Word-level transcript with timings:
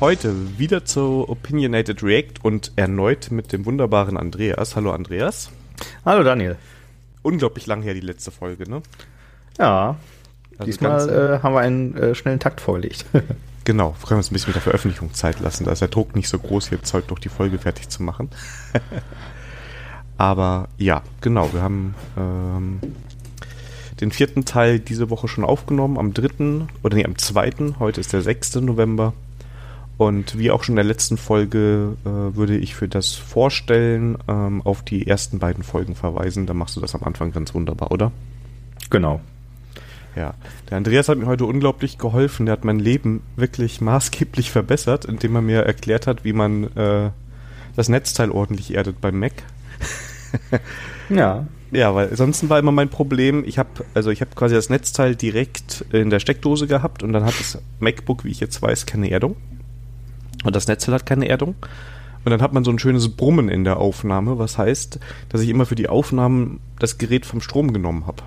Heute 0.00 0.32
wieder 0.56 0.84
zu 0.84 1.28
Opinionated 1.28 2.04
React 2.04 2.34
und 2.44 2.70
erneut 2.76 3.32
mit 3.32 3.52
dem 3.52 3.66
wunderbaren 3.66 4.16
Andreas. 4.16 4.76
Hallo 4.76 4.92
Andreas. 4.92 5.50
Hallo 6.04 6.22
Daniel. 6.22 6.56
Unglaublich 7.22 7.66
lang 7.66 7.82
her 7.82 7.94
die 7.94 8.00
letzte 8.00 8.30
Folge, 8.30 8.70
ne? 8.70 8.80
Ja. 9.58 9.96
Also 10.56 10.66
diesmal 10.66 11.08
äh, 11.08 11.42
haben 11.42 11.52
wir 11.52 11.60
einen 11.62 11.96
äh, 11.96 12.14
schnellen 12.14 12.38
Takt 12.38 12.60
vorgelegt. 12.60 13.06
genau, 13.64 13.96
wir 13.98 14.06
können 14.06 14.18
uns 14.18 14.30
ein 14.30 14.34
bisschen 14.34 14.50
mit 14.50 14.54
der 14.54 14.62
Veröffentlichung 14.62 15.14
Zeit 15.14 15.40
lassen. 15.40 15.64
Da 15.64 15.72
ist 15.72 15.80
der 15.80 15.88
Druck 15.88 16.14
nicht 16.14 16.28
so 16.28 16.38
groß, 16.38 16.70
jetzt 16.70 16.94
heute 16.94 17.08
noch 17.10 17.18
die 17.18 17.28
Folge 17.28 17.58
fertig 17.58 17.88
zu 17.88 18.04
machen. 18.04 18.30
Aber 20.16 20.68
ja, 20.76 21.02
genau, 21.22 21.52
wir 21.52 21.60
haben 21.62 21.96
ähm, 22.16 22.78
den 24.00 24.12
vierten 24.12 24.44
Teil 24.44 24.78
diese 24.78 25.10
Woche 25.10 25.26
schon 25.26 25.42
aufgenommen, 25.42 25.98
am 25.98 26.14
dritten 26.14 26.68
oder 26.84 26.94
nee, 26.94 27.04
am 27.04 27.18
zweiten. 27.18 27.80
Heute 27.80 28.00
ist 28.00 28.12
der 28.12 28.22
6. 28.22 28.56
November. 28.56 29.12
Und 29.98 30.38
wie 30.38 30.52
auch 30.52 30.62
schon 30.62 30.74
in 30.74 30.76
der 30.76 30.84
letzten 30.84 31.16
Folge 31.16 31.96
äh, 32.04 32.36
würde 32.36 32.56
ich 32.56 32.76
für 32.76 32.86
das 32.86 33.14
Vorstellen 33.14 34.16
ähm, 34.28 34.62
auf 34.62 34.82
die 34.82 35.08
ersten 35.08 35.40
beiden 35.40 35.64
Folgen 35.64 35.96
verweisen. 35.96 36.46
Da 36.46 36.54
machst 36.54 36.76
du 36.76 36.80
das 36.80 36.94
am 36.94 37.02
Anfang 37.02 37.32
ganz 37.32 37.52
wunderbar, 37.52 37.90
oder? 37.90 38.12
Genau. 38.90 39.20
Ja, 40.14 40.34
der 40.70 40.76
Andreas 40.76 41.08
hat 41.08 41.18
mir 41.18 41.26
heute 41.26 41.46
unglaublich 41.46 41.98
geholfen. 41.98 42.46
Der 42.46 42.52
hat 42.52 42.64
mein 42.64 42.78
Leben 42.78 43.22
wirklich 43.34 43.80
maßgeblich 43.80 44.52
verbessert, 44.52 45.04
indem 45.04 45.34
er 45.34 45.42
mir 45.42 45.62
erklärt 45.62 46.06
hat, 46.06 46.24
wie 46.24 46.32
man 46.32 46.64
äh, 46.76 47.10
das 47.74 47.88
Netzteil 47.88 48.30
ordentlich 48.30 48.74
erdet 48.74 49.00
beim 49.00 49.18
Mac. 49.18 49.32
ja. 51.08 51.46
Ja, 51.70 51.94
weil 51.94 52.16
sonst 52.16 52.48
war 52.48 52.58
immer 52.58 52.72
mein 52.72 52.88
Problem, 52.88 53.44
ich 53.44 53.58
habe 53.58 53.84
also 53.92 54.10
ich 54.10 54.22
habe 54.22 54.30
quasi 54.34 54.54
das 54.54 54.70
Netzteil 54.70 55.14
direkt 55.16 55.84
in 55.92 56.08
der 56.08 56.18
Steckdose 56.18 56.66
gehabt 56.66 57.02
und 57.02 57.12
dann 57.12 57.24
hat 57.24 57.38
das 57.38 57.58
MacBook, 57.78 58.24
wie 58.24 58.30
ich 58.30 58.40
jetzt 58.40 58.62
weiß, 58.62 58.86
keine 58.86 59.10
Erdung. 59.10 59.36
Und 60.44 60.54
das 60.54 60.68
Netzteil 60.68 60.94
hat 60.94 61.06
keine 61.06 61.28
Erdung. 61.28 61.54
Und 62.24 62.30
dann 62.30 62.42
hat 62.42 62.52
man 62.52 62.64
so 62.64 62.70
ein 62.70 62.78
schönes 62.78 63.08
Brummen 63.08 63.48
in 63.48 63.64
der 63.64 63.78
Aufnahme, 63.78 64.38
was 64.38 64.58
heißt, 64.58 64.98
dass 65.28 65.40
ich 65.40 65.48
immer 65.48 65.66
für 65.66 65.76
die 65.76 65.88
Aufnahmen 65.88 66.60
das 66.78 66.98
Gerät 66.98 67.26
vom 67.26 67.40
Strom 67.40 67.72
genommen 67.72 68.06
habe. 68.06 68.22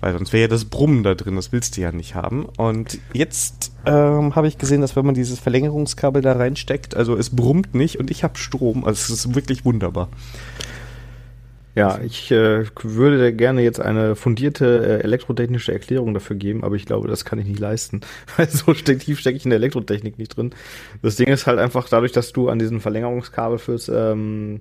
Weil 0.00 0.14
sonst 0.14 0.32
wäre 0.32 0.42
ja 0.42 0.48
das 0.48 0.64
Brummen 0.64 1.02
da 1.02 1.14
drin, 1.14 1.36
das 1.36 1.52
willst 1.52 1.76
du 1.76 1.82
ja 1.82 1.92
nicht 1.92 2.14
haben. 2.14 2.46
Und 2.56 2.98
jetzt 3.12 3.72
ähm, 3.84 4.34
habe 4.34 4.48
ich 4.48 4.56
gesehen, 4.56 4.80
dass 4.80 4.96
wenn 4.96 5.04
man 5.04 5.14
dieses 5.14 5.38
Verlängerungskabel 5.38 6.22
da 6.22 6.32
reinsteckt, 6.32 6.96
also 6.96 7.16
es 7.16 7.30
brummt 7.30 7.74
nicht 7.74 7.98
und 8.00 8.10
ich 8.10 8.24
habe 8.24 8.38
Strom. 8.38 8.84
Also 8.84 9.12
es 9.12 9.26
ist 9.26 9.34
wirklich 9.34 9.64
wunderbar. 9.66 10.08
Ja, 11.74 12.00
ich 12.04 12.30
äh, 12.32 12.64
würde 12.82 13.32
gerne 13.32 13.62
jetzt 13.62 13.80
eine 13.80 14.16
fundierte 14.16 15.00
äh, 15.00 15.04
elektrotechnische 15.04 15.72
Erklärung 15.72 16.14
dafür 16.14 16.36
geben, 16.36 16.64
aber 16.64 16.74
ich 16.74 16.84
glaube, 16.84 17.06
das 17.06 17.24
kann 17.24 17.38
ich 17.38 17.46
nicht 17.46 17.60
leisten, 17.60 18.00
weil 18.36 18.48
so 18.48 18.72
tief 18.72 19.20
stecke 19.20 19.36
ich 19.36 19.44
in 19.44 19.50
der 19.50 19.58
Elektrotechnik 19.58 20.18
nicht 20.18 20.36
drin. 20.36 20.52
Das 21.02 21.16
Ding 21.16 21.28
ist 21.28 21.46
halt 21.46 21.58
einfach 21.58 21.88
dadurch, 21.88 22.12
dass 22.12 22.32
du 22.32 22.48
an 22.48 22.58
diesem 22.58 22.80
Verlängerungskabel 22.80 23.58
fürs 23.58 23.88
ähm, 23.88 24.60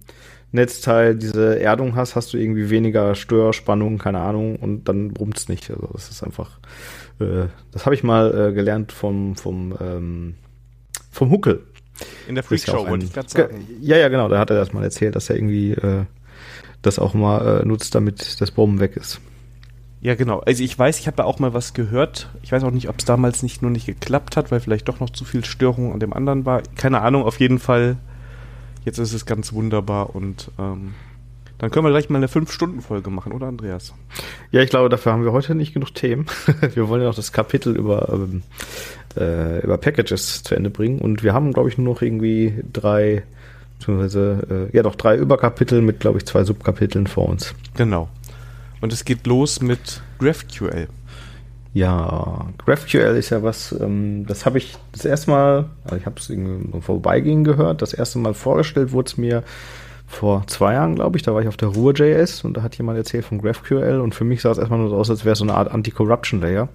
Netzteil 0.52 1.16
diese 1.16 1.60
Erdung 1.60 1.96
hast, 1.96 2.16
hast 2.16 2.34
du 2.34 2.38
irgendwie 2.38 2.70
weniger 2.70 3.16
Störspannung, 3.16 3.98
keine 3.98 4.20
Ahnung, 4.20 4.56
und 4.58 4.86
dann 4.86 5.10
brummt's 5.14 5.48
nicht. 5.48 5.70
Also 5.72 5.90
das 5.94 6.10
ist 6.10 6.24
einfach, 6.24 6.60
äh, 7.20 7.48
das 7.72 7.86
habe 7.86 7.96
ich 7.96 8.04
mal 8.04 8.50
äh, 8.50 8.54
gelernt 8.54 8.92
vom 8.92 9.36
vom 9.36 9.76
ähm, 9.80 10.36
vom 11.12 11.32
Huckel. 11.32 11.64
In 12.28 12.36
der 12.36 12.44
Freakshow 12.44 12.88
wollte 12.88 13.06
ich 13.06 13.14
gerade 13.14 13.30
sagen. 13.30 13.68
Ja, 13.82 13.98
ja, 13.98 14.08
genau, 14.08 14.30
da 14.30 14.40
hat 14.40 14.50
er 14.50 14.56
das 14.56 14.74
mal 14.74 14.84
erzählt, 14.84 15.16
dass 15.16 15.30
er 15.30 15.36
irgendwie 15.36 15.74
äh, 15.74 16.06
das 16.82 17.00
auch 17.00 17.14
mal 17.14 17.62
äh, 17.62 17.66
nutzt, 17.66 17.96
damit 17.96 18.40
das 18.42 18.52
Bomben 18.52 18.80
weg 18.80 18.96
ist. 18.96 19.20
Ja, 20.02 20.16
genau. 20.16 20.40
Also 20.40 20.64
ich 20.64 20.78
weiß, 20.78 21.00
ich 21.00 21.08
habe 21.08 21.18
da 21.18 21.26
auch 21.26 21.40
mal 21.40 21.54
was 21.54 21.74
gehört. 21.74 22.30
Ich 22.42 22.52
weiß 22.52 22.64
auch 22.64 22.72
nicht, 22.72 22.88
ob 22.88 23.00
es 23.00 23.06
damals 23.06 23.44
nicht 23.44 23.62
nur 23.62 23.70
nicht 23.70 23.86
geklappt 23.86 24.38
hat, 24.38 24.50
weil 24.52 24.62
vielleicht 24.62 24.88
doch 24.88 25.02
noch 25.02 25.10
zu 25.10 25.26
viel 25.26 25.44
Störung 25.44 25.94
an 25.94 26.00
dem 26.00 26.14
anderen 26.14 26.46
war. 26.46 26.62
Keine 26.76 27.02
Ahnung, 27.02 27.24
auf 27.24 27.40
jeden 27.40 27.60
Fall. 27.60 27.98
Jetzt 28.86 28.98
ist 28.98 29.14
es 29.14 29.26
ganz 29.26 29.52
wunderbar 29.52 30.16
und 30.16 30.52
ähm, 30.58 30.94
dann 31.58 31.70
können 31.70 31.86
wir 31.86 31.90
gleich 31.90 32.10
mal 32.10 32.18
eine 32.18 32.28
5-Stunden-Folge 32.28 33.10
machen, 33.10 33.34
oder 33.34 33.48
Andreas? 33.48 33.94
Ja, 34.52 34.62
ich 34.62 34.70
glaube, 34.70 34.88
dafür 34.88 35.12
haben 35.12 35.26
wir 35.26 35.34
heute 35.34 35.54
nicht 35.54 35.74
genug 35.74 35.94
Themen. 35.94 36.26
wir 36.74 36.88
wollen 36.88 37.02
ja 37.02 37.10
noch 37.10 37.16
das 37.16 37.34
Kapitel 37.34 37.76
über, 37.76 38.08
ähm, 38.14 38.44
äh, 39.18 39.60
über 39.62 39.78
Packages 39.78 40.44
zu 40.44 40.56
Ende 40.56 40.70
bringen 40.70 41.00
und 41.00 41.22
wir 41.22 41.34
haben, 41.34 41.52
glaube 41.52 41.68
ich, 41.68 41.78
nur 41.78 41.94
noch 41.94 42.02
irgendwie 42.02 42.64
drei 42.72 43.24
beziehungsweise 43.80 44.70
äh, 44.72 44.76
ja 44.76 44.84
doch 44.84 44.96
drei 44.96 45.16
Überkapitel 45.16 45.82
mit, 45.82 46.00
glaube 46.00 46.20
ich, 46.20 46.26
zwei 46.26 46.44
Subkapiteln 46.44 47.08
vor 47.08 47.30
uns. 47.30 47.56
Genau. 47.76 48.10
Und 48.82 48.94
es 48.94 49.06
geht 49.06 49.26
los 49.26 49.62
mit 49.62 50.02
GraphQL. 50.20 50.88
Ja, 51.74 52.48
GraphQL 52.66 53.16
ist 53.16 53.30
ja 53.30 53.44
was, 53.44 53.76
ähm, 53.80 54.26
das 54.28 54.46
habe 54.46 54.58
ich 54.58 54.76
das 54.92 55.06
erste 55.06 55.32
Mal, 55.32 55.70
also 55.84 55.96
ich 55.96 56.06
habe 56.06 56.20
es 56.20 56.30
irgendwie 56.30 56.82
vorbeigehen 56.82 57.44
gehört, 57.44 57.82
das 57.82 57.94
erste 57.94 58.20
Mal 58.20 58.34
vorgestellt 58.34 58.92
wurde 58.92 59.08
es 59.08 59.18
mir 59.18 59.44
vor 60.08 60.48
zwei 60.48 60.74
Jahren, 60.74 60.96
glaube 60.96 61.18
ich, 61.18 61.24
da 61.24 61.34
war 61.34 61.42
ich 61.42 61.48
auf 61.48 61.58
der 61.58 61.70
Ruhr.js 61.70 62.44
und 62.44 62.58
da 62.58 62.64
hat 62.64 62.76
jemand 62.76 62.98
erzählt 62.98 63.26
von 63.26 63.40
GraphQL 63.40 64.00
und 64.00 64.16
für 64.16 64.24
mich 64.24 64.42
sah 64.42 64.50
es 64.50 64.58
erstmal 64.58 64.80
nur 64.80 64.90
so 64.90 64.98
aus, 64.98 65.12
als 65.12 65.24
wäre 65.24 65.34
es 65.34 65.40
so 65.40 65.46
eine 65.46 65.54
Art 65.54 65.72
Anti-Corruption-Layer. 65.72 66.70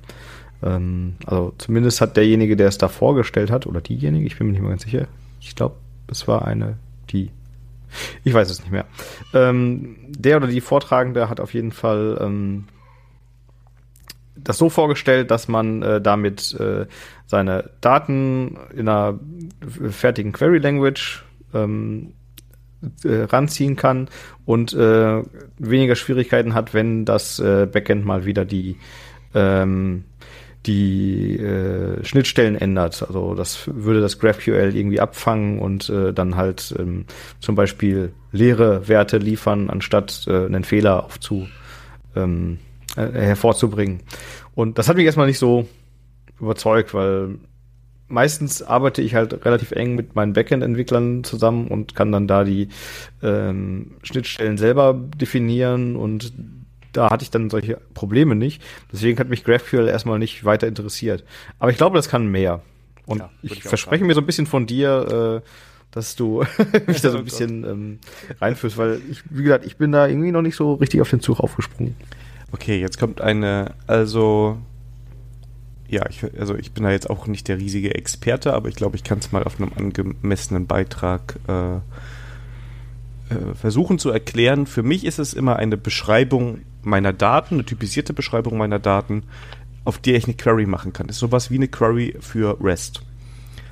Ähm, 0.62 1.16
also 1.26 1.52
zumindest 1.58 2.00
hat 2.00 2.16
derjenige, 2.16 2.56
der 2.56 2.68
es 2.68 2.78
da 2.78 2.86
vorgestellt 2.86 3.50
hat, 3.50 3.66
oder 3.66 3.80
diejenige, 3.80 4.26
ich 4.26 4.38
bin 4.38 4.46
mir 4.46 4.52
nicht 4.52 4.62
mehr 4.62 4.70
ganz 4.70 4.84
sicher, 4.84 5.08
ich 5.40 5.56
glaube, 5.56 5.74
es 6.06 6.28
war 6.28 6.44
eine 6.44 6.76
die. 7.10 7.30
Ich 8.24 8.34
weiß 8.34 8.50
es 8.50 8.60
nicht 8.60 8.72
mehr. 8.72 8.86
Ähm, 9.32 9.96
der 10.08 10.38
oder 10.38 10.46
die 10.46 10.60
Vortragende 10.60 11.28
hat 11.28 11.40
auf 11.40 11.54
jeden 11.54 11.72
Fall 11.72 12.18
ähm, 12.20 12.64
das 14.36 14.58
so 14.58 14.68
vorgestellt, 14.68 15.30
dass 15.30 15.48
man 15.48 15.82
äh, 15.82 16.00
damit 16.00 16.54
äh, 16.58 16.86
seine 17.26 17.70
Daten 17.80 18.58
in 18.74 18.88
einer 18.88 19.18
fertigen 19.90 20.32
Query 20.32 20.58
Language 20.58 21.24
ähm, 21.54 22.14
äh, 23.04 23.22
ranziehen 23.22 23.76
kann 23.76 24.08
und 24.44 24.74
äh, 24.74 25.22
weniger 25.58 25.94
Schwierigkeiten 25.94 26.54
hat, 26.54 26.74
wenn 26.74 27.04
das 27.04 27.38
äh, 27.38 27.66
Backend 27.66 28.04
mal 28.04 28.24
wieder 28.24 28.44
die 28.44 28.76
ähm, 29.34 30.04
die 30.66 31.38
äh, 31.38 32.02
Schnittstellen 32.04 32.56
ändert. 32.56 33.02
Also 33.02 33.34
das 33.34 33.68
würde 33.72 34.00
das 34.00 34.18
GraphQL 34.18 34.74
irgendwie 34.74 35.00
abfangen 35.00 35.58
und 35.58 35.88
äh, 35.90 36.12
dann 36.12 36.36
halt 36.36 36.74
ähm, 36.78 37.04
zum 37.40 37.54
Beispiel 37.54 38.12
leere 38.32 38.88
Werte 38.88 39.18
liefern, 39.18 39.70
anstatt 39.70 40.24
äh, 40.26 40.46
einen 40.46 40.64
Fehler 40.64 41.04
aufzu 41.04 41.46
ähm, 42.16 42.58
äh, 42.96 43.06
hervorzubringen. 43.12 44.00
Und 44.54 44.78
das 44.78 44.88
hat 44.88 44.96
mich 44.96 45.06
erstmal 45.06 45.26
nicht 45.26 45.38
so 45.38 45.68
überzeugt, 46.40 46.94
weil 46.94 47.38
meistens 48.08 48.62
arbeite 48.62 49.02
ich 49.02 49.14
halt 49.14 49.44
relativ 49.44 49.72
eng 49.72 49.94
mit 49.94 50.14
meinen 50.14 50.32
Backend-Entwicklern 50.32 51.24
zusammen 51.24 51.68
und 51.68 51.94
kann 51.94 52.12
dann 52.12 52.26
da 52.26 52.44
die 52.44 52.68
ähm, 53.22 53.92
Schnittstellen 54.02 54.56
selber 54.56 54.94
definieren 54.94 55.96
und 55.96 56.32
da 56.96 57.10
hatte 57.10 57.22
ich 57.22 57.30
dann 57.30 57.50
solche 57.50 57.78
Probleme 57.92 58.34
nicht. 58.34 58.62
Deswegen 58.92 59.18
hat 59.18 59.28
mich 59.28 59.44
GraphQL 59.44 59.88
erstmal 59.88 60.18
nicht 60.18 60.44
weiter 60.44 60.66
interessiert. 60.66 61.24
Aber 61.58 61.70
ich 61.70 61.76
glaube, 61.76 61.96
das 61.96 62.08
kann 62.08 62.26
mehr. 62.26 62.62
Und 63.06 63.18
ja, 63.18 63.30
ich, 63.42 63.52
ich 63.52 63.62
verspreche 63.62 64.04
mir 64.04 64.14
so 64.14 64.20
ein 64.20 64.26
bisschen 64.26 64.46
von 64.46 64.66
dir, 64.66 65.42
äh, 65.42 65.48
dass 65.90 66.16
du 66.16 66.44
mich 66.86 67.00
da 67.00 67.10
so 67.10 67.18
ein 67.18 67.24
bisschen 67.24 67.64
ähm, 67.64 67.98
reinführst, 68.40 68.78
weil 68.78 69.00
ich, 69.10 69.22
wie 69.30 69.42
gesagt, 69.42 69.66
ich 69.66 69.76
bin 69.76 69.92
da 69.92 70.06
irgendwie 70.06 70.32
noch 70.32 70.42
nicht 70.42 70.56
so 70.56 70.74
richtig 70.74 71.00
auf 71.00 71.10
den 71.10 71.20
Zug 71.20 71.40
aufgesprungen. 71.40 71.94
Okay, 72.52 72.80
jetzt 72.80 72.98
kommt 72.98 73.20
eine, 73.20 73.74
also 73.86 74.58
ja, 75.88 76.08
ich, 76.08 76.24
also 76.38 76.54
ich 76.54 76.72
bin 76.72 76.84
da 76.84 76.90
jetzt 76.90 77.10
auch 77.10 77.26
nicht 77.26 77.48
der 77.48 77.58
riesige 77.58 77.94
Experte, 77.94 78.54
aber 78.54 78.68
ich 78.68 78.74
glaube, 78.74 78.96
ich 78.96 79.04
kann 79.04 79.18
es 79.18 79.32
mal 79.32 79.44
auf 79.44 79.60
einem 79.60 79.72
angemessenen 79.76 80.66
Beitrag 80.66 81.36
äh, 81.46 81.78
äh, 83.30 83.54
versuchen 83.54 83.98
zu 83.98 84.10
erklären. 84.10 84.66
Für 84.66 84.82
mich 84.82 85.04
ist 85.04 85.18
es 85.18 85.32
immer 85.32 85.56
eine 85.56 85.76
Beschreibung 85.76 86.58
meiner 86.82 87.12
Daten, 87.12 87.54
eine 87.54 87.64
typisierte 87.64 88.12
Beschreibung 88.12 88.58
meiner 88.58 88.78
Daten, 88.78 89.24
auf 89.84 89.98
die 89.98 90.12
ich 90.12 90.24
eine 90.24 90.34
Query 90.34 90.66
machen 90.66 90.92
kann. 90.92 91.06
Das 91.06 91.16
ist 91.16 91.20
sowas 91.20 91.50
wie 91.50 91.56
eine 91.56 91.68
Query 91.68 92.16
für 92.20 92.58
REST. 92.60 93.02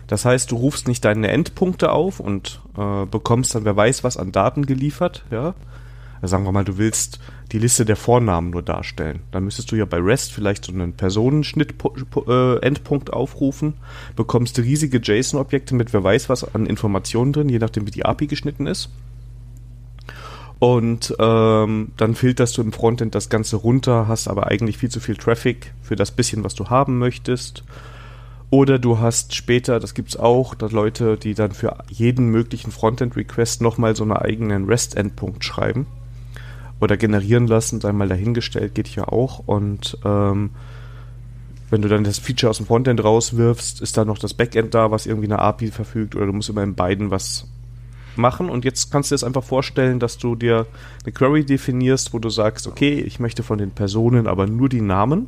Das 0.06 0.24
heißt, 0.24 0.50
du 0.50 0.56
rufst 0.56 0.88
nicht 0.88 1.04
deine 1.04 1.28
Endpunkte 1.28 1.92
auf 1.92 2.20
und 2.20 2.60
äh, 2.76 3.06
bekommst 3.06 3.54
dann, 3.54 3.64
wer 3.64 3.76
weiß 3.76 4.04
was, 4.04 4.16
an 4.16 4.32
Daten 4.32 4.66
geliefert, 4.66 5.24
ja. 5.30 5.54
Also 6.20 6.32
sagen 6.32 6.44
wir 6.44 6.52
mal, 6.52 6.64
du 6.64 6.78
willst 6.78 7.18
die 7.50 7.58
Liste 7.58 7.84
der 7.84 7.96
Vornamen 7.96 8.50
nur 8.50 8.62
darstellen. 8.62 9.20
Dann 9.32 9.44
müsstest 9.44 9.72
du 9.72 9.76
ja 9.76 9.84
bei 9.84 9.98
REST 9.98 10.32
vielleicht 10.32 10.64
so 10.64 10.72
einen 10.72 10.92
Personenschnitt-Endpunkt 10.92 13.08
äh, 13.08 13.12
aufrufen, 13.12 13.74
bekommst 14.14 14.58
riesige 14.58 14.98
JSON-Objekte 14.98 15.74
mit 15.74 15.92
wer 15.92 16.04
weiß 16.04 16.28
was 16.28 16.54
an 16.54 16.66
Informationen 16.66 17.32
drin, 17.32 17.48
je 17.48 17.58
nachdem 17.58 17.86
wie 17.86 17.90
die 17.90 18.04
API 18.04 18.28
geschnitten 18.28 18.66
ist 18.66 18.90
Und 20.62 21.12
ähm, 21.18 21.88
dann 21.96 22.14
filterst 22.14 22.56
du 22.56 22.62
im 22.62 22.70
Frontend 22.70 23.16
das 23.16 23.28
Ganze 23.28 23.56
runter, 23.56 24.06
hast 24.06 24.28
aber 24.28 24.46
eigentlich 24.46 24.78
viel 24.78 24.90
zu 24.90 25.00
viel 25.00 25.16
Traffic 25.16 25.74
für 25.82 25.96
das 25.96 26.12
bisschen, 26.12 26.44
was 26.44 26.54
du 26.54 26.70
haben 26.70 27.00
möchtest. 27.00 27.64
Oder 28.48 28.78
du 28.78 29.00
hast 29.00 29.34
später, 29.34 29.80
das 29.80 29.92
gibt's 29.92 30.16
auch, 30.16 30.54
da 30.54 30.66
Leute, 30.66 31.16
die 31.16 31.34
dann 31.34 31.50
für 31.50 31.78
jeden 31.88 32.28
möglichen 32.28 32.70
Frontend-Request 32.70 33.60
nochmal 33.60 33.96
so 33.96 34.04
einen 34.04 34.12
eigenen 34.12 34.66
REST-Endpunkt 34.66 35.44
schreiben 35.44 35.88
oder 36.78 36.96
generieren 36.96 37.48
lassen, 37.48 37.80
sei 37.80 37.90
mal 37.90 38.06
dahingestellt, 38.06 38.76
geht 38.76 38.94
ja 38.94 39.08
auch. 39.08 39.40
Und 39.40 39.98
ähm, 40.04 40.50
wenn 41.70 41.82
du 41.82 41.88
dann 41.88 42.04
das 42.04 42.20
Feature 42.20 42.50
aus 42.50 42.58
dem 42.58 42.66
Frontend 42.66 43.02
rauswirfst, 43.02 43.80
ist 43.80 43.96
da 43.96 44.04
noch 44.04 44.18
das 44.18 44.34
Backend 44.34 44.74
da, 44.74 44.92
was 44.92 45.06
irgendwie 45.06 45.26
eine 45.26 45.40
API 45.40 45.72
verfügt, 45.72 46.14
oder 46.14 46.26
du 46.26 46.32
musst 46.32 46.50
immer 46.50 46.62
in 46.62 46.76
beiden 46.76 47.10
was 47.10 47.48
machen 48.16 48.50
und 48.50 48.64
jetzt 48.64 48.90
kannst 48.90 49.10
du 49.10 49.14
dir 49.14 49.16
das 49.16 49.24
einfach 49.24 49.44
vorstellen, 49.44 49.98
dass 49.98 50.18
du 50.18 50.34
dir 50.34 50.66
eine 51.04 51.12
Query 51.12 51.44
definierst, 51.44 52.12
wo 52.12 52.18
du 52.18 52.30
sagst, 52.30 52.66
okay, 52.66 53.00
ich 53.00 53.20
möchte 53.20 53.42
von 53.42 53.58
den 53.58 53.70
Personen 53.70 54.26
aber 54.26 54.46
nur 54.46 54.68
die 54.68 54.80
Namen. 54.80 55.26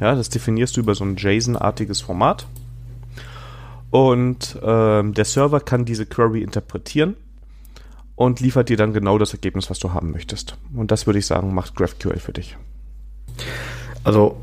Ja, 0.00 0.14
das 0.14 0.28
definierst 0.28 0.76
du 0.76 0.80
über 0.80 0.94
so 0.94 1.04
ein 1.04 1.16
JSON-artiges 1.16 2.00
Format. 2.00 2.46
Und 3.90 4.58
ähm, 4.62 5.14
der 5.14 5.24
Server 5.24 5.60
kann 5.60 5.84
diese 5.84 6.06
Query 6.06 6.42
interpretieren 6.42 7.14
und 8.16 8.40
liefert 8.40 8.68
dir 8.68 8.76
dann 8.76 8.92
genau 8.92 9.18
das 9.18 9.32
Ergebnis, 9.32 9.68
was 9.68 9.78
du 9.78 9.92
haben 9.92 10.10
möchtest. 10.10 10.56
Und 10.74 10.90
das 10.90 11.06
würde 11.06 11.18
ich 11.18 11.26
sagen, 11.26 11.54
macht 11.54 11.74
GraphQL 11.74 12.18
für 12.18 12.32
dich. 12.32 12.56
Also 14.04 14.38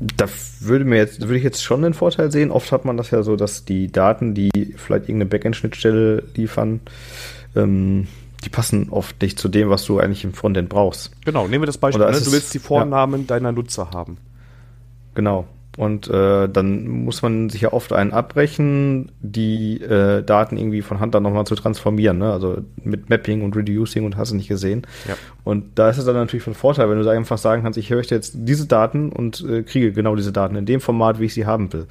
da 0.00 0.26
würde 0.60 0.84
mir 0.86 0.96
jetzt, 0.96 1.20
würde 1.20 1.36
ich 1.36 1.44
jetzt 1.44 1.62
schon 1.62 1.82
den 1.82 1.92
Vorteil 1.94 2.32
sehen. 2.32 2.50
Oft 2.50 2.72
hat 2.72 2.84
man 2.84 2.96
das 2.96 3.10
ja 3.10 3.22
so, 3.22 3.36
dass 3.36 3.66
die 3.66 3.92
Daten, 3.92 4.34
die 4.34 4.50
vielleicht 4.76 5.04
irgendeine 5.04 5.26
Backend-Schnittstelle 5.26 6.24
liefern, 6.34 6.80
ähm, 7.54 8.08
die 8.42 8.48
passen 8.48 8.88
oft 8.90 9.20
nicht 9.20 9.38
zu 9.38 9.48
dem, 9.48 9.68
was 9.68 9.84
du 9.84 10.00
eigentlich 10.00 10.24
im 10.24 10.32
Frontend 10.32 10.70
brauchst. 10.70 11.10
Genau, 11.26 11.46
nehmen 11.46 11.62
wir 11.62 11.66
das 11.66 11.76
Beispiel. 11.76 12.04
Ne? 12.04 12.12
Du 12.12 12.32
willst 12.32 12.54
die 12.54 12.58
Vornamen 12.58 13.20
ja. 13.22 13.26
deiner 13.26 13.52
Nutzer 13.52 13.90
haben. 13.90 14.16
Genau. 15.14 15.46
Und 15.78 16.08
äh, 16.08 16.48
dann 16.48 16.88
muss 16.88 17.22
man 17.22 17.48
sich 17.48 17.60
ja 17.60 17.72
oft 17.72 17.92
einen 17.92 18.12
abbrechen, 18.12 19.12
die 19.20 19.80
äh, 19.80 20.22
Daten 20.22 20.56
irgendwie 20.56 20.82
von 20.82 20.98
Hand 20.98 21.14
dann 21.14 21.22
nochmal 21.22 21.46
zu 21.46 21.54
transformieren. 21.54 22.18
Ne? 22.18 22.32
Also 22.32 22.58
mit 22.82 23.08
Mapping 23.08 23.42
und 23.42 23.54
Reducing 23.56 24.04
und 24.04 24.16
hast 24.16 24.32
du 24.32 24.36
nicht 24.36 24.48
gesehen. 24.48 24.82
Ja. 25.08 25.14
Und 25.44 25.78
da 25.78 25.88
ist 25.88 25.98
es 25.98 26.04
dann 26.04 26.16
natürlich 26.16 26.42
von 26.42 26.54
Vorteil, 26.54 26.90
wenn 26.90 27.00
du 27.00 27.08
einfach 27.08 27.38
sagen 27.38 27.62
kannst, 27.62 27.78
ich 27.78 27.90
möchte 27.90 28.14
jetzt 28.14 28.34
diese 28.36 28.66
Daten 28.66 29.10
und 29.12 29.44
äh, 29.48 29.62
kriege 29.62 29.92
genau 29.92 30.16
diese 30.16 30.32
Daten 30.32 30.56
in 30.56 30.66
dem 30.66 30.80
Format, 30.80 31.20
wie 31.20 31.26
ich 31.26 31.34
sie 31.34 31.46
haben 31.46 31.72
will. 31.72 31.86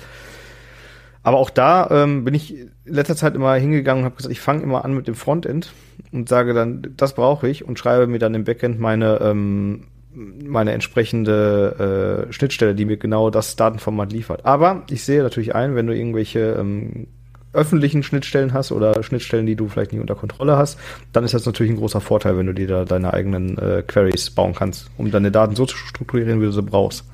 Aber 1.24 1.38
auch 1.38 1.50
da 1.50 1.88
ähm, 1.90 2.26
bin 2.26 2.34
ich 2.34 2.58
in 2.58 2.70
letzter 2.86 3.16
Zeit 3.16 3.36
immer 3.36 3.54
hingegangen 3.56 4.04
und 4.04 4.06
habe 4.06 4.16
gesagt, 4.16 4.31
ich 4.31 4.42
fange 4.42 4.64
immer 4.64 4.84
an 4.84 4.94
mit 4.94 5.08
dem 5.08 5.16
Frontend 5.16 5.74
und 6.12 6.28
sage 6.30 6.54
dann, 6.54 6.94
das 6.98 7.14
brauche 7.14 7.48
ich 7.48 7.66
und 7.66 7.80
schreibe 7.80 8.08
mir 8.08 8.20
dann 8.20 8.36
im 8.36 8.44
Backend 8.44 8.80
meine 8.80 9.20
ähm, 9.22 9.86
meine 10.13 10.71
entsprechende 10.71 12.25
äh, 12.29 12.33
Schnittstelle, 12.33 12.75
die 12.75 12.85
mir 12.85 12.97
genau 12.97 13.29
das 13.29 13.56
Datenformat 13.56 14.11
liefert. 14.11 14.45
Aber 14.45 14.83
ich 14.89 15.03
sehe 15.03 15.21
natürlich 15.23 15.56
ein, 15.56 15.75
wenn 15.75 15.88
du 15.88 15.95
irgendwelche 15.95 16.56
ähm, 16.59 17.07
öffentlichen 17.53 18.03
Schnittstellen 18.03 18.53
hast 18.53 18.71
oder 18.71 19.01
Schnittstellen, 19.03 19.45
die 19.45 19.56
du 19.56 19.67
vielleicht 19.67 19.91
nicht 19.91 20.01
unter 20.01 20.15
Kontrolle 20.15 20.57
hast, 20.57 20.79
dann 21.13 21.23
ist 21.23 21.33
das 21.33 21.45
natürlich 21.45 21.71
ein 21.71 21.77
großer 21.77 22.01
Vorteil, 22.01 22.38
wenn 22.38 22.45
du 22.45 22.53
dir 22.53 22.67
da 22.67 22.85
deine 22.85 23.13
eigenen 23.13 23.57
äh, 23.57 23.83
Queries 23.85 24.29
bauen 24.29 24.53
kannst, 24.53 24.89
um 24.97 25.09
deine 25.09 25.31
Daten 25.31 25.56
so 25.56 25.65
zu 25.65 25.77
strukturieren, 25.77 26.41
wie 26.41 26.45
du 26.45 26.51
sie 26.51 26.61
brauchst. 26.61 27.06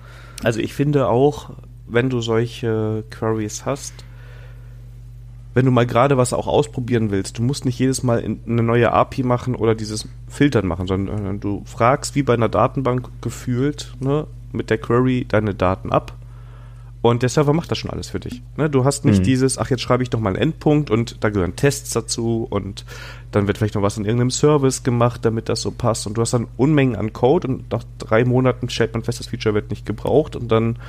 Also 0.43 0.59
ich 0.59 0.73
finde 0.73 1.07
auch, 1.07 1.51
wenn 1.87 2.09
du 2.09 2.19
solche 2.19 3.03
Queries 3.09 3.65
hast, 3.65 3.93
wenn 5.55 5.65
du 5.65 5.71
mal 5.71 5.87
gerade 5.87 6.17
was 6.17 6.33
auch 6.33 6.47
ausprobieren 6.47 7.09
willst, 7.09 7.39
du 7.39 7.41
musst 7.41 7.65
nicht 7.65 7.79
jedes 7.79 8.03
Mal 8.03 8.23
eine 8.23 8.61
neue 8.61 8.91
API 8.91 9.23
machen 9.23 9.55
oder 9.55 9.73
dieses 9.73 10.07
Filtern 10.27 10.67
machen, 10.67 10.85
sondern 10.85 11.39
du 11.39 11.63
fragst 11.65 12.13
wie 12.13 12.23
bei 12.23 12.33
einer 12.33 12.49
Datenbank 12.49 13.09
gefühlt 13.21 13.93
ne, 13.99 14.27
mit 14.51 14.69
der 14.69 14.77
Query 14.77 15.25
deine 15.27 15.55
Daten 15.55 15.91
ab 15.91 16.13
und 17.01 17.21
der 17.21 17.29
Server 17.29 17.53
macht 17.53 17.71
das 17.71 17.77
schon 17.77 17.91
alles 17.91 18.09
für 18.09 18.19
dich. 18.19 18.41
Ne? 18.57 18.69
Du 18.69 18.83
hast 18.83 19.05
nicht 19.05 19.19
mhm. 19.19 19.23
dieses, 19.23 19.57
ach, 19.57 19.69
jetzt 19.69 19.81
schreibe 19.81 20.03
ich 20.03 20.09
doch 20.09 20.19
mal 20.19 20.29
einen 20.29 20.41
Endpunkt 20.41 20.89
und 20.89 21.23
da 21.23 21.29
gehören 21.29 21.55
Tests 21.55 21.91
dazu 21.91 22.47
und 22.49 22.83
dann 23.31 23.47
wird 23.47 23.57
vielleicht 23.57 23.75
noch 23.75 23.81
was 23.81 23.97
in 23.97 24.05
irgendeinem 24.05 24.31
Service 24.31 24.83
gemacht, 24.83 25.23
damit 25.23 25.47
das 25.47 25.61
so 25.61 25.71
passt. 25.71 26.05
Und 26.07 26.17
du 26.17 26.21
hast 26.21 26.33
dann 26.33 26.47
Unmengen 26.57 26.95
an 26.95 27.13
Code 27.13 27.47
und 27.47 27.71
nach 27.71 27.83
drei 27.99 28.25
Monaten 28.25 28.69
stellt 28.69 28.93
man 28.93 29.03
fest, 29.03 29.19
das 29.19 29.27
Feature 29.27 29.53
wird 29.53 29.69
nicht 29.69 29.85
gebraucht 29.85 30.35
und 30.35 30.51
dann 30.51 30.79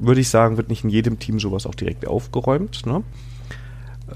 würde 0.00 0.20
ich 0.20 0.28
sagen, 0.28 0.56
wird 0.56 0.68
nicht 0.68 0.84
in 0.84 0.90
jedem 0.90 1.18
Team 1.18 1.38
sowas 1.38 1.66
auch 1.66 1.74
direkt 1.74 2.06
aufgeräumt. 2.06 2.86
Ne? 2.86 3.02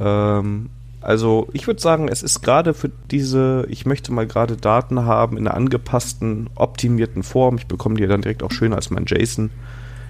Ähm, 0.00 0.70
also 1.00 1.48
ich 1.52 1.66
würde 1.66 1.80
sagen, 1.80 2.08
es 2.08 2.22
ist 2.22 2.40
gerade 2.40 2.72
für 2.72 2.90
diese, 3.10 3.66
ich 3.68 3.84
möchte 3.84 4.12
mal 4.12 4.26
gerade 4.26 4.56
Daten 4.56 5.04
haben 5.04 5.36
in 5.36 5.46
einer 5.46 5.56
angepassten, 5.56 6.48
optimierten 6.54 7.22
Form. 7.22 7.56
Ich 7.56 7.66
bekomme 7.66 7.96
die 7.96 8.06
dann 8.06 8.22
direkt 8.22 8.42
auch 8.42 8.50
schön 8.50 8.72
als 8.72 8.90
mein 8.90 9.04
JSON. 9.06 9.50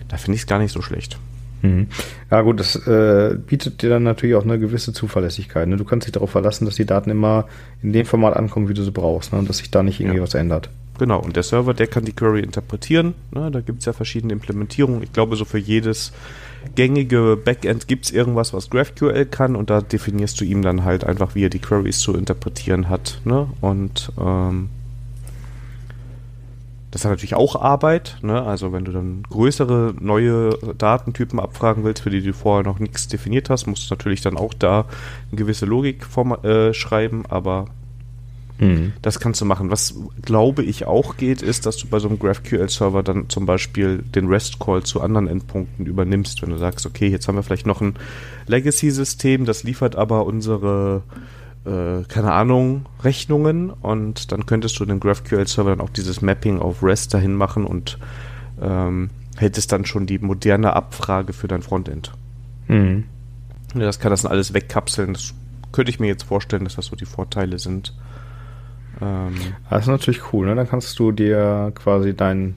Da 0.08 0.16
finde 0.16 0.36
ich 0.36 0.42
es 0.42 0.46
gar 0.46 0.60
nicht 0.60 0.72
so 0.72 0.82
schlecht. 0.82 1.18
Mhm. 1.62 1.88
Ja 2.30 2.42
gut, 2.42 2.60
das 2.60 2.76
äh, 2.86 3.36
bietet 3.44 3.82
dir 3.82 3.90
dann 3.90 4.04
natürlich 4.04 4.36
auch 4.36 4.44
eine 4.44 4.58
gewisse 4.58 4.92
Zuverlässigkeit. 4.92 5.66
Ne? 5.66 5.76
Du 5.76 5.84
kannst 5.84 6.06
dich 6.06 6.12
darauf 6.12 6.30
verlassen, 6.30 6.66
dass 6.66 6.76
die 6.76 6.86
Daten 6.86 7.10
immer 7.10 7.46
in 7.82 7.92
dem 7.92 8.06
Format 8.06 8.36
ankommen, 8.36 8.68
wie 8.68 8.74
du 8.74 8.84
sie 8.84 8.92
brauchst 8.92 9.32
ne? 9.32 9.38
und 9.40 9.48
dass 9.48 9.58
sich 9.58 9.70
da 9.72 9.82
nicht 9.82 9.98
irgendwie 9.98 10.18
ja. 10.18 10.22
was 10.22 10.34
ändert. 10.34 10.70
Genau, 10.98 11.20
und 11.20 11.34
der 11.34 11.42
Server, 11.42 11.74
der 11.74 11.88
kann 11.88 12.04
die 12.04 12.12
Query 12.12 12.40
interpretieren. 12.40 13.14
Ne? 13.32 13.50
Da 13.50 13.60
gibt 13.60 13.80
es 13.80 13.86
ja 13.86 13.92
verschiedene 13.92 14.32
Implementierungen. 14.32 15.02
Ich 15.02 15.12
glaube, 15.12 15.36
so 15.36 15.44
für 15.44 15.58
jedes 15.58 16.12
gängige 16.76 17.36
Backend 17.36 17.88
gibt 17.88 18.06
es 18.06 18.10
irgendwas, 18.12 18.52
was 18.52 18.70
GraphQL 18.70 19.26
kann 19.26 19.56
und 19.56 19.70
da 19.70 19.80
definierst 19.80 20.40
du 20.40 20.44
ihm 20.44 20.62
dann 20.62 20.84
halt 20.84 21.04
einfach, 21.04 21.34
wie 21.34 21.44
er 21.44 21.50
die 21.50 21.58
Queries 21.58 21.98
zu 21.98 22.14
interpretieren 22.14 22.88
hat. 22.88 23.20
Ne? 23.24 23.48
Und 23.60 24.12
ähm, 24.18 24.70
das 26.94 27.04
hat 27.04 27.10
natürlich 27.10 27.34
auch 27.34 27.60
Arbeit. 27.60 28.18
Ne? 28.22 28.40
Also 28.40 28.72
wenn 28.72 28.84
du 28.84 28.92
dann 28.92 29.24
größere 29.28 29.94
neue 29.98 30.50
Datentypen 30.78 31.40
abfragen 31.40 31.82
willst, 31.82 32.04
für 32.04 32.10
die 32.10 32.22
du 32.22 32.32
vorher 32.32 32.62
noch 32.62 32.78
nichts 32.78 33.08
definiert 33.08 33.50
hast, 33.50 33.66
musst 33.66 33.90
du 33.90 33.94
natürlich 33.94 34.20
dann 34.20 34.36
auch 34.36 34.54
da 34.54 34.86
eine 35.30 35.38
gewisse 35.38 35.66
Logik 35.66 36.06
äh, 36.44 36.72
schreiben, 36.72 37.24
aber 37.28 37.66
Mhm. 38.58 38.92
Das 39.02 39.18
kannst 39.18 39.40
du 39.40 39.44
machen. 39.44 39.70
Was 39.70 39.94
glaube 40.22 40.62
ich 40.62 40.86
auch 40.86 41.16
geht, 41.16 41.42
ist, 41.42 41.66
dass 41.66 41.76
du 41.76 41.88
bei 41.88 41.98
so 41.98 42.08
einem 42.08 42.18
GraphQL-Server 42.18 43.02
dann 43.02 43.28
zum 43.28 43.46
Beispiel 43.46 43.98
den 43.98 44.28
REST-Call 44.28 44.84
zu 44.84 45.00
anderen 45.00 45.26
Endpunkten 45.26 45.86
übernimmst. 45.86 46.42
Wenn 46.42 46.50
du 46.50 46.58
sagst, 46.58 46.86
okay, 46.86 47.08
jetzt 47.08 47.26
haben 47.26 47.34
wir 47.36 47.42
vielleicht 47.42 47.66
noch 47.66 47.80
ein 47.80 47.94
Legacy-System, 48.46 49.44
das 49.44 49.64
liefert 49.64 49.96
aber 49.96 50.24
unsere, 50.26 51.02
äh, 51.64 52.04
keine 52.06 52.32
Ahnung, 52.32 52.86
Rechnungen 53.02 53.70
und 53.70 54.30
dann 54.30 54.46
könntest 54.46 54.78
du 54.78 54.84
den 54.84 55.00
GraphQL-Server 55.00 55.70
dann 55.70 55.80
auch 55.80 55.90
dieses 55.90 56.22
Mapping 56.22 56.60
auf 56.60 56.82
REST 56.82 57.14
dahin 57.14 57.34
machen 57.34 57.64
und 57.64 57.98
ähm, 58.62 59.10
hättest 59.36 59.72
dann 59.72 59.84
schon 59.84 60.06
die 60.06 60.20
moderne 60.20 60.74
Abfrage 60.74 61.32
für 61.32 61.48
dein 61.48 61.62
Frontend. 61.62 62.12
Mhm. 62.68 63.04
Das 63.74 63.98
kann 63.98 64.10
das 64.10 64.22
dann 64.22 64.30
alles 64.30 64.54
wegkapseln. 64.54 65.14
Das 65.14 65.34
könnte 65.72 65.90
ich 65.90 65.98
mir 65.98 66.06
jetzt 66.06 66.22
vorstellen, 66.22 66.62
dass 66.62 66.76
das 66.76 66.86
so 66.86 66.94
die 66.94 67.04
Vorteile 67.04 67.58
sind. 67.58 67.92
Ähm, 69.00 69.34
das 69.70 69.82
ist 69.82 69.88
natürlich 69.88 70.32
cool, 70.32 70.46
ne? 70.46 70.54
Dann 70.54 70.68
kannst 70.68 70.98
du 70.98 71.12
dir 71.12 71.72
quasi 71.74 72.14
dein, 72.14 72.56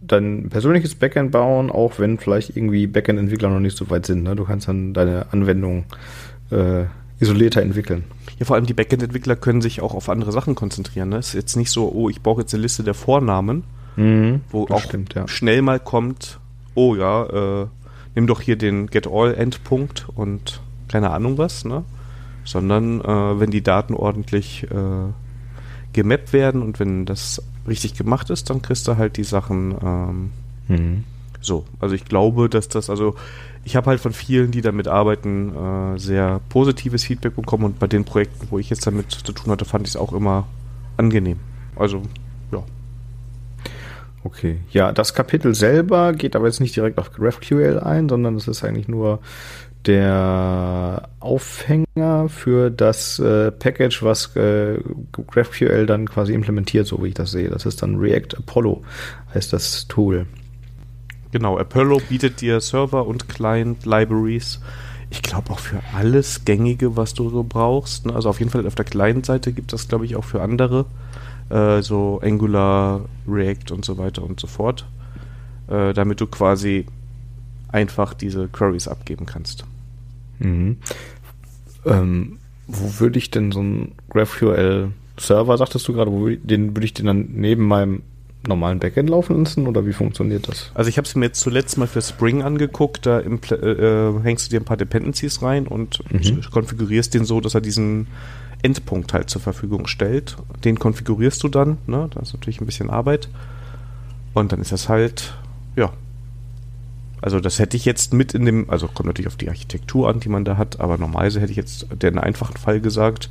dein 0.00 0.48
persönliches 0.48 0.94
Backend 0.94 1.30
bauen, 1.30 1.70
auch 1.70 1.98
wenn 1.98 2.18
vielleicht 2.18 2.56
irgendwie 2.56 2.86
Backend-Entwickler 2.86 3.50
noch 3.50 3.60
nicht 3.60 3.76
so 3.76 3.88
weit 3.90 4.06
sind. 4.06 4.22
Ne? 4.22 4.36
Du 4.36 4.44
kannst 4.44 4.68
dann 4.68 4.94
deine 4.94 5.26
Anwendung 5.32 5.84
äh, 6.50 6.84
isolierter 7.20 7.62
entwickeln. 7.62 8.04
Ja, 8.38 8.46
vor 8.46 8.56
allem 8.56 8.66
die 8.66 8.74
Backend-Entwickler 8.74 9.36
können 9.36 9.62
sich 9.62 9.80
auch 9.80 9.94
auf 9.94 10.08
andere 10.08 10.32
Sachen 10.32 10.54
konzentrieren. 10.54 11.10
Ne? 11.10 11.16
Es 11.16 11.28
ist 11.28 11.34
jetzt 11.34 11.56
nicht 11.56 11.70
so, 11.70 11.90
oh, 11.92 12.08
ich 12.08 12.20
brauche 12.20 12.42
jetzt 12.42 12.54
eine 12.54 12.62
Liste 12.62 12.82
der 12.82 12.94
Vornamen, 12.94 13.64
mhm, 13.96 14.40
wo 14.50 14.66
auch 14.68 14.80
stimmt, 14.80 15.14
ja. 15.14 15.28
schnell 15.28 15.62
mal 15.62 15.80
kommt, 15.80 16.38
oh 16.74 16.94
ja, 16.96 17.62
äh, 17.62 17.66
nimm 18.14 18.26
doch 18.26 18.40
hier 18.40 18.56
den 18.56 18.88
Get-All-Endpunkt 18.88 20.06
und 20.14 20.60
keine 20.88 21.10
Ahnung 21.10 21.38
was, 21.38 21.64
ne? 21.64 21.84
Sondern 22.44 23.00
äh, 23.00 23.40
wenn 23.40 23.50
die 23.50 23.62
Daten 23.62 23.94
ordentlich 23.94 24.64
äh, 24.64 25.12
gemappt 25.92 26.32
werden 26.32 26.62
und 26.62 26.78
wenn 26.80 27.06
das 27.06 27.42
richtig 27.66 27.94
gemacht 27.94 28.30
ist, 28.30 28.50
dann 28.50 28.62
kriegst 28.62 28.86
du 28.86 28.96
halt 28.96 29.16
die 29.16 29.24
Sachen 29.24 29.74
ähm, 29.82 30.30
mhm. 30.68 31.04
so. 31.40 31.64
Also 31.80 31.94
ich 31.94 32.04
glaube, 32.04 32.48
dass 32.48 32.68
das, 32.68 32.90
also 32.90 33.14
ich 33.64 33.76
habe 33.76 33.90
halt 33.90 34.00
von 34.00 34.12
vielen, 34.12 34.50
die 34.50 34.60
damit 34.60 34.88
arbeiten, 34.88 35.54
äh, 35.54 35.98
sehr 35.98 36.40
positives 36.50 37.04
Feedback 37.04 37.34
bekommen 37.34 37.64
und 37.64 37.78
bei 37.78 37.86
den 37.86 38.04
Projekten, 38.04 38.48
wo 38.50 38.58
ich 38.58 38.68
jetzt 38.68 38.86
damit 38.86 39.10
zu 39.10 39.32
tun 39.32 39.50
hatte, 39.50 39.64
fand 39.64 39.86
ich 39.86 39.94
es 39.94 39.96
auch 39.96 40.12
immer 40.12 40.46
angenehm. 40.96 41.38
Also, 41.76 42.02
ja. 42.52 42.62
Okay, 44.22 44.58
ja, 44.70 44.92
das 44.92 45.14
Kapitel 45.14 45.54
selber 45.54 46.12
geht 46.12 46.34
aber 46.36 46.46
jetzt 46.46 46.60
nicht 46.60 46.76
direkt 46.76 46.98
auf 46.98 47.12
GraphQL 47.12 47.80
ein, 47.80 48.08
sondern 48.08 48.36
es 48.36 48.48
ist 48.48 48.64
eigentlich 48.64 48.88
nur 48.88 49.20
der 49.86 51.08
Aufhänger 51.20 52.28
für 52.28 52.70
das 52.70 53.18
äh, 53.18 53.50
Package, 53.50 54.02
was 54.02 54.34
äh, 54.36 54.78
GraphQL 55.12 55.86
dann 55.86 56.08
quasi 56.08 56.32
implementiert, 56.32 56.86
so 56.86 57.02
wie 57.02 57.08
ich 57.08 57.14
das 57.14 57.30
sehe. 57.30 57.50
Das 57.50 57.66
ist 57.66 57.82
dann 57.82 57.96
React 57.96 58.38
Apollo, 58.38 58.82
heißt 59.34 59.52
das 59.52 59.86
Tool. 59.88 60.26
Genau, 61.32 61.58
Apollo 61.58 62.00
bietet 62.08 62.40
dir 62.40 62.60
Server 62.60 63.06
und 63.06 63.28
Client 63.28 63.84
Libraries. 63.86 64.60
ich 65.10 65.22
glaube 65.22 65.50
auch 65.50 65.58
für 65.58 65.80
alles 65.94 66.44
Gängige, 66.44 66.96
was 66.96 67.14
du 67.14 67.28
so 67.28 67.42
brauchst. 67.42 68.06
Ne? 68.06 68.14
Also 68.14 68.28
auf 68.28 68.38
jeden 68.38 68.50
Fall 68.50 68.66
auf 68.66 68.76
der 68.76 68.84
kleinen 68.84 69.24
Seite 69.24 69.52
gibt 69.52 69.72
es 69.72 69.82
das, 69.82 69.88
glaube 69.88 70.04
ich, 70.04 70.16
auch 70.16 70.24
für 70.24 70.42
andere. 70.42 70.86
Äh, 71.50 71.82
so 71.82 72.20
Angular, 72.22 73.06
React 73.26 73.72
und 73.72 73.84
so 73.84 73.98
weiter 73.98 74.22
und 74.22 74.40
so 74.40 74.46
fort. 74.46 74.86
Äh, 75.68 75.92
damit 75.92 76.20
du 76.20 76.26
quasi 76.26 76.86
einfach 77.68 78.14
diese 78.14 78.48
Queries 78.48 78.86
abgeben 78.86 79.26
kannst. 79.26 79.64
Mhm. 80.38 80.76
Ähm, 81.86 82.38
wo 82.66 83.00
würde 83.00 83.18
ich 83.18 83.30
denn 83.30 83.52
so 83.52 83.60
einen 83.60 83.92
GraphQL-Server, 84.10 85.58
sagtest 85.58 85.86
du 85.86 85.92
gerade, 85.92 86.10
wo, 86.10 86.28
den 86.28 86.74
würde 86.74 86.84
ich 86.84 86.94
den 86.94 87.06
dann 87.06 87.28
neben 87.34 87.66
meinem 87.66 88.02
normalen 88.46 88.78
Backend 88.78 89.08
laufen 89.08 89.38
lassen 89.38 89.66
oder 89.66 89.86
wie 89.86 89.92
funktioniert 89.92 90.48
das? 90.48 90.70
Also 90.74 90.88
ich 90.88 90.98
habe 90.98 91.06
es 91.06 91.14
mir 91.14 91.26
jetzt 91.26 91.40
zuletzt 91.40 91.78
mal 91.78 91.86
für 91.86 92.02
Spring 92.02 92.42
angeguckt, 92.42 93.06
da 93.06 93.20
äh, 93.20 93.26
äh, 93.26 94.22
hängst 94.22 94.46
du 94.46 94.50
dir 94.50 94.60
ein 94.60 94.64
paar 94.64 94.76
Dependencies 94.76 95.42
rein 95.42 95.66
und 95.66 96.00
mhm. 96.12 96.42
konfigurierst 96.50 97.14
den 97.14 97.24
so, 97.24 97.40
dass 97.40 97.54
er 97.54 97.60
diesen 97.60 98.06
Endpunkt 98.62 99.12
halt 99.12 99.28
zur 99.28 99.42
Verfügung 99.42 99.86
stellt. 99.86 100.36
Den 100.64 100.78
konfigurierst 100.78 101.42
du 101.42 101.48
dann, 101.48 101.78
ne? 101.86 102.08
da 102.12 102.20
ist 102.20 102.32
natürlich 102.32 102.60
ein 102.60 102.66
bisschen 102.66 102.90
Arbeit. 102.90 103.28
Und 104.32 104.52
dann 104.52 104.60
ist 104.60 104.72
das 104.72 104.88
halt, 104.88 105.34
ja. 105.76 105.92
Also 107.24 107.40
das 107.40 107.58
hätte 107.58 107.74
ich 107.78 107.86
jetzt 107.86 108.12
mit 108.12 108.34
in 108.34 108.44
dem, 108.44 108.68
also 108.68 108.86
kommt 108.86 109.06
natürlich 109.06 109.28
auf 109.28 109.36
die 109.36 109.48
Architektur 109.48 110.10
an, 110.10 110.20
die 110.20 110.28
man 110.28 110.44
da 110.44 110.58
hat, 110.58 110.78
aber 110.78 110.98
normalerweise 110.98 111.40
hätte 111.40 111.52
ich 111.52 111.56
jetzt 111.56 111.86
den 112.02 112.18
einfachen 112.18 112.58
Fall 112.58 112.82
gesagt, 112.82 113.30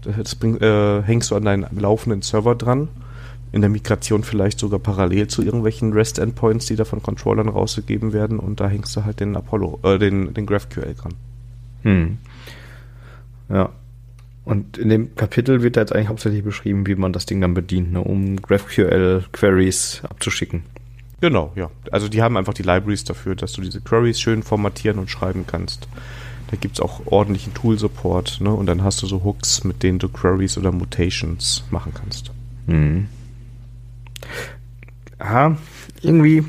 das 0.00 0.34
bring, 0.34 0.56
äh, 0.62 1.02
hängst 1.02 1.30
du 1.30 1.36
an 1.36 1.44
deinen 1.44 1.66
laufenden 1.78 2.22
Server 2.22 2.54
dran 2.54 2.88
in 3.52 3.60
der 3.60 3.68
Migration 3.68 4.22
vielleicht 4.22 4.58
sogar 4.58 4.78
parallel 4.78 5.26
zu 5.26 5.42
irgendwelchen 5.42 5.92
REST-Endpoints, 5.92 6.64
die 6.64 6.76
da 6.76 6.86
von 6.86 7.02
Controllern 7.02 7.50
rausgegeben 7.50 8.14
werden 8.14 8.38
und 8.38 8.60
da 8.60 8.68
hängst 8.70 8.96
du 8.96 9.04
halt 9.04 9.20
den 9.20 9.36
Apollo, 9.36 9.80
äh, 9.82 9.98
den, 9.98 10.32
den 10.32 10.46
GraphQL 10.46 10.94
dran. 10.94 11.12
Hm. 11.82 12.18
Ja. 13.50 13.68
Und 14.46 14.78
in 14.78 14.88
dem 14.88 15.14
Kapitel 15.16 15.62
wird 15.62 15.76
da 15.76 15.82
jetzt 15.82 15.94
eigentlich 15.94 16.08
hauptsächlich 16.08 16.44
beschrieben, 16.44 16.86
wie 16.86 16.94
man 16.94 17.12
das 17.12 17.26
Ding 17.26 17.42
dann 17.42 17.52
bedient, 17.52 17.92
ne, 17.92 18.00
um 18.00 18.40
GraphQL-Queries 18.40 20.00
abzuschicken. 20.08 20.62
Genau, 21.20 21.52
ja. 21.56 21.70
Also 21.90 22.08
die 22.08 22.22
haben 22.22 22.36
einfach 22.36 22.54
die 22.54 22.62
Libraries 22.62 23.04
dafür, 23.04 23.34
dass 23.34 23.52
du 23.52 23.60
diese 23.60 23.80
Queries 23.80 24.20
schön 24.20 24.42
formatieren 24.42 24.98
und 24.98 25.10
schreiben 25.10 25.44
kannst. 25.46 25.88
Da 26.50 26.56
gibt 26.56 26.76
es 26.76 26.80
auch 26.80 27.02
ordentlichen 27.06 27.52
Tool-Support, 27.54 28.40
ne? 28.40 28.50
Und 28.50 28.66
dann 28.66 28.82
hast 28.82 29.02
du 29.02 29.06
so 29.06 29.22
Hooks, 29.24 29.64
mit 29.64 29.82
denen 29.82 29.98
du 29.98 30.08
Queries 30.08 30.56
oder 30.56 30.72
Mutations 30.72 31.64
machen 31.70 31.92
kannst. 31.92 32.30
Mhm. 32.66 33.08
Ja, 35.20 35.56
irgendwie 36.00 36.44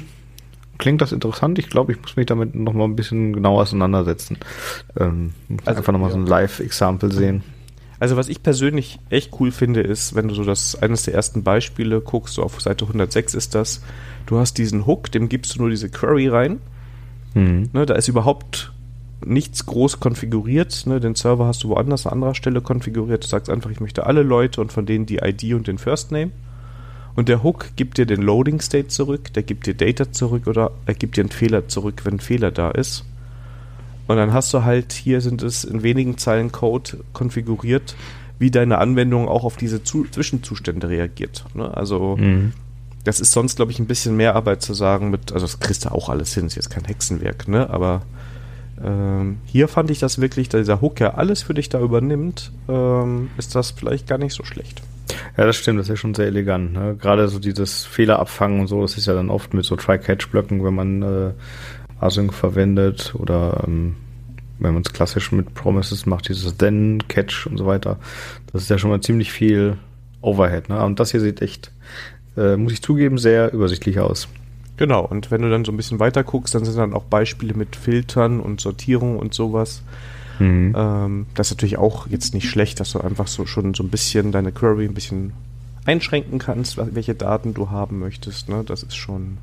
klingt 0.78 1.02
das 1.02 1.12
interessant. 1.12 1.60
Ich 1.60 1.70
glaube, 1.70 1.92
ich 1.92 2.02
muss 2.02 2.16
mich 2.16 2.28
damit 2.28 2.56
noch 2.56 2.74
mal 2.74 2.86
ein 2.86 2.96
bisschen 2.96 3.34
genauer 3.34 3.64
auseinandersetzen. 3.64 4.38
Ähm, 4.98 5.34
also, 5.66 5.80
einfach 5.80 5.92
noch 5.92 6.00
mal 6.00 6.08
ja. 6.08 6.14
so 6.14 6.20
ein 6.20 6.28
Live-Example 6.28 7.12
sehen. 7.12 7.44
Also 8.00 8.16
was 8.16 8.30
ich 8.30 8.42
persönlich 8.44 9.00
echt 9.10 9.40
cool 9.40 9.52
finde, 9.52 9.82
ist, 9.82 10.16
wenn 10.16 10.28
du 10.28 10.34
so 10.34 10.44
das 10.44 10.82
eines 10.82 11.04
der 11.04 11.14
ersten 11.14 11.44
Beispiele 11.44 12.00
guckst, 12.00 12.36
so 12.36 12.44
auf 12.44 12.62
Seite 12.62 12.86
106 12.86 13.34
ist 13.34 13.56
das, 13.56 13.82
du 14.26 14.38
hast 14.38 14.58
diesen 14.58 14.86
Hook, 14.86 15.12
dem 15.12 15.28
gibst 15.28 15.56
du 15.56 15.60
nur 15.60 15.70
diese 15.70 15.90
Query 15.90 16.30
rein. 16.30 16.60
Mhm. 17.34 17.70
Ne, 17.74 17.86
da 17.86 17.96
ist 17.96 18.08
überhaupt 18.08 18.72
nichts 19.26 19.66
groß 19.66 20.00
konfiguriert. 20.00 20.86
Ne, 20.86 21.00
den 21.00 21.16
Server 21.16 21.46
hast 21.46 21.64
du 21.64 21.70
woanders 21.70 22.08
an 22.08 22.14
anderer 22.14 22.36
Stelle 22.36 22.62
konfiguriert. 22.62 23.24
Du 23.24 23.28
sagst 23.28 23.50
einfach, 23.50 23.70
ich 23.70 23.82
möchte 23.82 24.06
alle 24.06 24.24
Leute 24.24 24.62
und 24.62 24.72
von 24.72 24.86
denen 24.86 25.06
die 25.06 25.18
ID 25.18 25.54
und 25.54 25.68
den 25.68 25.78
First 25.78 26.12
Name. 26.12 26.32
Und 27.16 27.28
der 27.28 27.44
Hook 27.44 27.72
gibt 27.76 27.98
dir 27.98 28.06
den 28.06 28.22
Loading 28.22 28.62
State 28.62 28.88
zurück, 28.88 29.34
der 29.34 29.44
gibt 29.44 29.66
dir 29.66 29.74
Data 29.74 30.12
zurück 30.12 30.48
oder 30.48 30.72
er 30.86 30.94
gibt 30.94 31.18
dir 31.18 31.22
einen 31.22 31.32
Fehler 31.32 31.68
zurück, 31.68 32.06
wenn 32.06 32.16
ein 32.16 32.20
Fehler 32.20 32.52
da 32.52 32.72
ist. 32.72 33.04
Und 34.10 34.18
dann 34.18 34.34
hast 34.34 34.52
du 34.56 34.64
halt, 34.64 34.92
hier 34.92 35.22
sind 35.22 35.44
es 35.44 35.64
in 35.64 35.84
wenigen 35.84 36.18
Zeilen 36.18 36.52
Code 36.52 36.98
konfiguriert, 37.14 37.96
wie 38.40 38.50
deine 38.50 38.80
Anwendung 38.80 39.28
auch 39.28 39.44
auf 39.44 39.56
diese 39.56 39.84
Zu 39.84 40.04
Zwischenzustände 40.10 40.90
reagiert. 40.90 41.46
Ne? 41.54 41.78
Also 41.78 42.18
mhm. 42.18 42.54
das 43.04 43.20
ist 43.20 43.34
sonst, 43.34 43.58
glaube 43.58 43.72
ich, 43.72 43.78
ein 43.78 43.86
bisschen 43.86 44.18
mehr 44.18 44.36
Arbeit 44.36 44.64
zu 44.64 44.74
sagen 44.74 45.12
mit, 45.12 45.32
also 45.32 45.46
das 45.46 45.60
kriegst 45.60 45.86
du 45.86 45.92
auch 45.92 46.10
alles 46.10 46.34
hin, 46.34 46.48
ist 46.48 46.56
jetzt 46.56 46.72
kein 46.72 46.86
Hexenwerk, 46.86 47.48
ne? 47.48 47.70
Aber 47.70 48.02
ähm, 48.84 49.38
hier 49.46 49.68
fand 49.68 49.92
ich 49.92 50.00
das 50.00 50.20
wirklich, 50.20 50.50
da 50.50 50.58
dieser 50.58 50.82
Hook 50.82 51.00
ja 51.00 51.14
alles 51.14 51.44
für 51.44 51.54
dich 51.54 51.70
da 51.70 51.80
übernimmt, 51.80 52.52
ähm, 52.68 53.30
ist 53.38 53.54
das 53.54 53.70
vielleicht 53.70 54.08
gar 54.08 54.18
nicht 54.18 54.34
so 54.34 54.44
schlecht. 54.44 54.82
Ja, 55.38 55.46
das 55.46 55.56
stimmt, 55.56 55.78
das 55.78 55.86
ist 55.86 55.90
ja 55.90 55.96
schon 55.98 56.16
sehr 56.16 56.26
elegant. 56.26 56.74
Ne? 56.74 56.96
Gerade 57.00 57.28
so 57.28 57.38
dieses 57.38 57.86
Fehlerabfangen 57.86 58.60
und 58.62 58.68
so, 58.68 58.82
das 58.82 58.98
ist 58.98 59.06
ja 59.06 59.14
dann 59.14 59.30
oft 59.30 59.54
mit 59.54 59.66
so 59.66 59.76
Try-Catch-Blöcken, 59.76 60.64
wenn 60.64 60.74
man 60.74 61.02
äh, 61.04 61.32
Async 62.00 62.34
verwendet 62.34 63.14
oder 63.18 63.64
ähm, 63.68 63.96
wenn 64.60 64.74
man 64.74 64.84
es 64.86 64.94
klassisch 64.94 65.32
mit 65.32 65.54
Promises 65.54 66.06
macht, 66.06 66.30
dieses 66.30 66.58
Then, 66.58 67.04
Catch 67.08 67.48
und 67.48 67.58
so 67.58 67.66
weiter. 67.66 67.98
Das 68.52 68.64
ist 68.64 68.70
ja 68.70 68.78
schon 68.78 68.90
mal 68.90 69.02
ziemlich 69.02 69.32
viel 69.32 69.78
Overhead. 70.22 70.70
Ne? 70.70 70.84
Und 70.84 71.00
das 71.00 71.12
hier 71.12 71.22
sieht 71.22 71.42
echt, 71.42 71.72
äh, 72.38 72.58
muss 72.58 72.74
ich 72.74 72.82
zugeben, 72.82 73.18
sehr 73.18 73.54
übersichtlich 73.54 74.00
aus. 74.00 74.28
Genau, 74.78 75.06
und 75.06 75.32
wenn 75.32 75.42
du 75.42 75.50
dann 75.50 75.66
so 75.66 75.72
ein 75.72 75.78
bisschen 75.78 76.00
weiter 76.00 76.24
guckst, 76.24 76.56
dann 76.56 76.64
sind 76.64 76.78
dann 76.78 76.94
auch 76.94 77.04
Beispiele 77.04 77.54
mit 77.54 77.76
Filtern 77.76 78.40
und 78.40 78.62
Sortierung 78.62 79.18
und 79.18 79.34
sowas. 79.34 79.82
Mhm. 80.40 80.74
Ähm, 80.76 81.26
das 81.36 81.48
ist 81.48 81.58
natürlich 81.58 81.78
auch 81.78 82.08
jetzt 82.08 82.34
nicht 82.34 82.50
schlecht, 82.50 82.80
dass 82.80 82.94
du 82.94 83.02
einfach 83.02 83.28
so 83.28 83.46
schon 83.46 83.74
so 83.74 83.84
ein 83.84 83.90
bisschen 83.90 84.32
deine 84.32 84.52
Query 84.52 84.86
ein 84.86 84.94
bisschen 84.94 85.34
einschränken 85.86 86.40
kannst, 86.40 86.78
welche 86.78 87.16
Daten 87.16 87.54
du 87.54 87.72
haben 87.72 88.00
möchtest. 88.00 88.48
Ne? 88.48 88.64
Das 88.66 88.84
ist 88.84 88.96
schon 88.96 89.38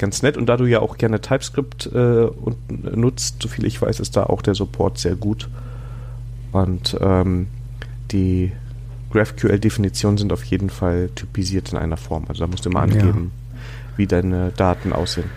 ganz 0.00 0.22
nett. 0.22 0.36
Und 0.36 0.46
da 0.46 0.56
du 0.56 0.66
ja 0.66 0.80
auch 0.80 0.98
gerne 0.98 1.20
TypeScript 1.20 1.90
äh, 1.94 2.24
und, 2.24 2.96
nutzt, 2.96 3.42
soviel 3.42 3.66
ich 3.66 3.80
weiß, 3.80 4.00
ist 4.00 4.16
da 4.16 4.24
auch 4.24 4.42
der 4.42 4.56
Support 4.56 4.98
sehr 4.98 5.14
gut. 5.14 5.48
Und 6.50 6.96
ähm, 7.00 7.46
die 8.10 8.50
GraphQL-Definitionen 9.12 10.18
sind 10.18 10.32
auf 10.32 10.42
jeden 10.44 10.70
Fall 10.70 11.10
typisiert 11.14 11.70
in 11.72 11.78
einer 11.78 11.96
Form. 11.96 12.24
Also 12.28 12.40
da 12.40 12.46
musst 12.48 12.66
du 12.66 12.70
mal 12.70 12.82
angeben, 12.82 13.30
ja. 13.32 13.98
wie 13.98 14.06
deine 14.06 14.50
Daten 14.56 14.92
aussehen. 14.92 15.30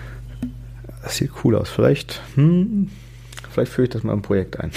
Das 1.03 1.17
sieht 1.17 1.31
cool 1.43 1.55
aus. 1.55 1.69
Vielleicht 1.69 2.21
hm, 2.35 2.89
Vielleicht 3.53 3.71
führe 3.71 3.85
ich 3.85 3.91
das 3.91 4.03
mal 4.03 4.13
im 4.13 4.23
Projekt 4.23 4.59
ein. 4.59 4.71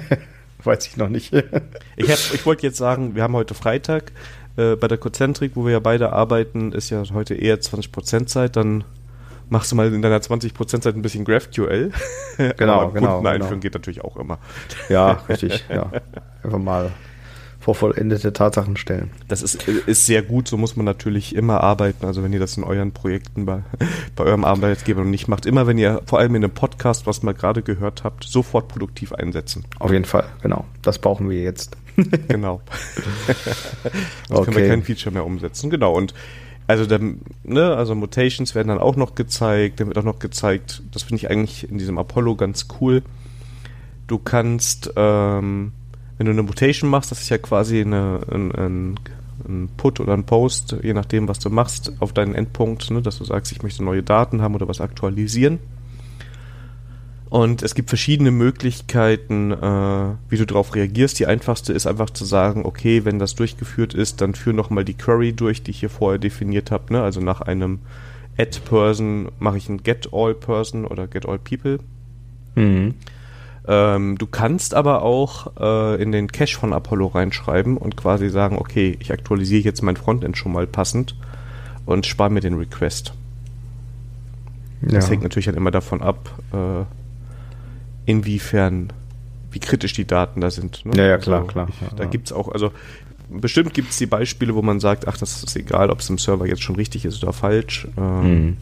Weiß 0.64 0.86
ich 0.86 0.96
noch 0.96 1.10
nicht. 1.10 1.34
ich, 1.96 2.08
ich 2.08 2.46
wollte 2.46 2.66
jetzt 2.66 2.78
sagen, 2.78 3.14
wir 3.14 3.22
haben 3.22 3.34
heute 3.34 3.54
Freitag. 3.54 4.12
Äh, 4.56 4.76
bei 4.76 4.88
der 4.88 4.96
Concentric, 4.96 5.52
wo 5.54 5.66
wir 5.66 5.72
ja 5.72 5.80
beide 5.80 6.12
arbeiten, 6.12 6.72
ist 6.72 6.88
ja 6.88 7.02
heute 7.12 7.34
eher 7.34 7.60
20% 7.60 8.26
Zeit. 8.26 8.56
Dann 8.56 8.84
machst 9.48 9.72
du 9.72 9.76
mal 9.76 9.92
in 9.92 10.02
deiner 10.02 10.18
20% 10.18 10.80
Zeit 10.80 10.94
ein 10.94 11.02
bisschen 11.02 11.24
GraphQL. 11.24 11.92
Genau, 12.58 12.90
genau. 12.90 13.14
Kunden 13.14 13.26
einführen 13.26 13.48
genau. 13.48 13.60
geht 13.60 13.72
natürlich 13.72 14.04
auch 14.04 14.18
immer. 14.18 14.38
Ja, 14.90 15.12
richtig. 15.26 15.64
Ja. 15.70 15.90
Einfach 16.42 16.58
mal 16.58 16.90
vor 17.66 17.74
vollendete 17.74 18.32
Tatsachen 18.32 18.76
stellen. 18.76 19.10
Das 19.26 19.42
ist, 19.42 19.66
ist 19.66 20.06
sehr 20.06 20.22
gut, 20.22 20.46
so 20.46 20.56
muss 20.56 20.76
man 20.76 20.84
natürlich 20.84 21.34
immer 21.34 21.62
arbeiten. 21.62 22.06
Also 22.06 22.22
wenn 22.22 22.32
ihr 22.32 22.38
das 22.38 22.56
in 22.56 22.62
euren 22.62 22.92
Projekten 22.92 23.44
bei, 23.44 23.64
bei 24.14 24.22
eurem 24.22 24.44
Arbeitgeber 24.44 25.02
nicht 25.02 25.26
macht, 25.26 25.46
immer 25.46 25.66
wenn 25.66 25.76
ihr 25.76 26.00
vor 26.06 26.20
allem 26.20 26.36
in 26.36 26.44
einem 26.44 26.54
Podcast, 26.54 27.08
was 27.08 27.24
mal 27.24 27.34
gerade 27.34 27.62
gehört 27.62 28.04
habt, 28.04 28.22
sofort 28.22 28.68
produktiv 28.68 29.12
einsetzen. 29.12 29.64
Auf 29.80 29.90
jeden 29.90 30.04
Fall, 30.04 30.26
genau. 30.42 30.64
Das 30.82 31.00
brauchen 31.00 31.28
wir 31.28 31.42
jetzt. 31.42 31.76
genau. 32.28 32.60
Sonst 34.28 34.30
okay. 34.30 34.44
können 34.44 34.56
wir 34.56 34.68
kein 34.68 34.82
Feature 34.84 35.12
mehr 35.12 35.24
umsetzen. 35.24 35.68
Genau. 35.68 35.92
Und 35.92 36.14
also, 36.66 36.86
dann, 36.86 37.20
ne, 37.44 37.76
also 37.76 37.94
Mutations 37.94 38.54
werden 38.54 38.68
dann 38.68 38.78
auch 38.78 38.96
noch 38.96 39.14
gezeigt. 39.14 39.80
Dann 39.80 39.88
wird 39.88 39.98
auch 39.98 40.04
noch 40.04 40.18
gezeigt, 40.18 40.82
das 40.92 41.04
finde 41.04 41.16
ich 41.16 41.30
eigentlich 41.30 41.70
in 41.70 41.78
diesem 41.78 41.98
Apollo 41.98 42.36
ganz 42.36 42.66
cool. 42.80 43.02
Du 44.06 44.18
kannst 44.18 44.92
ähm, 44.96 45.72
wenn 46.18 46.26
du 46.26 46.32
eine 46.32 46.42
Mutation 46.42 46.90
machst, 46.90 47.10
das 47.10 47.20
ist 47.20 47.28
ja 47.28 47.38
quasi 47.38 47.80
eine, 47.80 48.20
ein, 48.30 48.52
ein, 48.52 49.00
ein, 49.46 49.68
Put 49.76 50.00
oder 50.00 50.14
ein 50.14 50.24
Post, 50.24 50.76
je 50.82 50.94
nachdem, 50.94 51.28
was 51.28 51.38
du 51.38 51.50
machst, 51.50 51.92
auf 52.00 52.12
deinen 52.12 52.34
Endpunkt, 52.34 52.90
ne, 52.90 53.02
dass 53.02 53.18
du 53.18 53.24
sagst, 53.24 53.52
ich 53.52 53.62
möchte 53.62 53.84
neue 53.84 54.02
Daten 54.02 54.40
haben 54.40 54.54
oder 54.54 54.68
was 54.68 54.80
aktualisieren. 54.80 55.58
Und 57.28 57.62
es 57.62 57.74
gibt 57.74 57.88
verschiedene 57.88 58.30
Möglichkeiten, 58.30 59.50
äh, 59.50 60.14
wie 60.28 60.36
du 60.36 60.46
darauf 60.46 60.74
reagierst. 60.74 61.18
Die 61.18 61.26
einfachste 61.26 61.72
ist 61.72 61.86
einfach 61.86 62.10
zu 62.10 62.24
sagen, 62.24 62.64
okay, 62.64 63.04
wenn 63.04 63.18
das 63.18 63.34
durchgeführt 63.34 63.94
ist, 63.94 64.20
dann 64.20 64.34
führ 64.34 64.52
nochmal 64.52 64.84
die 64.84 64.94
Query 64.94 65.32
durch, 65.32 65.62
die 65.62 65.72
ich 65.72 65.80
hier 65.80 65.90
vorher 65.90 66.18
definiert 66.18 66.70
habe. 66.70 66.92
Ne? 66.92 67.02
Also 67.02 67.20
nach 67.20 67.40
einem 67.40 67.80
Add-Person 68.38 69.32
mache 69.40 69.56
ich 69.56 69.68
ein 69.68 69.82
Get-All-Person 69.82 70.84
oder 70.84 71.08
Get-All-People. 71.08 71.80
Mhm. 72.54 72.94
Ähm, 73.68 74.16
du 74.18 74.26
kannst 74.26 74.74
aber 74.74 75.02
auch 75.02 75.52
äh, 75.58 76.00
in 76.00 76.12
den 76.12 76.30
Cache 76.30 76.56
von 76.56 76.72
Apollo 76.72 77.08
reinschreiben 77.08 77.76
und 77.76 77.96
quasi 77.96 78.28
sagen, 78.28 78.56
okay, 78.58 78.96
ich 79.00 79.12
aktualisiere 79.12 79.64
jetzt 79.64 79.82
mein 79.82 79.96
Frontend 79.96 80.36
schon 80.36 80.52
mal 80.52 80.68
passend 80.68 81.16
und 81.84 82.06
spare 82.06 82.30
mir 82.30 82.40
den 82.40 82.54
Request. 82.54 83.14
Ja. 84.82 84.88
Das 84.92 85.10
hängt 85.10 85.22
natürlich 85.22 85.46
dann 85.46 85.56
immer 85.56 85.72
davon 85.72 86.02
ab, 86.02 86.30
äh, 86.52 86.84
inwiefern, 88.06 88.92
wie 89.50 89.58
kritisch 89.58 89.92
die 89.92 90.06
Daten 90.06 90.40
da 90.40 90.50
sind. 90.50 90.84
Ne? 90.86 90.96
Ja, 90.96 91.04
ja, 91.04 91.18
klar, 91.18 91.40
also, 91.40 91.52
klar. 91.52 91.68
Ich, 91.68 91.96
da 91.96 92.04
ja. 92.04 92.08
gibt 92.08 92.28
es 92.28 92.32
auch, 92.32 92.48
also 92.48 92.72
bestimmt 93.28 93.74
gibt 93.74 93.90
es 93.90 93.98
die 93.98 94.06
Beispiele, 94.06 94.54
wo 94.54 94.62
man 94.62 94.80
sagt, 94.80 95.06
ach, 95.06 95.18
das 95.18 95.42
ist 95.42 95.56
egal, 95.56 95.90
ob 95.90 96.00
es 96.00 96.08
im 96.08 96.18
Server 96.18 96.46
jetzt 96.46 96.62
schon 96.62 96.76
richtig 96.76 97.04
ist 97.04 97.22
oder 97.22 97.32
falsch. 97.32 97.88
Ähm, 97.98 98.44
mhm. 98.44 98.56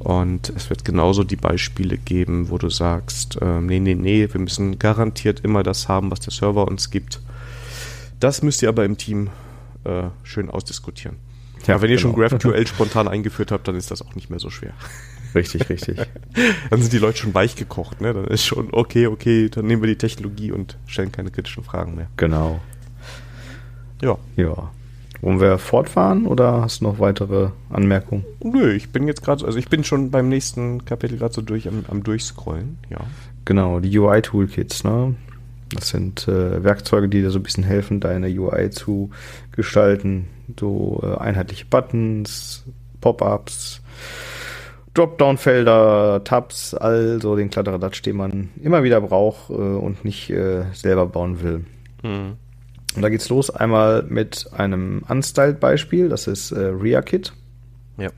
Und 0.00 0.50
es 0.50 0.68
wird 0.68 0.84
genauso 0.84 1.24
die 1.24 1.36
Beispiele 1.36 1.96
geben, 1.96 2.50
wo 2.50 2.58
du 2.58 2.68
sagst, 2.68 3.40
äh, 3.40 3.60
nee, 3.60 3.80
nee, 3.80 3.94
nee, 3.94 4.28
wir 4.30 4.40
müssen 4.40 4.78
garantiert 4.78 5.40
immer 5.40 5.62
das 5.62 5.88
haben, 5.88 6.10
was 6.10 6.20
der 6.20 6.32
Server 6.32 6.68
uns 6.68 6.90
gibt. 6.90 7.20
Das 8.20 8.42
müsst 8.42 8.62
ihr 8.62 8.68
aber 8.68 8.84
im 8.84 8.98
Team 8.98 9.30
äh, 9.84 10.04
schön 10.22 10.50
ausdiskutieren. 10.50 11.16
Ja, 11.66 11.74
aber 11.74 11.84
wenn 11.84 11.90
ihr 11.90 11.96
genau. 11.96 12.14
schon 12.14 12.20
GraphQL 12.20 12.66
spontan 12.66 13.08
eingeführt 13.08 13.50
habt, 13.50 13.66
dann 13.66 13.76
ist 13.76 13.90
das 13.90 14.02
auch 14.02 14.14
nicht 14.14 14.28
mehr 14.28 14.40
so 14.40 14.50
schwer. 14.50 14.74
Richtig, 15.34 15.68
richtig. 15.68 15.98
dann 16.70 16.80
sind 16.80 16.92
die 16.92 16.98
Leute 16.98 17.18
schon 17.18 17.34
weich 17.34 17.56
gekocht, 17.56 18.00
ne? 18.00 18.12
Dann 18.12 18.26
ist 18.26 18.44
schon, 18.44 18.68
okay, 18.72 19.06
okay, 19.06 19.48
dann 19.48 19.66
nehmen 19.66 19.82
wir 19.82 19.88
die 19.88 19.98
Technologie 19.98 20.52
und 20.52 20.78
stellen 20.86 21.12
keine 21.12 21.30
kritischen 21.30 21.64
Fragen 21.64 21.94
mehr. 21.96 22.08
Genau. 22.16 22.60
Ja. 24.00 24.16
Ja. 24.36 24.70
Wollen 25.20 25.40
wir 25.40 25.56
fortfahren 25.58 26.26
oder 26.26 26.60
hast 26.60 26.80
du 26.80 26.84
noch 26.84 26.98
weitere 26.98 27.48
Anmerkungen? 27.70 28.24
Nö, 28.42 28.72
ich 28.72 28.90
bin 28.90 29.08
jetzt 29.08 29.22
gerade, 29.22 29.46
also 29.46 29.58
ich 29.58 29.68
bin 29.68 29.82
schon 29.82 30.10
beim 30.10 30.28
nächsten 30.28 30.84
Kapitel 30.84 31.16
gerade 31.16 31.32
so 31.32 31.40
durch 31.40 31.66
am, 31.66 31.84
am 31.88 32.02
Durchscrollen, 32.02 32.78
ja. 32.90 32.98
Genau, 33.46 33.80
die 33.80 33.98
UI-Toolkits, 33.98 34.84
ne? 34.84 35.14
Das 35.74 35.88
sind 35.88 36.28
äh, 36.28 36.62
Werkzeuge, 36.62 37.08
die 37.08 37.22
dir 37.22 37.30
so 37.30 37.38
ein 37.38 37.42
bisschen 37.42 37.64
helfen, 37.64 38.00
deine 38.00 38.28
UI 38.28 38.70
zu 38.70 39.10
gestalten. 39.52 40.28
So 40.60 41.00
äh, 41.02 41.16
einheitliche 41.16 41.64
Buttons, 41.64 42.64
Pop-ups, 43.00 43.80
Dropdown-Felder, 44.94 46.22
Tabs, 46.24 46.74
also 46.74 47.36
den 47.36 47.50
Kladderadatsch, 47.50 48.02
den 48.02 48.16
man 48.16 48.50
immer 48.62 48.84
wieder 48.84 49.00
braucht 49.00 49.50
äh, 49.50 49.52
und 49.52 50.04
nicht 50.04 50.30
äh, 50.30 50.64
selber 50.72 51.06
bauen 51.06 51.42
will. 51.42 51.64
Mhm. 52.02 52.36
Und 52.96 53.02
da 53.02 53.08
geht's 53.08 53.28
los 53.28 53.50
einmal 53.50 54.04
mit 54.04 54.48
einem 54.56 55.02
Unstyled-Beispiel, 55.08 56.08
das 56.08 56.28
ist 56.28 56.52
äh, 56.52 56.66
RiaKit. 56.66 57.32
Ja. 57.98 58.10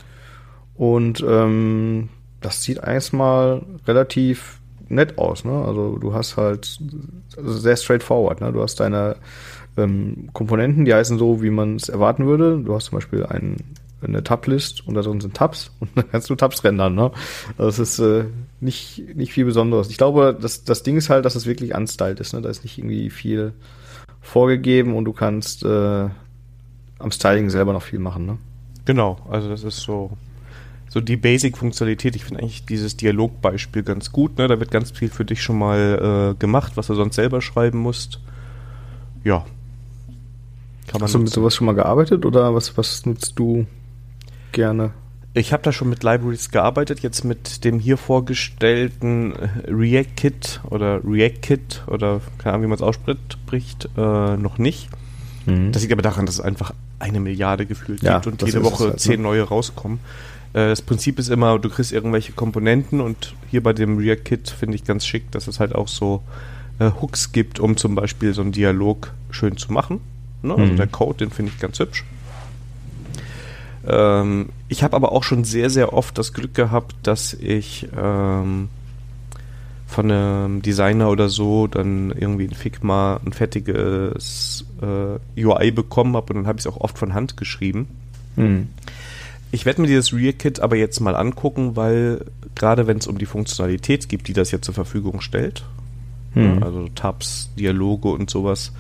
Und 0.75 1.25
ähm, 1.27 2.11
das 2.43 2.63
sieht 2.63 2.79
erstmal 2.79 3.63
relativ 3.87 4.61
nett 4.89 5.19
aus, 5.19 5.45
ne? 5.45 5.65
Also 5.65 5.97
du 5.99 6.13
hast 6.13 6.37
halt 6.37 6.79
also 7.37 7.53
sehr 7.53 7.77
straightforward, 7.77 8.41
ne? 8.41 8.53
Du 8.53 8.63
hast 8.63 8.79
deine 8.79 9.17
ähm, 9.77 10.29
Komponenten, 10.33 10.85
die 10.85 10.95
heißen 10.95 11.19
so, 11.19 11.43
wie 11.43 11.51
man 11.51 11.77
es 11.77 11.89
erwarten 11.89 12.27
würde. 12.27 12.61
Du 12.63 12.75
hast 12.75 12.87
zum 12.87 12.97
Beispiel 12.97 13.25
einen, 13.25 13.57
eine 14.03 14.23
Tab-List 14.23 14.87
und 14.87 14.95
da 14.95 15.03
drin 15.03 15.21
sind 15.21 15.35
Tabs 15.35 15.73
und 15.81 15.91
dann 15.95 16.11
kannst 16.11 16.31
du 16.31 16.35
Tabs 16.35 16.65
rendern, 16.65 16.95
ne? 16.95 17.11
Also 17.59 17.67
das 17.67 17.79
ist 17.79 17.99
äh, 17.99 18.25
nicht, 18.61 19.17
nicht 19.17 19.33
viel 19.33 19.45
Besonderes. 19.45 19.91
Ich 19.91 19.99
glaube, 19.99 20.37
das, 20.41 20.65
das 20.65 20.83
Ding 20.83 20.97
ist 20.97 21.11
halt, 21.11 21.25
dass 21.25 21.35
es 21.35 21.47
wirklich 21.47 21.75
unstyled 21.75 22.21
ist, 22.21 22.33
ne? 22.33 22.43
Da 22.43 22.49
ist 22.49 22.63
nicht 22.63 22.79
irgendwie 22.79 23.11
viel 23.11 23.53
vorgegeben 24.21 24.95
und 24.95 25.05
du 25.05 25.13
kannst 25.13 25.65
äh, 25.65 26.09
am 26.99 27.11
Styling 27.11 27.51
selber 27.51 27.73
noch 27.73 27.83
viel 27.83 27.99
machen, 27.99 28.27
ne? 28.27 28.39
Genau, 28.85 29.19
also 29.29 29.49
das 29.49 29.65
ist 29.65 29.81
so 29.81 30.17
so 30.89 31.01
die 31.03 31.17
Basic-Funktionalität. 31.17 32.17
Ich 32.17 32.25
finde 32.25 32.43
eigentlich 32.43 32.65
dieses 32.65 32.97
Dialogbeispiel 32.97 33.83
ganz 33.83 34.13
gut. 34.13 34.39
Ne? 34.39 34.49
Da 34.49 34.61
wird 34.61 34.71
ganz 34.71 34.93
viel 34.93 35.11
für 35.11 35.27
dich 35.27 35.43
schon 35.43 35.59
mal 35.59 36.33
äh, 36.33 36.39
gemacht, 36.39 36.73
was 36.77 36.87
du 36.87 36.95
sonst 36.95 37.17
selber 37.17 37.43
schreiben 37.43 37.79
musst. 37.79 38.21
Ja. 39.25 39.45
Kann 40.87 41.01
man 41.01 41.03
Hast 41.03 41.15
du 41.15 41.19
mit 41.19 41.29
sowas 41.29 41.55
schon 41.55 41.67
mal 41.67 41.75
gearbeitet 41.75 42.25
oder 42.25 42.55
was, 42.55 42.79
was 42.79 43.05
nutzt 43.05 43.39
du 43.39 43.67
gerne? 44.57 44.93
Ich 45.35 45.53
habe 45.53 45.63
da 45.63 45.71
schon 45.71 45.91
mit 45.91 46.03
Libraries 46.03 46.51
gearbeitet, 46.51 47.01
jetzt 47.01 47.23
mit 47.23 47.63
dem 47.65 47.79
hier 47.79 47.99
vorgestellten 47.99 49.35
äh, 49.35 49.49
React-Kit 49.71 50.63
oder 50.71 51.01
React-Kit 51.05 51.85
oder 51.89 52.23
keine 52.39 52.55
Ahnung, 52.55 52.65
wie 52.65 52.69
man 52.69 52.77
es 52.77 52.83
ausspricht, 52.83 53.89
äh, 53.97 54.37
noch 54.37 54.57
nicht. 54.57 54.89
Mhm. 55.45 55.73
Das 55.73 55.83
liegt 55.83 55.93
aber 55.93 56.01
daran, 56.01 56.25
dass 56.25 56.37
es 56.37 56.41
einfach 56.41 56.73
eine 56.99 57.21
Milliarde 57.21 57.67
gefühlt 57.67 58.03
ja, 58.03 58.15
gibt 58.19 58.27
und 58.27 58.43
jede 58.49 58.65
Woche 58.65 58.85
halt, 58.85 59.01
zehn 59.01 59.21
ne? 59.21 59.25
neue 59.25 59.43
rauskommen. 59.43 59.99
Äh, 60.55 60.69
das 60.69 60.81
Prinzip 60.81 61.19
ist 61.19 61.29
immer, 61.29 61.59
du 61.59 61.69
kriegst 61.69 61.93
irgendwelche 61.93 62.33
Komponenten 62.33 63.03
und 63.03 63.35
hier 63.51 63.63
bei 63.63 63.75
dem 63.75 63.99
React-Kit 63.99 64.49
finde 64.49 64.77
ich 64.77 64.85
ganz 64.85 65.05
schick, 65.05 65.31
dass 65.33 65.49
es 65.49 65.61
halt 65.61 65.75
auch 65.75 65.89
so 65.89 66.23
äh, 66.79 66.91
Hooks 67.03 67.33
gibt, 67.33 67.61
um 67.61 67.77
zum 67.77 67.95
Beispiel 67.95 68.33
so 68.33 68.41
einen 68.41 68.53
Dialog 68.53 69.13
schön 69.31 69.59
zu 69.59 69.71
machen. 69.71 70.01
Ne? 70.41 70.55
Also 70.55 70.73
mhm. 70.73 70.77
der 70.79 70.87
Code, 70.87 71.19
den 71.19 71.31
finde 71.31 71.53
ich 71.55 71.61
ganz 71.61 71.79
hübsch. 71.79 72.05
Ähm, 73.87 74.49
ich 74.69 74.83
habe 74.83 74.97
aber 74.97 75.13
auch 75.13 75.23
schon 75.23 75.45
sehr, 75.45 75.71
sehr 75.71 75.93
oft 75.93 76.19
das 76.19 76.33
Glück 76.33 76.55
gehabt, 76.55 76.95
dass 77.03 77.35
ich 77.35 77.89
ähm, 77.97 78.69
von 79.87 80.11
einem 80.11 80.63
Designer 80.63 81.11
oder 81.11 81.29
so 81.29 81.67
dann 81.67 82.11
irgendwie 82.11 82.45
in 82.45 82.55
Figma 82.55 83.21
ein 83.25 83.33
fertiges 83.33 84.65
äh, 84.83 85.45
UI 85.45 85.71
bekommen 85.71 86.17
habe 86.17 86.33
und 86.33 86.41
dann 86.41 86.47
habe 86.47 86.59
ich 86.59 86.67
es 86.67 86.73
auch 86.73 86.81
oft 86.81 86.99
von 86.99 87.15
Hand 87.15 87.37
geschrieben. 87.37 87.89
Mhm. 88.35 88.69
Ich 89.53 89.65
werde 89.65 89.81
mir 89.81 89.87
dieses 89.87 90.13
Rear-Kit 90.13 90.61
aber 90.61 90.77
jetzt 90.77 91.01
mal 91.01 91.15
angucken, 91.15 91.77
weil 91.77 92.25
gerade 92.55 92.87
wenn 92.87 92.99
es 92.99 93.07
um 93.07 93.19
die 93.19 93.27
Funktionalität 93.27 94.09
geht, 94.09 94.27
die 94.27 94.33
das 94.33 94.51
jetzt 94.51 94.65
zur 94.65 94.75
Verfügung 94.75 95.21
stellt, 95.21 95.65
hm. 96.33 96.63
also 96.63 96.89
Tabs, 96.95 97.51
Dialoge 97.59 98.09
und 98.09 98.29
sowas, 98.29 98.73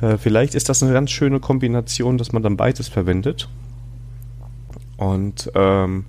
äh, 0.00 0.18
vielleicht 0.18 0.54
ist 0.54 0.68
das 0.68 0.82
eine 0.82 0.92
ganz 0.92 1.10
schöne 1.10 1.40
Kombination, 1.40 2.18
dass 2.18 2.32
man 2.32 2.42
dann 2.42 2.56
beides 2.56 2.88
verwendet. 2.88 3.48
Und 4.96 5.50
ähm, 5.54 6.04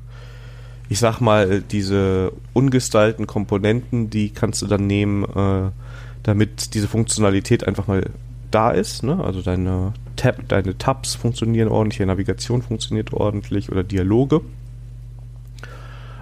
ich 0.90 1.00
sag 1.00 1.20
mal, 1.20 1.62
diese 1.62 2.32
ungestylten 2.54 3.28
Komponenten, 3.28 4.10
die 4.10 4.30
kannst 4.30 4.62
du 4.62 4.68
dann 4.68 4.88
nehmen, 4.88 5.24
äh, 5.24 5.72
damit 6.24 6.74
diese 6.74 6.88
Funktionalität 6.88 7.68
einfach 7.68 7.88
mal 7.88 8.10
da 8.52 8.72
ist. 8.72 9.04
Ne? 9.04 9.24
Also 9.24 9.42
deine, 9.42 9.94
Tab, 10.16 10.48
deine 10.48 10.78
Tabs 10.78 11.16
funktionieren 11.16 11.68
ordentlich, 11.68 12.00
deine 12.00 12.12
Navigation 12.12 12.62
funktioniert 12.62 13.14
ordentlich 13.14 13.72
oder 13.72 13.84
Dialoge. 13.84 14.42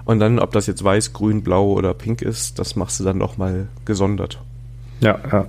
Und 0.06 0.20
dann, 0.20 0.40
ob 0.40 0.52
das 0.52 0.68
jetzt 0.68 0.84
weiß, 0.84 1.14
grün, 1.14 1.44
blau 1.44 1.72
oder 1.72 1.94
pink 1.94 2.22
ist, 2.22 2.60
das 2.60 2.76
machst 2.76 3.00
du 3.00 3.04
dann 3.04 3.18
nochmal 3.18 3.68
gesondert. 3.86 4.42
Ja, 5.00 5.20
ja. 5.32 5.48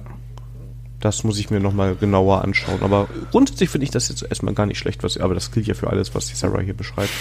Das 1.05 1.23
muss 1.23 1.39
ich 1.39 1.51
mir 1.51 1.61
nochmal 1.61 1.97
genauer 1.97 2.41
anschauen. 2.41 2.79
Aber 2.81 3.09
grundsätzlich 3.31 3.69
finde 3.69 3.85
ich 3.85 3.91
das 3.91 4.09
jetzt 4.09 4.23
erstmal 4.23 4.55
gar 4.55 4.65
nicht 4.65 4.79
schlecht, 4.79 5.03
was, 5.03 5.19
aber 5.19 5.35
das 5.35 5.53
gilt 5.53 5.67
ja 5.67 5.75
für 5.75 5.91
alles, 5.91 6.15
was 6.15 6.29
die 6.29 6.35
Sarah 6.35 6.61
hier 6.61 6.75
beschreibt. 6.75 7.13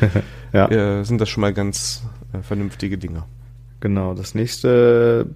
Äh, 0.52 0.58
ja. 0.58 0.68
äh, 0.98 1.04
sind 1.04 1.20
das 1.20 1.28
schon 1.28 1.42
mal 1.42 1.52
ganz 1.52 2.02
äh, 2.32 2.42
vernünftige 2.42 2.98
Dinge. 2.98 3.22
Genau, 3.78 4.14
das 4.14 4.34
nächste 4.34 5.26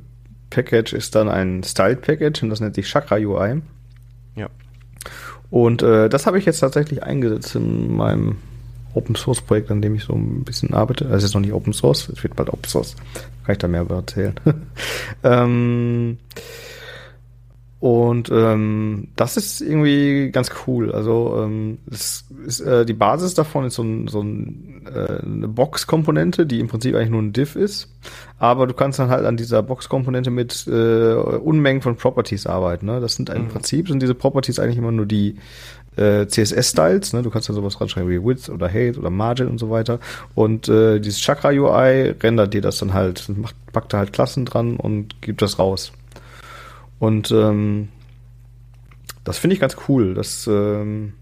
Package 0.51 0.93
ist 0.93 1.15
dann 1.15 1.29
ein 1.29 1.63
Styled 1.63 2.03
Package 2.03 2.43
und 2.43 2.51
das 2.51 2.59
nennt 2.59 2.75
sich 2.75 2.89
Chakra 2.89 3.15
UI. 3.15 3.63
Ja. 4.35 4.49
Und 5.51 5.85
äh, 5.85 6.09
das 6.09 6.27
habe 6.27 6.37
ich 6.41 6.47
jetzt 6.47 6.59
tatsächlich 6.59 7.05
eingesetzt 7.05 7.55
in 7.55 7.95
meinem 7.95 8.39
Open 8.95 9.15
Source 9.15 9.41
Projekt, 9.41 9.71
an 9.71 9.83
dem 9.83 9.95
ich 9.95 10.03
so 10.03 10.15
ein 10.15 10.43
bisschen 10.43 10.75
arbeite. 10.75 11.05
Also 11.05 11.19
es 11.19 11.25
ist 11.27 11.35
noch 11.35 11.43
nicht 11.43 11.53
Open 11.53 11.73
Source, 11.73 12.09
es 12.09 12.21
wird 12.25 12.35
bald 12.35 12.49
Open 12.49 12.69
Source. 12.69 12.97
Kann 13.45 13.53
ich 13.53 13.59
da 13.59 13.69
mehr 13.69 13.83
über 13.83 13.95
erzählen. 13.95 14.35
ähm, 15.23 16.19
und 17.85 18.31
ähm, 18.33 19.09
das 19.15 19.37
ist 19.37 19.61
irgendwie 19.61 20.31
ganz 20.31 20.51
cool. 20.67 20.91
Also 20.91 21.43
ähm, 21.45 21.77
es 21.91 22.25
ist, 22.47 22.61
äh, 22.61 22.87
die 22.87 22.95
Basis 22.95 23.35
davon 23.35 23.67
ist 23.67 23.75
so, 23.75 23.83
ein, 23.83 24.09
so 24.09 24.23
ein, 24.23 24.87
äh, 24.87 25.23
eine 25.23 25.49
Box-Komponente, 25.49 26.47
die 26.47 26.61
im 26.61 26.69
Prinzip 26.69 26.95
eigentlich 26.95 27.11
nur 27.11 27.21
ein 27.21 27.35
Div 27.35 27.57
ist. 27.57 27.91
Aber 28.39 28.67
du 28.67 28.73
kannst 28.73 29.01
dann 29.01 29.11
halt 29.11 29.27
an 29.27 29.37
dieser 29.37 29.63
Box-Komponente 29.63 30.31
mit 30.31 30.67
äh, 30.67 31.13
Unmengen 31.13 31.83
von 31.83 31.97
Properties 31.97 32.47
arbeiten. 32.47 32.87
Ne? 32.87 33.01
Das 33.01 33.17
sind 33.17 33.29
im 33.29 33.43
mhm. 33.43 33.49
Prinzip 33.49 33.89
sind 33.89 34.01
diese 34.01 34.15
Properties 34.15 34.59
eigentlich 34.59 34.79
immer 34.79 34.91
nur 34.91 35.05
die 35.05 35.37
äh, 35.97 36.25
CSS-Styles. 36.27 37.13
Ne? 37.13 37.21
Du 37.21 37.29
kannst 37.29 37.51
da 37.51 37.53
sowas 37.53 37.83
ranschreiben 37.83 38.09
wie 38.09 38.25
Width 38.25 38.49
oder 38.49 38.73
Height 38.73 38.97
oder 38.97 39.11
Margin 39.11 39.49
und 39.49 39.59
so 39.59 39.69
weiter. 39.69 40.01
Und 40.35 40.71
äh, 40.71 41.01
dieses 41.01 41.21
Chakra-UI 41.21 42.15
rendert 42.23 42.55
dir 42.55 42.63
das 42.63 42.79
dann 42.79 42.95
halt, 42.95 43.29
macht, 43.37 43.57
packt 43.75 43.93
da 43.93 43.99
halt 43.99 44.15
Klassen 44.15 44.47
dran 44.47 44.77
und 44.77 45.21
gibt 45.21 45.43
das 45.43 45.59
raus. 45.59 45.93
Und 46.99 47.31
ähm, 47.31 47.89
das 49.25 49.39
finde 49.39 49.55
ich 49.55 49.61
ganz 49.61 49.77
cool. 49.89 50.15
Das 50.15 50.47
ähm, 50.47 51.15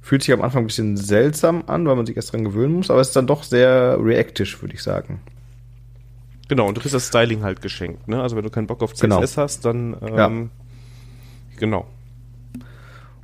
fühlt 0.00 0.22
sich 0.22 0.32
am 0.32 0.42
Anfang 0.42 0.64
ein 0.64 0.66
bisschen 0.66 0.96
seltsam 0.96 1.64
an, 1.66 1.86
weil 1.86 1.96
man 1.96 2.06
sich 2.06 2.16
erst 2.16 2.32
dran 2.32 2.44
gewöhnen 2.44 2.74
muss, 2.74 2.90
aber 2.90 3.00
es 3.00 3.08
ist 3.08 3.16
dann 3.16 3.26
doch 3.26 3.42
sehr 3.42 3.98
reactisch, 4.00 4.60
würde 4.62 4.74
ich 4.74 4.82
sagen. 4.82 5.20
Genau, 6.48 6.68
und 6.68 6.76
du 6.76 6.80
kriegst 6.80 6.94
das 6.94 7.08
Styling 7.08 7.42
halt 7.42 7.62
geschenkt, 7.62 8.08
ne? 8.08 8.20
Also 8.20 8.36
wenn 8.36 8.42
du 8.42 8.50
keinen 8.50 8.66
Bock 8.66 8.82
auf 8.82 8.94
CSS 8.94 9.00
genau. 9.00 9.22
hast, 9.36 9.64
dann 9.64 9.96
ähm, 10.02 10.16
ja. 10.16 11.58
genau. 11.58 11.86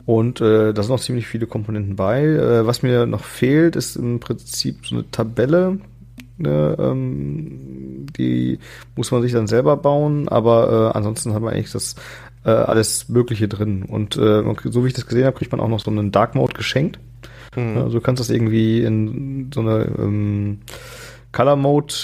Und 0.07 0.41
äh, 0.41 0.73
da 0.73 0.83
sind 0.83 0.93
noch 0.93 1.01
ziemlich 1.01 1.27
viele 1.27 1.47
Komponenten 1.47 1.95
bei. 1.95 2.23
Äh, 2.23 2.67
was 2.67 2.83
mir 2.83 3.05
noch 3.05 3.25
fehlt, 3.25 3.77
ist 3.77 3.97
im 3.97 4.21
Prinzip 4.21 4.87
so 4.87 4.95
eine 4.95 5.11
Tabelle, 5.11 5.79
Ne, 6.41 6.77
ähm, 6.79 7.88
die 8.17 8.59
muss 8.97 9.11
man 9.11 9.23
sich 9.23 9.33
dann 9.33 9.47
selber 9.47 9.77
bauen, 9.77 10.29
aber 10.29 10.93
äh, 10.93 10.97
ansonsten 10.97 11.35
haben 11.35 11.45
wir 11.45 11.53
eigentlich 11.53 11.73
das 11.73 11.97
äh, 12.45 12.51
alles 12.51 13.09
Mögliche 13.09 13.49
drin. 13.49 13.83
Und 13.83 14.17
äh, 14.17 14.43
so 14.65 14.85
wie 14.85 14.89
ich 14.89 14.95
das 14.95 15.07
gesehen 15.07 15.27
habe, 15.27 15.37
kriegt 15.37 15.53
man 15.53 15.61
auch 15.61 15.69
noch 15.69 15.81
so 15.81 15.91
einen 15.91 16.13
Dark 16.13 16.35
Mode 16.35 16.55
geschenkt. 16.55 16.99
Mhm. 17.57 17.79
Also 17.79 17.99
du 17.99 18.01
kannst 18.01 18.21
das 18.21 18.31
irgendwie 18.31 18.83
in 18.83 19.51
so 19.53 19.61
eine 19.61 19.85
ähm, 19.99 20.61
Color 21.33 21.57
Mode 21.57 21.95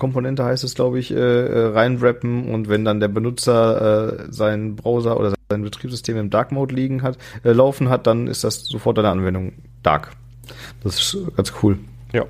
Komponente 0.00 0.44
heißt 0.44 0.64
es, 0.64 0.74
glaube 0.74 0.98
ich, 0.98 1.12
äh, 1.12 1.16
äh, 1.16 1.66
reinwrappen 1.74 2.48
und 2.48 2.70
wenn 2.70 2.86
dann 2.86 3.00
der 3.00 3.08
Benutzer 3.08 4.28
äh, 4.28 4.32
seinen 4.32 4.74
Browser 4.74 5.20
oder 5.20 5.34
sein 5.50 5.62
Betriebssystem 5.62 6.16
im 6.16 6.30
Dark 6.30 6.52
Mode 6.52 6.74
liegen 6.74 7.02
hat, 7.02 7.18
äh, 7.44 7.52
laufen 7.52 7.90
hat, 7.90 8.06
dann 8.06 8.26
ist 8.26 8.42
das 8.42 8.64
sofort 8.64 8.98
eine 8.98 9.10
Anwendung 9.10 9.52
Dark. 9.82 10.12
Das 10.82 10.98
ist 10.98 11.18
ganz 11.36 11.52
cool. 11.62 11.78
Ja, 12.14 12.24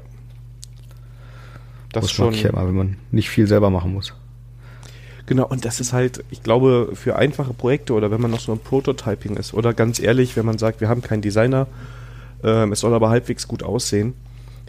das, 1.93 2.05
das 2.05 2.13
schon. 2.13 2.35
Ich 2.35 2.43
ja 2.43 2.51
immer, 2.51 2.67
wenn 2.67 2.75
man 2.75 2.97
nicht 3.11 3.31
viel 3.31 3.47
selber 3.47 3.71
machen 3.71 3.93
muss. 3.93 4.15
Genau, 5.27 5.47
und 5.47 5.65
das 5.65 5.79
ist 5.79 5.93
halt, 5.93 6.25
ich 6.31 6.43
glaube, 6.43 6.91
für 6.95 7.17
einfache 7.17 7.53
Projekte 7.55 7.93
oder 7.93 8.11
wenn 8.11 8.21
man 8.21 8.33
noch 8.33 8.41
so 8.41 8.51
ein 8.53 8.59
Prototyping 8.59 9.37
ist 9.37 9.55
oder 9.55 9.73
ganz 9.75 10.01
ehrlich, 10.01 10.37
wenn 10.37 10.45
man 10.45 10.59
sagt, 10.59 10.81
wir 10.81 10.89
haben 10.89 11.03
keinen 11.03 11.23
Designer, 11.23 11.69
ähm, 12.43 12.73
es 12.73 12.81
soll 12.81 12.93
aber 12.95 13.11
halbwegs 13.11 13.47
gut 13.47 13.63
aussehen, 13.63 14.15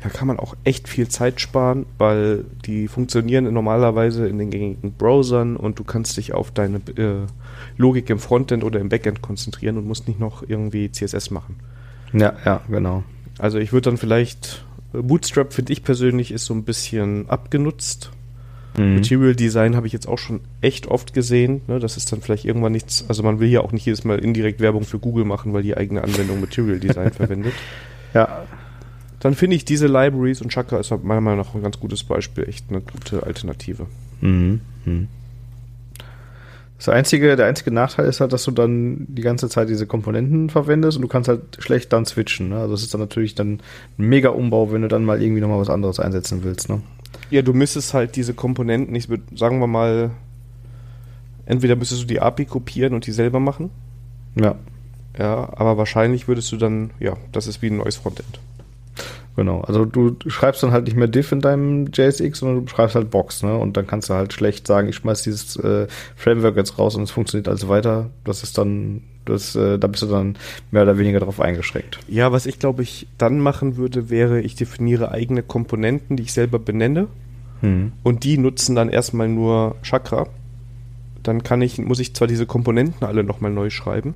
da 0.03 0.09
kann 0.09 0.27
man 0.27 0.39
auch 0.39 0.55
echt 0.63 0.87
viel 0.87 1.07
Zeit 1.07 1.41
sparen, 1.41 1.85
weil 1.97 2.45
die 2.65 2.87
funktionieren 2.87 3.51
normalerweise 3.53 4.27
in 4.27 4.39
den 4.39 4.49
gängigen 4.49 4.93
Browsern 4.93 5.55
und 5.55 5.77
du 5.77 5.83
kannst 5.83 6.17
dich 6.17 6.33
auf 6.33 6.51
deine 6.51 6.77
äh, 6.97 7.27
Logik 7.77 8.09
im 8.09 8.19
Frontend 8.19 8.63
oder 8.63 8.79
im 8.79 8.89
Backend 8.89 9.21
konzentrieren 9.21 9.77
und 9.77 9.87
musst 9.87 10.07
nicht 10.07 10.19
noch 10.19 10.43
irgendwie 10.47 10.91
CSS 10.91 11.29
machen. 11.29 11.55
Ja, 12.13 12.33
ja, 12.45 12.61
genau. 12.69 13.03
Also 13.37 13.59
ich 13.59 13.73
würde 13.73 13.89
dann 13.89 13.97
vielleicht, 13.97 14.65
Bootstrap 14.93 15.53
finde 15.53 15.73
ich 15.73 15.83
persönlich 15.83 16.31
ist 16.31 16.45
so 16.45 16.53
ein 16.53 16.63
bisschen 16.63 17.29
abgenutzt 17.29 18.11
Mhm. 18.77 18.95
Material 18.95 19.35
Design 19.35 19.75
habe 19.75 19.87
ich 19.87 19.93
jetzt 19.93 20.07
auch 20.07 20.17
schon 20.17 20.39
echt 20.61 20.87
oft 20.87 21.13
gesehen. 21.13 21.61
Ne? 21.67 21.79
Das 21.79 21.97
ist 21.97 22.11
dann 22.11 22.21
vielleicht 22.21 22.45
irgendwann 22.45 22.71
nichts. 22.71 23.05
Also 23.07 23.23
man 23.23 23.39
will 23.39 23.49
ja 23.49 23.61
auch 23.61 23.71
nicht 23.71 23.85
jedes 23.85 24.03
Mal 24.03 24.19
indirekt 24.19 24.59
Werbung 24.59 24.83
für 24.83 24.99
Google 24.99 25.25
machen, 25.25 25.53
weil 25.53 25.63
die 25.63 25.75
eigene 25.75 26.03
Anwendung 26.03 26.39
Material 26.39 26.79
Design 26.79 27.11
verwendet. 27.11 27.53
Ja. 28.13 28.45
Dann 29.19 29.35
finde 29.35 29.55
ich 29.55 29.65
diese 29.65 29.87
Libraries 29.87 30.41
und 30.41 30.51
Chakra 30.51 30.79
ist 30.79 30.91
meiner 31.03 31.21
Meinung 31.21 31.39
nach 31.45 31.53
ein 31.53 31.61
ganz 31.61 31.79
gutes 31.79 32.03
Beispiel, 32.03 32.47
echt 32.47 32.65
eine 32.69 32.81
gute 32.81 33.23
Alternative. 33.23 33.85
Mhm. 34.21 34.61
Mhm. 34.85 35.07
Das 36.81 36.89
einzige, 36.89 37.35
der 37.35 37.45
einzige 37.45 37.69
Nachteil 37.69 38.07
ist 38.07 38.21
halt, 38.21 38.33
dass 38.33 38.43
du 38.43 38.49
dann 38.49 39.05
die 39.07 39.21
ganze 39.21 39.47
Zeit 39.49 39.69
diese 39.69 39.85
Komponenten 39.85 40.49
verwendest 40.49 40.97
und 40.97 41.03
du 41.03 41.07
kannst 41.07 41.29
halt 41.29 41.41
schlecht 41.59 41.93
dann 41.93 42.07
switchen. 42.07 42.49
Ne? 42.49 42.57
Also 42.57 42.73
es 42.73 42.81
ist 42.81 42.91
dann 42.91 43.01
natürlich 43.01 43.35
dann 43.35 43.59
ein 43.99 44.07
mega 44.07 44.29
Umbau, 44.29 44.71
wenn 44.71 44.81
du 44.81 44.87
dann 44.87 45.05
mal 45.05 45.21
irgendwie 45.21 45.41
nochmal 45.41 45.59
was 45.59 45.69
anderes 45.69 45.99
einsetzen 45.99 46.43
willst. 46.43 46.69
Ne? 46.69 46.81
Ja, 47.29 47.43
du 47.43 47.53
müsstest 47.53 47.93
halt 47.93 48.15
diese 48.15 48.33
Komponenten, 48.33 48.95
ich 48.95 49.09
würde, 49.09 49.21
sagen 49.35 49.59
wir 49.59 49.67
mal, 49.67 50.09
entweder 51.45 51.75
müsstest 51.75 52.01
du 52.01 52.07
die 52.07 52.19
API 52.19 52.45
kopieren 52.45 52.95
und 52.95 53.05
die 53.05 53.11
selber 53.11 53.39
machen. 53.39 53.69
Ja. 54.33 54.55
Ja, 55.19 55.49
aber 55.55 55.77
wahrscheinlich 55.77 56.27
würdest 56.27 56.51
du 56.51 56.57
dann, 56.57 56.89
ja, 56.99 57.15
das 57.31 57.45
ist 57.45 57.61
wie 57.61 57.67
ein 57.67 57.77
neues 57.77 57.97
Frontend. 57.97 58.39
Genau, 59.41 59.61
also 59.61 59.85
du 59.85 60.15
schreibst 60.27 60.61
dann 60.61 60.71
halt 60.71 60.85
nicht 60.85 60.95
mehr 60.95 61.07
diff 61.07 61.31
in 61.31 61.39
deinem 61.39 61.87
JSX, 61.91 62.37
sondern 62.37 62.63
du 62.63 62.71
schreibst 62.71 62.93
halt 62.93 63.09
Box, 63.09 63.41
ne? 63.41 63.57
Und 63.57 63.75
dann 63.75 63.87
kannst 63.87 64.07
du 64.07 64.13
halt 64.13 64.33
schlecht 64.33 64.67
sagen, 64.67 64.87
ich 64.87 64.97
schmeiß 64.97 65.23
dieses 65.23 65.55
äh, 65.55 65.87
Framework 66.15 66.55
jetzt 66.57 66.77
raus 66.77 66.95
und 66.95 67.01
es 67.01 67.09
funktioniert 67.09 67.47
also 67.47 67.67
weiter. 67.67 68.11
Das 68.23 68.43
ist 68.43 68.59
dann, 68.59 69.01
das, 69.25 69.55
äh, 69.55 69.79
da 69.79 69.87
bist 69.87 70.03
du 70.03 70.05
dann 70.05 70.37
mehr 70.69 70.83
oder 70.83 70.99
weniger 70.99 71.19
darauf 71.19 71.41
eingeschränkt. 71.41 71.97
Ja, 72.07 72.31
was 72.31 72.45
ich 72.45 72.59
glaube 72.59 72.83
ich 72.83 73.07
dann 73.17 73.39
machen 73.39 73.77
würde, 73.77 74.11
wäre, 74.11 74.41
ich 74.41 74.53
definiere 74.53 75.09
eigene 75.09 75.41
Komponenten, 75.41 76.17
die 76.17 76.23
ich 76.23 76.33
selber 76.33 76.59
benenne. 76.59 77.07
Hm. 77.61 77.93
Und 78.03 78.23
die 78.23 78.37
nutzen 78.37 78.75
dann 78.75 78.89
erstmal 78.89 79.27
nur 79.27 79.73
Chakra. 79.81 80.27
Dann 81.23 81.41
kann 81.41 81.63
ich, 81.63 81.79
muss 81.79 81.97
ich 81.97 82.13
zwar 82.13 82.27
diese 82.27 82.45
Komponenten 82.45 83.07
alle 83.07 83.23
nochmal 83.23 83.49
neu 83.49 83.71
schreiben 83.71 84.13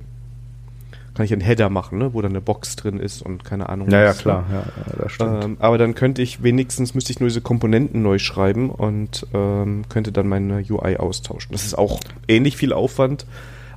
kann 1.16 1.24
ich 1.24 1.32
einen 1.32 1.40
Header 1.40 1.70
machen, 1.70 1.98
ne, 1.98 2.12
wo 2.12 2.20
dann 2.20 2.32
eine 2.32 2.42
Box 2.42 2.76
drin 2.76 3.00
ist 3.00 3.22
und 3.22 3.42
keine 3.42 3.70
Ahnung. 3.70 3.90
Ja, 3.90 4.04
was, 4.04 4.16
ja, 4.18 4.22
klar, 4.22 4.44
ja, 4.52 4.58
ja 4.58 5.02
das 5.02 5.12
stimmt. 5.12 5.44
Ähm, 5.44 5.56
aber 5.60 5.78
dann 5.78 5.94
könnte 5.94 6.20
ich 6.20 6.42
wenigstens, 6.42 6.94
müsste 6.94 7.10
ich 7.10 7.20
nur 7.20 7.28
diese 7.28 7.40
Komponenten 7.40 8.02
neu 8.02 8.18
schreiben 8.18 8.68
und 8.68 9.26
ähm, 9.32 9.84
könnte 9.88 10.12
dann 10.12 10.28
meine 10.28 10.62
UI 10.68 10.98
austauschen. 10.98 11.52
Das 11.52 11.64
ist 11.64 11.76
auch 11.76 12.00
ähnlich 12.28 12.58
viel 12.58 12.74
Aufwand, 12.74 13.24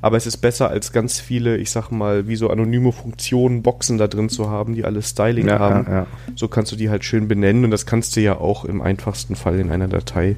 aber 0.02 0.17
es 0.17 0.28
ist 0.28 0.38
besser 0.38 0.69
als 0.69 0.91
ganz 0.91 1.21
viele, 1.21 1.56
ich 1.56 1.71
sag 1.71 1.91
mal, 1.91 2.28
wie 2.28 2.36
so 2.36 2.49
anonyme 2.49 2.91
Funktionen, 2.91 3.63
Boxen 3.63 3.97
da 3.97 4.10
drin 4.10 4.28
zu 4.28 4.49
haben, 4.49 4.75
die 4.75 4.84
alle 4.84 5.02
Styling 5.02 5.47
ja, 5.47 5.60
haben. 5.60 5.86
Ja, 5.88 5.97
ja. 5.99 6.08
So 6.36 6.49
kannst 6.49 6.73
du 6.73 6.75
die 6.75 6.89
halt 6.89 7.06
schön 7.06 7.30
benennen 7.30 7.63
und 7.63 7.71
das 7.71 7.86
kannst 7.86 8.17
du 8.17 8.21
ja 8.21 8.38
auch 8.38 8.65
im 8.65 8.82
einfachsten 8.82 9.38
Fall 9.38 9.60
in 9.60 9.71
einer 9.71 9.88
Datei 9.88 10.36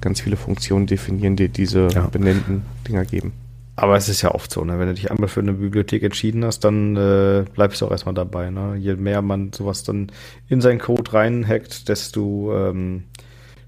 ganz 0.00 0.20
viele 0.20 0.36
Funktionen 0.36 0.86
definieren, 0.86 1.34
die 1.34 1.48
diese 1.48 1.88
benennten 2.12 2.62
Dinger 2.86 3.04
geben. 3.04 3.32
Aber 3.78 3.96
es 3.96 4.08
ist 4.08 4.22
ja 4.22 4.34
oft 4.34 4.50
so, 4.50 4.64
ne? 4.64 4.80
wenn 4.80 4.88
du 4.88 4.94
dich 4.94 5.08
einmal 5.08 5.28
für 5.28 5.38
eine 5.38 5.52
Bibliothek 5.52 6.02
entschieden 6.02 6.44
hast, 6.44 6.64
dann 6.64 6.96
äh, 6.96 7.44
bleibst 7.54 7.80
du 7.80 7.86
auch 7.86 7.92
erstmal 7.92 8.14
dabei. 8.14 8.50
Ne? 8.50 8.74
Je 8.76 8.96
mehr 8.96 9.22
man 9.22 9.52
sowas 9.52 9.84
dann 9.84 10.10
in 10.48 10.60
seinen 10.60 10.80
Code 10.80 11.12
reinhackt, 11.12 11.88
desto 11.88 12.52
ähm, 12.56 13.04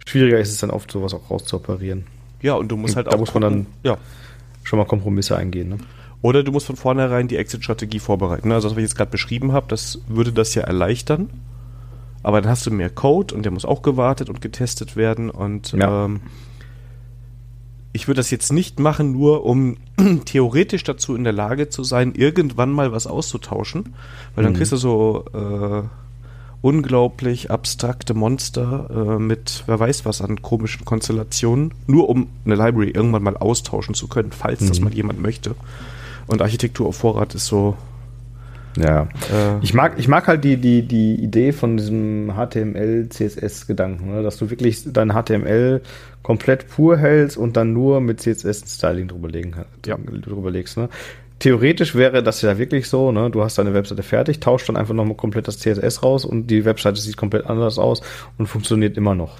schwieriger 0.05 0.40
ist 0.40 0.51
es 0.51 0.59
dann 0.59 0.70
oft, 0.70 0.90
sowas 0.90 1.14
auch 1.14 1.31
rauszuoperieren. 1.31 2.07
Ja, 2.42 2.55
und 2.55 2.68
du 2.68 2.77
musst 2.77 2.96
halt 2.96 3.07
da 3.07 3.11
auch. 3.11 3.14
Da 3.14 3.20
muss 3.20 3.35
man 3.35 3.42
dann 3.42 3.66
ja. 3.85 3.99
schon 4.64 4.81
mal 4.81 4.85
Kompromisse 4.85 5.37
eingehen. 5.37 5.68
Ne? 5.68 5.79
Oder 6.23 6.42
du 6.42 6.51
musst 6.51 6.66
von 6.66 6.75
vornherein 6.77 7.29
die 7.29 7.37
Exit-Strategie 7.37 8.01
vorbereiten. 8.01 8.49
Ne? 8.49 8.55
Also, 8.55 8.68
was 8.70 8.77
ich 8.79 8.83
jetzt 8.83 8.96
gerade 8.96 9.12
beschrieben 9.12 9.53
habe, 9.53 9.66
das 9.68 10.01
würde 10.09 10.33
das 10.33 10.57
ja 10.57 10.62
erleichtern. 10.64 11.31
Aber 12.25 12.40
dann 12.40 12.51
hast 12.51 12.66
du 12.66 12.73
mehr 12.73 12.90
Code 12.90 13.33
und 13.33 13.44
der 13.44 13.53
muss 13.53 13.64
auch 13.64 13.83
gewartet 13.83 14.29
und 14.29 14.40
getestet 14.40 14.96
werden. 14.96 15.31
Und 15.31 15.70
ja. 15.70 16.07
ähm, 16.07 16.20
ich 17.92 18.07
würde 18.07 18.18
das 18.18 18.31
jetzt 18.31 18.53
nicht 18.53 18.79
machen, 18.79 19.12
nur 19.12 19.44
um 19.44 19.76
theoretisch 20.24 20.85
dazu 20.85 21.14
in 21.16 21.24
der 21.24 21.33
Lage 21.33 21.68
zu 21.68 21.83
sein, 21.83 22.14
irgendwann 22.14 22.70
mal 22.70 22.92
was 22.92 23.07
auszutauschen, 23.07 23.94
weil 24.35 24.44
dann 24.44 24.53
mhm. 24.53 24.57
kriegst 24.59 24.72
du 24.72 24.76
so 24.76 25.24
äh, 25.35 25.83
unglaublich 26.62 27.50
abstrakte 27.50 28.14
Monster 28.14 28.88
äh, 28.90 29.18
mit 29.18 29.64
wer 29.66 29.81
weiß 29.81 30.05
was 30.05 30.20
an 30.20 30.42
komischen 30.42 30.85
Konstellationen, 30.85 31.72
nur 31.87 32.09
um 32.09 32.29
eine 32.44 32.55
Library 32.55 32.90
irgendwann 32.90 33.22
mal 33.22 33.37
austauschen 33.37 33.94
zu 33.94 34.09
können, 34.09 34.31
falls 34.33 34.61
mhm. 34.61 34.68
das 34.68 34.81
mal 34.81 34.94
jemand 34.94 35.20
möchte. 35.20 35.55
Und 36.26 36.42
Architektur 36.42 36.87
auf 36.87 36.96
Vorrat 36.96 37.35
ist 37.35 37.46
so 37.46 37.76
ja. 38.77 39.03
Äh, 39.03 39.59
ich, 39.63 39.75
mag, 39.75 39.95
ich 39.99 40.09
mag 40.09 40.27
halt 40.27 40.45
die, 40.45 40.57
die, 40.57 40.83
die 40.83 41.15
Idee 41.17 41.53
von 41.53 41.77
diesem 41.77 42.33
HTML-CSS-Gedanken, 42.35 44.15
ne? 44.15 44.23
dass 44.23 44.37
du 44.39 44.51
wirklich 44.51 44.85
dein 44.93 45.13
HTML 45.13 45.81
komplett 46.23 46.69
pur 46.69 46.97
hältst 46.97 47.37
und 47.37 47.57
dann 47.57 47.73
nur 47.73 48.01
mit 48.01 48.21
CSS-Styling 48.21 49.09
drüber, 49.09 49.29
legen, 49.29 49.55
ja. 49.87 49.99
Ne? 49.99 50.89
Theoretisch 51.41 51.95
wäre 51.95 52.23
das 52.23 52.43
ja 52.43 52.59
wirklich 52.59 52.89
so, 52.89 53.13
ne? 53.13 53.31
du 53.31 53.43
hast 53.43 53.59
deine 53.59 53.75
Webseite 53.75 54.03
fertig, 54.03 54.41
tauscht 54.41 54.69
dann 54.69 54.77
einfach 54.77 54.95
nochmal 54.95 55.17
komplett 55.17 55.49
das 55.49 55.59
CSS 55.59 56.03
raus 56.03 56.25
und 56.25 56.49
die 56.49 56.65
Webseite 56.65 57.01
sieht 57.01 57.17
komplett 57.17 57.47
anders 57.47 57.79
aus 57.79 58.03
und 58.39 58.47
funktioniert 58.47 58.97
immer 58.97 59.15
noch. 59.15 59.39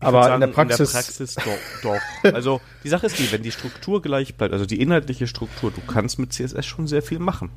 Ich 0.00 0.06
aber 0.06 0.22
sagen, 0.22 0.34
in 0.34 0.40
der 0.40 0.46
Praxis, 0.48 0.78
in 0.78 0.86
der 0.86 1.02
Praxis 1.02 1.34
doch, 1.34 1.82
doch. 1.82 2.32
Also 2.32 2.60
die 2.84 2.88
Sache 2.88 3.06
ist 3.06 3.18
die, 3.18 3.30
wenn 3.32 3.42
die 3.42 3.50
Struktur 3.50 4.00
gleich 4.00 4.36
bleibt, 4.36 4.52
also 4.52 4.64
die 4.64 4.80
inhaltliche 4.80 5.26
Struktur, 5.26 5.72
du 5.72 5.80
kannst 5.92 6.20
mit 6.20 6.32
CSS 6.32 6.64
schon 6.64 6.86
sehr 6.86 7.02
viel 7.02 7.18
machen. 7.18 7.50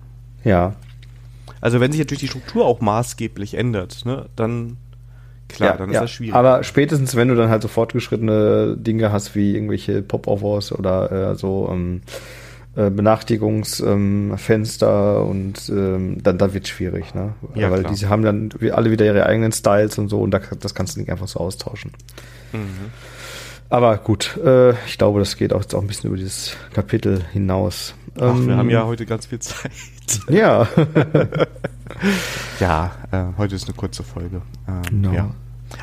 Ja. 0.43 0.73
Also 1.59 1.79
wenn 1.79 1.91
sich 1.91 1.99
natürlich 1.99 2.21
die 2.21 2.27
Struktur 2.27 2.65
auch 2.65 2.81
maßgeblich 2.81 3.53
ändert, 3.53 4.05
ne, 4.05 4.25
dann 4.35 4.77
klar, 5.47 5.71
ja, 5.71 5.77
dann 5.77 5.89
ist 5.89 5.95
ja. 5.95 6.01
das 6.01 6.11
schwierig. 6.11 6.35
Aber 6.35 6.63
spätestens, 6.63 7.15
wenn 7.15 7.27
du 7.27 7.35
dann 7.35 7.49
halt 7.49 7.61
so 7.61 7.67
fortgeschrittene 7.67 8.77
Dinge 8.77 9.11
hast, 9.11 9.35
wie 9.35 9.53
irgendwelche 9.53 10.01
Pop-Offers 10.01 10.71
oder 10.71 11.31
äh, 11.31 11.35
so 11.35 11.69
ähm, 11.71 12.01
äh, 12.75 12.89
Benachrichtigungsfenster 12.89 15.19
ähm, 15.19 15.29
und 15.29 15.69
ähm, 15.69 16.23
dann, 16.23 16.37
dann 16.37 16.53
wird 16.53 16.63
es 16.63 16.69
schwierig, 16.69 17.13
ne? 17.13 17.33
Ja, 17.53 17.69
Weil 17.69 17.81
klar. 17.81 17.91
diese 17.91 18.07
haben 18.09 18.23
dann 18.23 18.49
alle 18.71 18.91
wieder 18.91 19.05
ihre 19.05 19.25
eigenen 19.25 19.51
Styles 19.51 19.97
und 19.97 20.07
so 20.07 20.21
und 20.21 20.31
da, 20.31 20.39
das 20.39 20.73
kannst 20.73 20.95
du 20.95 21.01
nicht 21.01 21.11
einfach 21.11 21.27
so 21.27 21.41
austauschen. 21.41 21.91
Mhm. 22.53 22.91
Aber 23.69 23.97
gut, 23.97 24.37
äh, 24.43 24.71
ich 24.85 24.97
glaube, 24.97 25.19
das 25.19 25.37
geht 25.37 25.53
auch 25.53 25.61
jetzt 25.61 25.75
auch 25.75 25.81
ein 25.81 25.87
bisschen 25.87 26.09
über 26.09 26.17
dieses 26.17 26.57
Kapitel 26.73 27.23
hinaus. 27.31 27.95
Ach, 28.15 28.35
ähm, 28.35 28.47
wir 28.47 28.57
haben 28.57 28.69
ja 28.69 28.85
heute 28.85 29.05
ganz 29.05 29.27
viel 29.27 29.39
Zeit. 29.39 29.71
Ja. 30.29 30.67
ja, 32.59 32.91
äh, 33.11 33.37
heute 33.37 33.55
ist 33.55 33.65
eine 33.65 33.75
kurze 33.75 34.03
Folge. 34.03 34.41
Ähm, 34.67 35.01
no. 35.01 35.13
ja. 35.13 35.31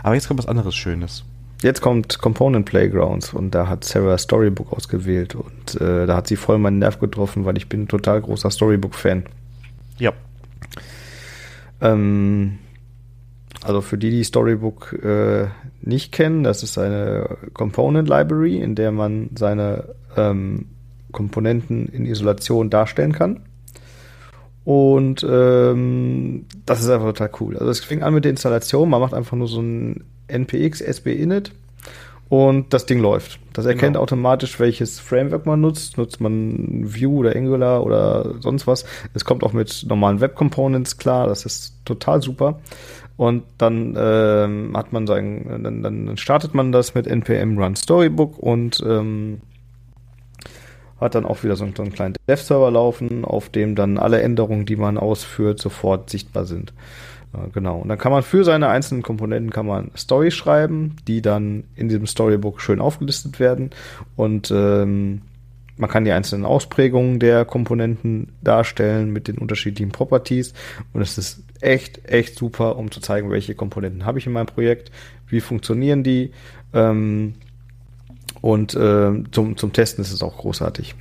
Aber 0.03 0.15
jetzt 0.15 0.29
kommt 0.29 0.39
was 0.39 0.49
anderes 0.49 0.75
Schönes. 0.75 1.25
Jetzt 1.63 1.81
kommt 1.81 2.19
Component 2.21 2.67
Playgrounds 2.67 3.35
und 3.35 3.55
da 3.55 3.69
hat 3.69 3.85
Sarah 3.85 4.17
Storybook 4.17 4.73
ausgewählt 4.73 5.35
und 5.35 5.81
äh, 5.81 6.07
da 6.07 6.17
hat 6.17 6.29
sie 6.29 6.37
voll 6.37 6.59
meinen 6.59 6.79
Nerv 6.79 7.01
getroffen, 7.01 7.45
weil 7.45 7.57
ich 7.57 7.69
bin 7.69 7.83
ein 7.83 7.89
total 7.89 8.21
großer 8.21 8.51
Storybook-Fan. 8.51 9.25
Ja. 9.99 10.13
Ähm, 11.81 12.59
also 13.65 13.81
für 13.81 13.99
die, 13.99 14.11
die 14.11 14.23
Storybook 14.23 14.93
äh, 15.03 15.49
nicht 15.81 16.13
kennen, 16.13 16.45
das 16.45 16.63
ist 16.63 16.79
eine 16.79 17.39
Component 17.55 18.09
Library, 18.09 18.59
in 18.59 18.77
der 18.77 18.93
man 18.93 19.31
seine 19.37 19.97
ähm, 20.17 20.67
Komponenten 21.11 21.89
in 21.89 22.07
Isolation 22.07 22.71
darstellen 22.71 23.13
kann. 23.13 23.41
Und 24.69 25.27
ähm, 25.27 26.45
das 26.67 26.83
ist 26.83 26.91
einfach 26.91 27.07
total 27.07 27.31
cool. 27.41 27.57
Also 27.57 27.71
es 27.71 27.81
fing 27.81 28.03
an 28.03 28.13
mit 28.13 28.27
der 28.27 28.31
Installation, 28.31 28.91
man 28.91 29.01
macht 29.01 29.15
einfach 29.15 29.35
nur 29.35 29.49
so 29.49 29.63
ein 29.63 30.05
npx 30.27 30.83
SB 30.83 31.15
init 31.15 31.53
und 32.29 32.75
das 32.75 32.85
Ding 32.85 33.01
läuft. 33.01 33.41
Das 33.55 33.65
erkennt 33.65 33.95
genau. 33.95 34.03
automatisch, 34.03 34.61
welches 34.61 35.01
Framework 35.01 35.47
man 35.47 35.63
nutzt. 35.63 35.97
Nutzt 35.97 36.21
man 36.21 36.85
Vue 36.85 37.17
oder 37.17 37.35
Angular 37.35 37.83
oder 37.83 38.35
sonst 38.41 38.67
was. 38.67 38.85
Es 39.15 39.25
kommt 39.25 39.43
auch 39.43 39.55
mit 39.55 39.87
normalen 39.89 40.21
Web 40.21 40.35
Components 40.35 40.99
klar. 40.99 41.29
Das 41.29 41.47
ist 41.47 41.73
total 41.87 42.21
super. 42.21 42.61
Und 43.17 43.45
dann 43.57 43.97
ähm, 43.99 44.77
hat 44.77 44.93
man 44.93 45.07
sein, 45.07 45.63
dann, 45.65 45.83
dann 45.83 46.17
startet 46.19 46.53
man 46.53 46.73
das 46.73 46.95
mit 46.95 47.07
npm 47.07 47.57
run 47.57 47.75
storybook 47.75 48.39
und 48.39 48.85
ähm, 48.87 49.41
hat 51.01 51.15
dann 51.15 51.25
auch 51.25 51.43
wieder 51.45 51.57
so 51.57 51.65
einen, 51.65 51.77
so 51.77 51.83
einen 51.83 51.93
kleinen 51.93 52.15
Dev-Server 52.29 52.71
laufen, 52.71 53.25
auf 53.25 53.49
dem 53.49 53.75
dann 53.75 53.99
alle 53.99 54.21
Änderungen, 54.21 54.67
die 54.67 54.77
man 54.77 54.99
ausführt, 54.99 55.61
sofort 55.61 56.11
sichtbar 56.11 56.45
sind. 56.45 56.73
Ja, 57.35 57.47
genau. 57.53 57.79
Und 57.79 57.89
dann 57.89 57.99
kann 57.99 58.13
man 58.13 58.23
für 58.23 58.45
seine 58.45 58.69
einzelnen 58.69 59.03
Komponenten 59.03 59.51
kann 59.51 59.67
man 59.67 59.91
Story 59.97 60.31
schreiben, 60.31 60.97
die 61.07 61.23
dann 61.23 61.65
in 61.77 61.89
diesem 61.89 62.07
Storybook 62.07 62.61
schön 62.61 62.81
aufgelistet 62.81 63.39
werden. 63.39 63.71
Und 64.17 64.51
ähm, 64.51 65.23
man 65.77 65.91
kann 65.91 66.05
die 66.05 66.13
einzelnen 66.13 66.45
Ausprägungen 66.45 67.21
der 67.21 67.45
Komponenten 67.45 68.33
darstellen 68.43 69.13
mit 69.13 69.29
den 69.29 69.39
unterschiedlichen 69.39 69.93
Properties. 69.93 70.53
Und 70.93 71.03
es 71.03 71.19
ist 71.19 71.45
echt, 71.61 72.05
echt 72.07 72.37
super, 72.37 72.77
um 72.77 72.91
zu 72.91 73.01
zeigen, 73.01 73.31
welche 73.31 73.55
Komponenten 73.55 74.05
habe 74.05 74.19
ich 74.19 74.27
in 74.27 74.33
meinem 74.33 74.47
Projekt, 74.47 74.91
wie 75.29 75.41
funktionieren 75.41 76.03
die. 76.03 76.33
Ähm, 76.73 77.35
und 78.41 78.75
äh, 78.75 79.13
zum, 79.31 79.57
zum 79.57 79.73
Testen 79.73 80.03
ist 80.03 80.13
es 80.13 80.23
auch 80.23 80.37
großartig. 80.37 80.95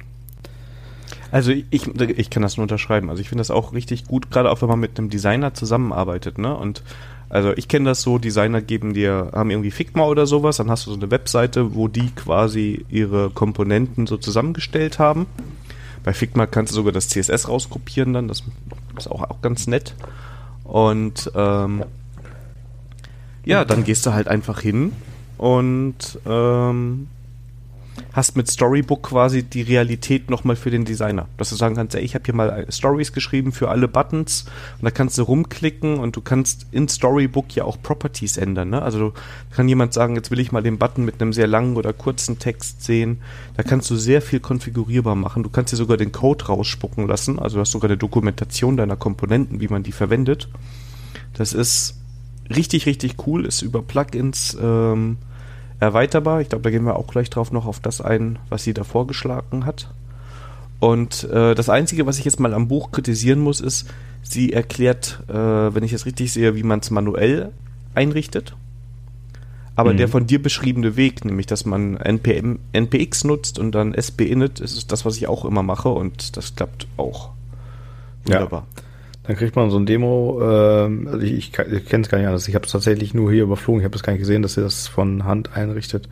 Also 1.31 1.51
ich, 1.51 1.65
ich 1.71 2.29
kann 2.29 2.43
das 2.43 2.57
nur 2.57 2.63
unterschreiben. 2.63 3.09
Also 3.09 3.21
ich 3.21 3.29
finde 3.29 3.41
das 3.41 3.51
auch 3.51 3.73
richtig 3.73 4.05
gut, 4.05 4.31
gerade 4.31 4.49
auch 4.49 4.61
wenn 4.61 4.69
man 4.69 4.79
mit 4.79 4.97
einem 4.97 5.09
Designer 5.09 5.53
zusammenarbeitet, 5.53 6.37
ne? 6.37 6.55
Und 6.55 6.83
also 7.29 7.51
ich 7.57 7.67
kenne 7.67 7.89
das 7.89 8.01
so, 8.01 8.17
Designer 8.17 8.61
geben 8.61 8.93
dir, 8.93 9.31
haben 9.33 9.49
irgendwie 9.49 9.71
Figma 9.71 10.05
oder 10.05 10.25
sowas, 10.25 10.57
dann 10.57 10.71
hast 10.71 10.85
du 10.85 10.91
so 10.91 10.97
eine 10.97 11.11
Webseite, 11.11 11.75
wo 11.75 11.89
die 11.89 12.09
quasi 12.11 12.85
ihre 12.89 13.29
Komponenten 13.29 14.07
so 14.07 14.15
zusammengestellt 14.15 14.97
haben. 14.97 15.25
Bei 16.03 16.13
Figma 16.13 16.45
kannst 16.45 16.71
du 16.71 16.75
sogar 16.75 16.93
das 16.93 17.09
CSS 17.09 17.49
rauskopieren 17.49 18.13
dann, 18.13 18.29
das 18.29 18.43
ist 18.97 19.11
auch, 19.11 19.29
auch 19.29 19.41
ganz 19.41 19.67
nett. 19.67 19.93
Und 20.63 21.29
ähm, 21.35 21.83
ja, 23.43 23.65
dann 23.65 23.83
gehst 23.83 24.05
du 24.05 24.13
halt 24.13 24.29
einfach 24.29 24.61
hin 24.61 24.93
und 25.37 26.19
ähm, 26.25 27.07
hast 28.17 28.35
mit 28.35 28.49
Storybook 28.49 29.03
quasi 29.03 29.43
die 29.43 29.61
Realität 29.61 30.31
nochmal 30.31 30.55
für 30.55 30.71
den 30.71 30.85
Designer. 30.85 31.27
Dass 31.37 31.51
du 31.51 31.55
sagen 31.55 31.75
kannst, 31.75 31.93
ey, 31.93 32.01
ich 32.01 32.15
habe 32.15 32.25
hier 32.25 32.33
mal 32.33 32.65
Stories 32.67 33.13
geschrieben 33.13 33.51
für 33.51 33.69
alle 33.69 33.87
Buttons 33.87 34.45
und 34.79 34.85
da 34.85 34.89
kannst 34.89 35.19
du 35.19 35.21
rumklicken 35.21 35.99
und 35.99 36.15
du 36.15 36.21
kannst 36.21 36.65
in 36.71 36.87
Storybook 36.87 37.55
ja 37.55 37.63
auch 37.63 37.79
Properties 37.79 38.37
ändern. 38.37 38.71
Ne? 38.71 38.81
Also 38.81 39.13
kann 39.51 39.69
jemand 39.69 39.93
sagen, 39.93 40.15
jetzt 40.15 40.31
will 40.31 40.39
ich 40.39 40.51
mal 40.51 40.63
den 40.63 40.79
Button 40.79 41.05
mit 41.05 41.21
einem 41.21 41.31
sehr 41.31 41.45
langen 41.45 41.77
oder 41.77 41.93
kurzen 41.93 42.39
Text 42.39 42.83
sehen. 42.83 43.19
Da 43.55 43.61
kannst 43.61 43.87
du 43.91 43.95
sehr 43.95 44.23
viel 44.23 44.39
konfigurierbar 44.39 45.13
machen. 45.13 45.43
Du 45.43 45.49
kannst 45.51 45.71
dir 45.71 45.77
sogar 45.77 45.97
den 45.97 46.11
Code 46.11 46.47
rausspucken 46.47 47.07
lassen. 47.07 47.37
Also 47.37 47.57
du 47.57 47.61
hast 47.61 47.71
sogar 47.71 47.87
eine 47.87 47.97
Dokumentation 47.97 48.77
deiner 48.77 48.95
Komponenten, 48.95 49.61
wie 49.61 49.67
man 49.67 49.83
die 49.83 49.91
verwendet. 49.91 50.49
Das 51.35 51.53
ist 51.53 51.99
richtig, 52.49 52.87
richtig 52.87 53.27
cool. 53.27 53.45
Ist 53.45 53.61
über 53.61 53.83
Plugins 53.83 54.57
ähm, 54.59 55.17
erweiterbar. 55.79 56.41
Ich 56.41 56.49
glaube, 56.49 56.63
da 56.63 56.69
gehen 56.69 56.85
wir 56.85 56.95
auch 56.95 57.07
gleich 57.07 57.29
drauf 57.29 57.51
noch 57.51 57.65
auf 57.65 57.79
das 57.79 58.01
ein, 58.01 58.39
was 58.49 58.63
sie 58.63 58.73
da 58.73 58.83
vorgeschlagen 58.83 59.65
hat. 59.65 59.89
Und 60.79 61.23
äh, 61.25 61.55
das 61.55 61.69
Einzige, 61.69 62.05
was 62.05 62.19
ich 62.19 62.25
jetzt 62.25 62.39
mal 62.39 62.53
am 62.53 62.67
Buch 62.67 62.91
kritisieren 62.91 63.39
muss, 63.39 63.61
ist, 63.61 63.87
sie 64.21 64.53
erklärt, 64.53 65.23
äh, 65.27 65.33
wenn 65.33 65.83
ich 65.83 65.93
es 65.93 66.05
richtig 66.05 66.31
sehe, 66.31 66.55
wie 66.55 66.63
man 66.63 66.79
es 66.79 66.91
manuell 66.91 67.51
einrichtet. 67.95 68.55
Aber 69.75 69.93
mhm. 69.93 69.97
der 69.97 70.07
von 70.07 70.27
dir 70.27 70.41
beschriebene 70.41 70.95
Weg, 70.95 71.23
nämlich 71.25 71.45
dass 71.45 71.65
man 71.65 71.97
NPM, 71.97 72.59
NPX 72.73 73.23
nutzt 73.23 73.59
und 73.59 73.73
dann 73.73 73.93
SBinit, 73.99 74.59
ist 74.59 74.91
das, 74.91 75.05
was 75.05 75.17
ich 75.17 75.27
auch 75.27 75.45
immer 75.45 75.63
mache 75.63 75.89
und 75.89 76.35
das 76.37 76.55
klappt 76.55 76.87
auch. 76.97 77.31
Wunderbar. 78.25 78.65
Ja. 78.75 78.83
Dann 79.27 79.35
kriegt 79.35 79.57
man 79.57 79.69
so 79.69 79.77
ein 79.77 79.85
Demo, 79.85 80.39
äh, 80.41 81.07
also 81.09 81.19
ich, 81.19 81.33
ich, 81.33 81.59
ich 81.59 81.85
kenne 81.85 82.03
es 82.03 82.09
gar 82.09 82.17
nicht 82.17 82.27
anders. 82.27 82.47
Ich 82.47 82.55
habe 82.55 82.65
es 82.65 82.71
tatsächlich 82.71 83.13
nur 83.13 83.31
hier 83.31 83.43
überflogen. 83.43 83.81
Ich 83.81 83.85
habe 83.85 83.95
es 83.95 84.03
gar 84.03 84.13
nicht 84.13 84.21
gesehen, 84.21 84.41
dass 84.41 84.53
sie 84.53 84.61
das 84.61 84.87
von 84.87 85.25
Hand 85.25 85.55
einrichtet. 85.55 86.07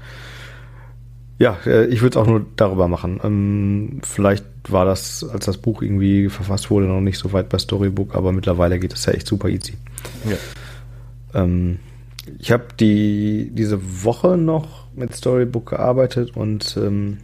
Ja, 1.39 1.57
äh, 1.65 1.85
ich 1.85 2.01
würde 2.01 2.17
es 2.19 2.21
auch 2.21 2.27
nur 2.27 2.45
darüber 2.57 2.89
machen. 2.89 3.21
Ähm, 3.23 4.01
vielleicht 4.03 4.45
war 4.67 4.83
das, 4.83 5.23
als 5.23 5.45
das 5.45 5.57
Buch 5.57 5.81
irgendwie 5.81 6.27
verfasst 6.27 6.69
wurde, 6.69 6.87
noch 6.87 6.99
nicht 6.99 7.17
so 7.17 7.31
weit 7.31 7.47
bei 7.47 7.57
Storybook, 7.57 8.15
aber 8.15 8.33
mittlerweile 8.33 8.79
geht 8.79 8.93
es 8.93 9.05
ja 9.05 9.13
echt 9.13 9.27
super 9.27 9.47
easy. 9.47 9.75
Ja. 10.29 11.41
Ähm, 11.41 11.79
ich 12.39 12.51
habe 12.51 12.65
die 12.79 13.49
diese 13.53 14.03
Woche 14.03 14.37
noch 14.37 14.87
mit 14.93 15.15
Storybook 15.15 15.69
gearbeitet 15.69 16.35
und 16.35 16.75
ähm, 16.77 17.17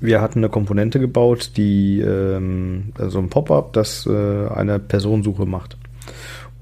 wir 0.00 0.20
hatten 0.20 0.40
eine 0.40 0.48
Komponente 0.48 1.00
gebaut, 1.00 1.52
die 1.56 2.00
ähm, 2.00 2.92
also 2.98 3.18
ein 3.18 3.30
Pop-up, 3.30 3.72
das 3.72 4.06
äh, 4.06 4.48
eine 4.48 4.78
Personensuche 4.78 5.46
macht. 5.46 5.76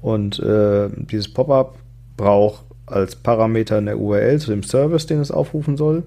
Und 0.01 0.39
äh, 0.39 0.89
dieses 0.95 1.31
Pop-up 1.33 1.77
braucht 2.15 2.63
als 2.85 3.15
Parameter 3.15 3.77
eine 3.77 3.97
URL 3.97 4.39
zu 4.39 4.51
dem 4.51 4.63
Service, 4.63 5.05
den 5.05 5.19
es 5.19 5.31
aufrufen 5.31 5.77
soll. 5.77 6.03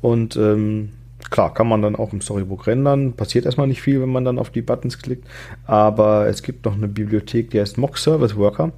Und 0.00 0.36
ähm, 0.36 0.90
klar, 1.30 1.52
kann 1.54 1.68
man 1.68 1.82
dann 1.82 1.96
auch 1.96 2.12
im 2.12 2.20
Storybook 2.20 2.66
rendern. 2.66 3.14
Passiert 3.14 3.46
erstmal 3.46 3.66
nicht 3.66 3.82
viel, 3.82 4.00
wenn 4.00 4.10
man 4.10 4.24
dann 4.24 4.38
auf 4.38 4.50
die 4.50 4.62
Buttons 4.62 4.98
klickt. 4.98 5.26
Aber 5.64 6.26
es 6.26 6.42
gibt 6.42 6.64
noch 6.64 6.74
eine 6.74 6.88
Bibliothek, 6.88 7.50
die 7.50 7.60
heißt 7.60 7.78
Mock 7.78 7.98
Service 7.98 8.36
Worker. 8.36 8.72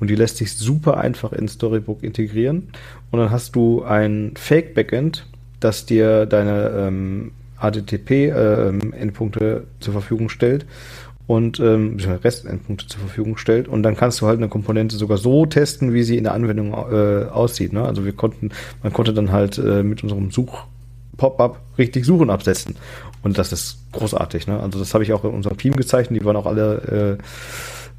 Und 0.00 0.08
die 0.08 0.16
lässt 0.16 0.38
sich 0.38 0.56
super 0.56 0.98
einfach 0.98 1.32
in 1.32 1.48
Storybook 1.48 2.02
integrieren. 2.02 2.68
Und 3.10 3.18
dann 3.18 3.30
hast 3.30 3.56
du 3.56 3.82
ein 3.82 4.32
Fake-Backend, 4.36 5.26
das 5.64 5.86
dir 5.86 6.26
deine 6.26 6.70
ähm, 6.76 7.32
HTTP-Endpunkte 7.58 9.44
ähm, 9.44 9.66
zur 9.80 9.92
Verfügung 9.92 10.28
stellt 10.28 10.66
und 11.26 11.58
ähm, 11.58 11.96
Restendpunkte 11.98 12.86
zur 12.86 13.00
Verfügung 13.00 13.38
stellt 13.38 13.66
und 13.66 13.82
dann 13.82 13.96
kannst 13.96 14.20
du 14.20 14.26
halt 14.26 14.38
eine 14.38 14.48
Komponente 14.48 14.96
sogar 14.96 15.16
so 15.16 15.46
testen, 15.46 15.94
wie 15.94 16.02
sie 16.02 16.18
in 16.18 16.24
der 16.24 16.34
Anwendung 16.34 16.72
äh, 16.72 17.24
aussieht. 17.30 17.72
Ne? 17.72 17.82
Also 17.82 18.04
wir 18.04 18.12
konnten, 18.12 18.50
man 18.82 18.92
konnte 18.92 19.14
dann 19.14 19.32
halt 19.32 19.56
äh, 19.58 19.82
mit 19.82 20.02
unserem 20.02 20.30
Such 20.30 20.66
Pop-up 21.16 21.60
richtig 21.78 22.04
Suchen 22.04 22.28
absetzen 22.28 22.76
und 23.22 23.38
das 23.38 23.52
ist 23.52 23.78
großartig. 23.92 24.46
Ne? 24.46 24.60
Also 24.60 24.78
das 24.78 24.92
habe 24.92 25.04
ich 25.04 25.12
auch 25.12 25.24
in 25.24 25.30
unserem 25.30 25.56
Team 25.56 25.74
gezeichnet, 25.74 26.20
die 26.20 26.24
waren 26.26 26.36
auch 26.36 26.46
alle 26.46 27.18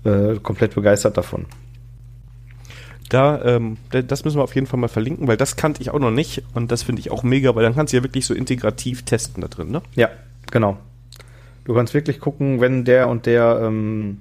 äh, 0.06 0.10
äh, 0.10 0.40
komplett 0.40 0.76
begeistert 0.76 1.18
davon. 1.18 1.46
Da, 3.10 3.44
ähm, 3.44 3.78
das 3.92 4.26
müssen 4.26 4.38
wir 4.38 4.44
auf 4.44 4.56
jeden 4.56 4.68
Fall 4.68 4.80
mal 4.80 4.88
verlinken, 4.88 5.28
weil 5.28 5.38
das 5.38 5.56
kannte 5.56 5.82
ich 5.82 5.92
auch 5.92 6.00
noch 6.00 6.12
nicht 6.12 6.44
und 6.54 6.72
das 6.72 6.84
finde 6.84 7.02
ich 7.02 7.12
auch 7.12 7.24
mega, 7.24 7.56
weil 7.56 7.64
dann 7.64 7.76
kannst 7.76 7.94
du 7.94 7.98
ja 7.98 8.04
wirklich 8.04 8.26
so 8.26 8.34
integrativ 8.34 9.04
testen 9.04 9.42
da 9.42 9.48
drin, 9.48 9.70
ne? 9.70 9.82
Ja, 9.96 10.10
genau. 10.52 10.78
Du 11.66 11.74
kannst 11.74 11.94
wirklich 11.94 12.20
gucken, 12.20 12.62
wenn 12.62 12.84
der 12.84 13.08
und 13.08 13.26
der 13.26 13.60
ähm, 13.62 14.18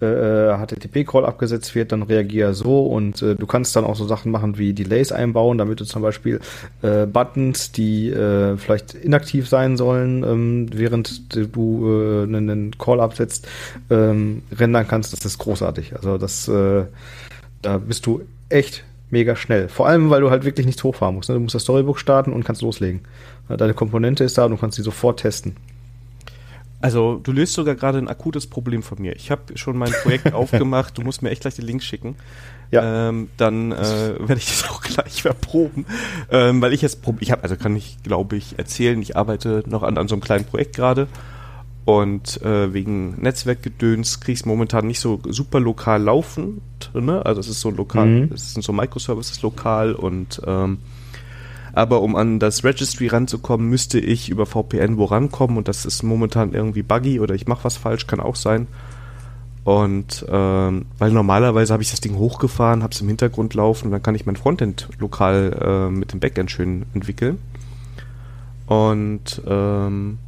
äh, 0.00 0.54
HTTP-Call 0.56 1.24
abgesetzt 1.24 1.74
wird, 1.74 1.92
dann 1.92 2.02
reagier 2.02 2.52
so 2.52 2.86
und 2.86 3.22
äh, 3.22 3.34
du 3.34 3.46
kannst 3.46 3.74
dann 3.76 3.84
auch 3.84 3.96
so 3.96 4.06
Sachen 4.06 4.30
machen 4.30 4.58
wie 4.58 4.74
Delays 4.74 5.10
einbauen, 5.10 5.56
damit 5.56 5.80
du 5.80 5.84
zum 5.84 6.02
Beispiel 6.02 6.40
äh, 6.82 7.06
Buttons, 7.06 7.72
die 7.72 8.10
äh, 8.10 8.56
vielleicht 8.58 8.94
inaktiv 8.94 9.48
sein 9.48 9.76
sollen, 9.76 10.22
ähm, 10.22 10.66
während 10.72 11.34
du 11.34 11.88
äh, 11.88 12.22
einen 12.24 12.76
Call 12.78 13.00
absetzt, 13.00 13.48
ähm, 13.90 14.42
rendern 14.56 14.86
kannst. 14.86 15.12
Das 15.14 15.24
ist 15.24 15.38
großartig. 15.38 15.96
Also 15.96 16.18
das 16.18 16.46
äh, 16.48 16.84
da 17.62 17.78
bist 17.78 18.06
du 18.06 18.22
echt 18.48 18.84
mega 19.10 19.36
schnell. 19.36 19.68
Vor 19.68 19.86
allem, 19.86 20.10
weil 20.10 20.20
du 20.20 20.30
halt 20.30 20.44
wirklich 20.44 20.66
nichts 20.66 20.82
hochfahren 20.82 21.14
musst. 21.14 21.28
Ne? 21.28 21.34
Du 21.34 21.40
musst 21.40 21.54
das 21.54 21.62
Storybook 21.62 21.98
starten 21.98 22.32
und 22.32 22.44
kannst 22.44 22.62
loslegen. 22.62 23.00
Deine 23.48 23.74
Komponente 23.74 24.24
ist 24.24 24.36
da 24.38 24.44
und 24.44 24.52
du 24.52 24.56
kannst 24.56 24.76
sie 24.76 24.82
sofort 24.82 25.20
testen. 25.20 25.56
Also, 26.80 27.20
du 27.22 27.32
löst 27.32 27.54
sogar 27.54 27.74
gerade 27.74 27.98
ein 27.98 28.08
akutes 28.08 28.46
Problem 28.46 28.82
von 28.82 29.00
mir. 29.00 29.16
Ich 29.16 29.30
habe 29.30 29.56
schon 29.56 29.78
mein 29.78 29.92
Projekt 30.02 30.32
aufgemacht. 30.32 30.98
Du 30.98 31.02
musst 31.02 31.22
mir 31.22 31.30
echt 31.30 31.42
gleich 31.42 31.54
den 31.54 31.64
Link 31.64 31.82
schicken. 31.82 32.16
Ja. 32.70 33.08
Ähm, 33.08 33.28
dann 33.36 33.72
äh, 33.72 34.18
werde 34.18 34.36
ich 34.36 34.46
das 34.46 34.68
auch 34.68 34.82
gleich 34.82 35.22
verproben. 35.22 35.86
Ähm, 36.30 36.60
weil 36.60 36.72
ich 36.72 36.82
jetzt, 36.82 37.00
ich 37.20 37.30
habe, 37.30 37.42
also 37.42 37.56
kann 37.56 37.74
ich, 37.76 38.02
glaube 38.02 38.36
ich, 38.36 38.58
erzählen, 38.58 39.00
ich 39.00 39.16
arbeite 39.16 39.62
noch 39.66 39.82
an, 39.84 39.96
an 39.96 40.08
so 40.08 40.14
einem 40.14 40.22
kleinen 40.22 40.44
Projekt 40.44 40.76
gerade 40.76 41.06
und 41.86 42.42
äh, 42.42 42.74
wegen 42.74 43.20
Netzwerkgedöns 43.22 44.18
kriege 44.18 44.32
ich 44.32 44.40
es 44.40 44.44
momentan 44.44 44.88
nicht 44.88 44.98
so 44.98 45.20
super 45.28 45.60
lokal 45.60 46.02
laufend. 46.02 46.60
Ne? 46.92 47.24
Also 47.24 47.40
es 47.40 47.46
ist 47.46 47.60
so 47.60 47.70
lokal, 47.70 48.06
mhm. 48.06 48.32
es 48.34 48.54
sind 48.54 48.62
so 48.62 48.72
Microservices 48.72 49.40
lokal 49.42 49.94
und 49.94 50.42
ähm, 50.44 50.78
aber 51.72 52.02
um 52.02 52.16
an 52.16 52.40
das 52.40 52.64
Registry 52.64 53.06
ranzukommen, 53.06 53.68
müsste 53.68 54.00
ich 54.00 54.30
über 54.30 54.46
VPN 54.46 54.96
wo 54.96 55.04
rankommen 55.04 55.56
und 55.56 55.68
das 55.68 55.86
ist 55.86 56.02
momentan 56.02 56.54
irgendwie 56.54 56.82
buggy 56.82 57.20
oder 57.20 57.36
ich 57.36 57.46
mache 57.46 57.62
was 57.62 57.76
falsch, 57.76 58.08
kann 58.08 58.18
auch 58.18 58.34
sein. 58.34 58.66
Und 59.62 60.26
ähm, 60.28 60.86
weil 60.98 61.12
normalerweise 61.12 61.72
habe 61.72 61.84
ich 61.84 61.92
das 61.92 62.00
Ding 62.00 62.16
hochgefahren, 62.16 62.82
habe 62.82 62.94
es 62.94 63.00
im 63.00 63.06
Hintergrund 63.06 63.54
laufen 63.54 63.86
und 63.86 63.92
dann 63.92 64.02
kann 64.02 64.16
ich 64.16 64.26
mein 64.26 64.36
Frontend 64.36 64.88
lokal 64.98 65.56
äh, 65.60 65.90
mit 65.90 66.12
dem 66.12 66.18
Backend 66.18 66.50
schön 66.50 66.86
entwickeln. 66.94 67.38
Und 68.66 69.40
ähm, 69.46 70.18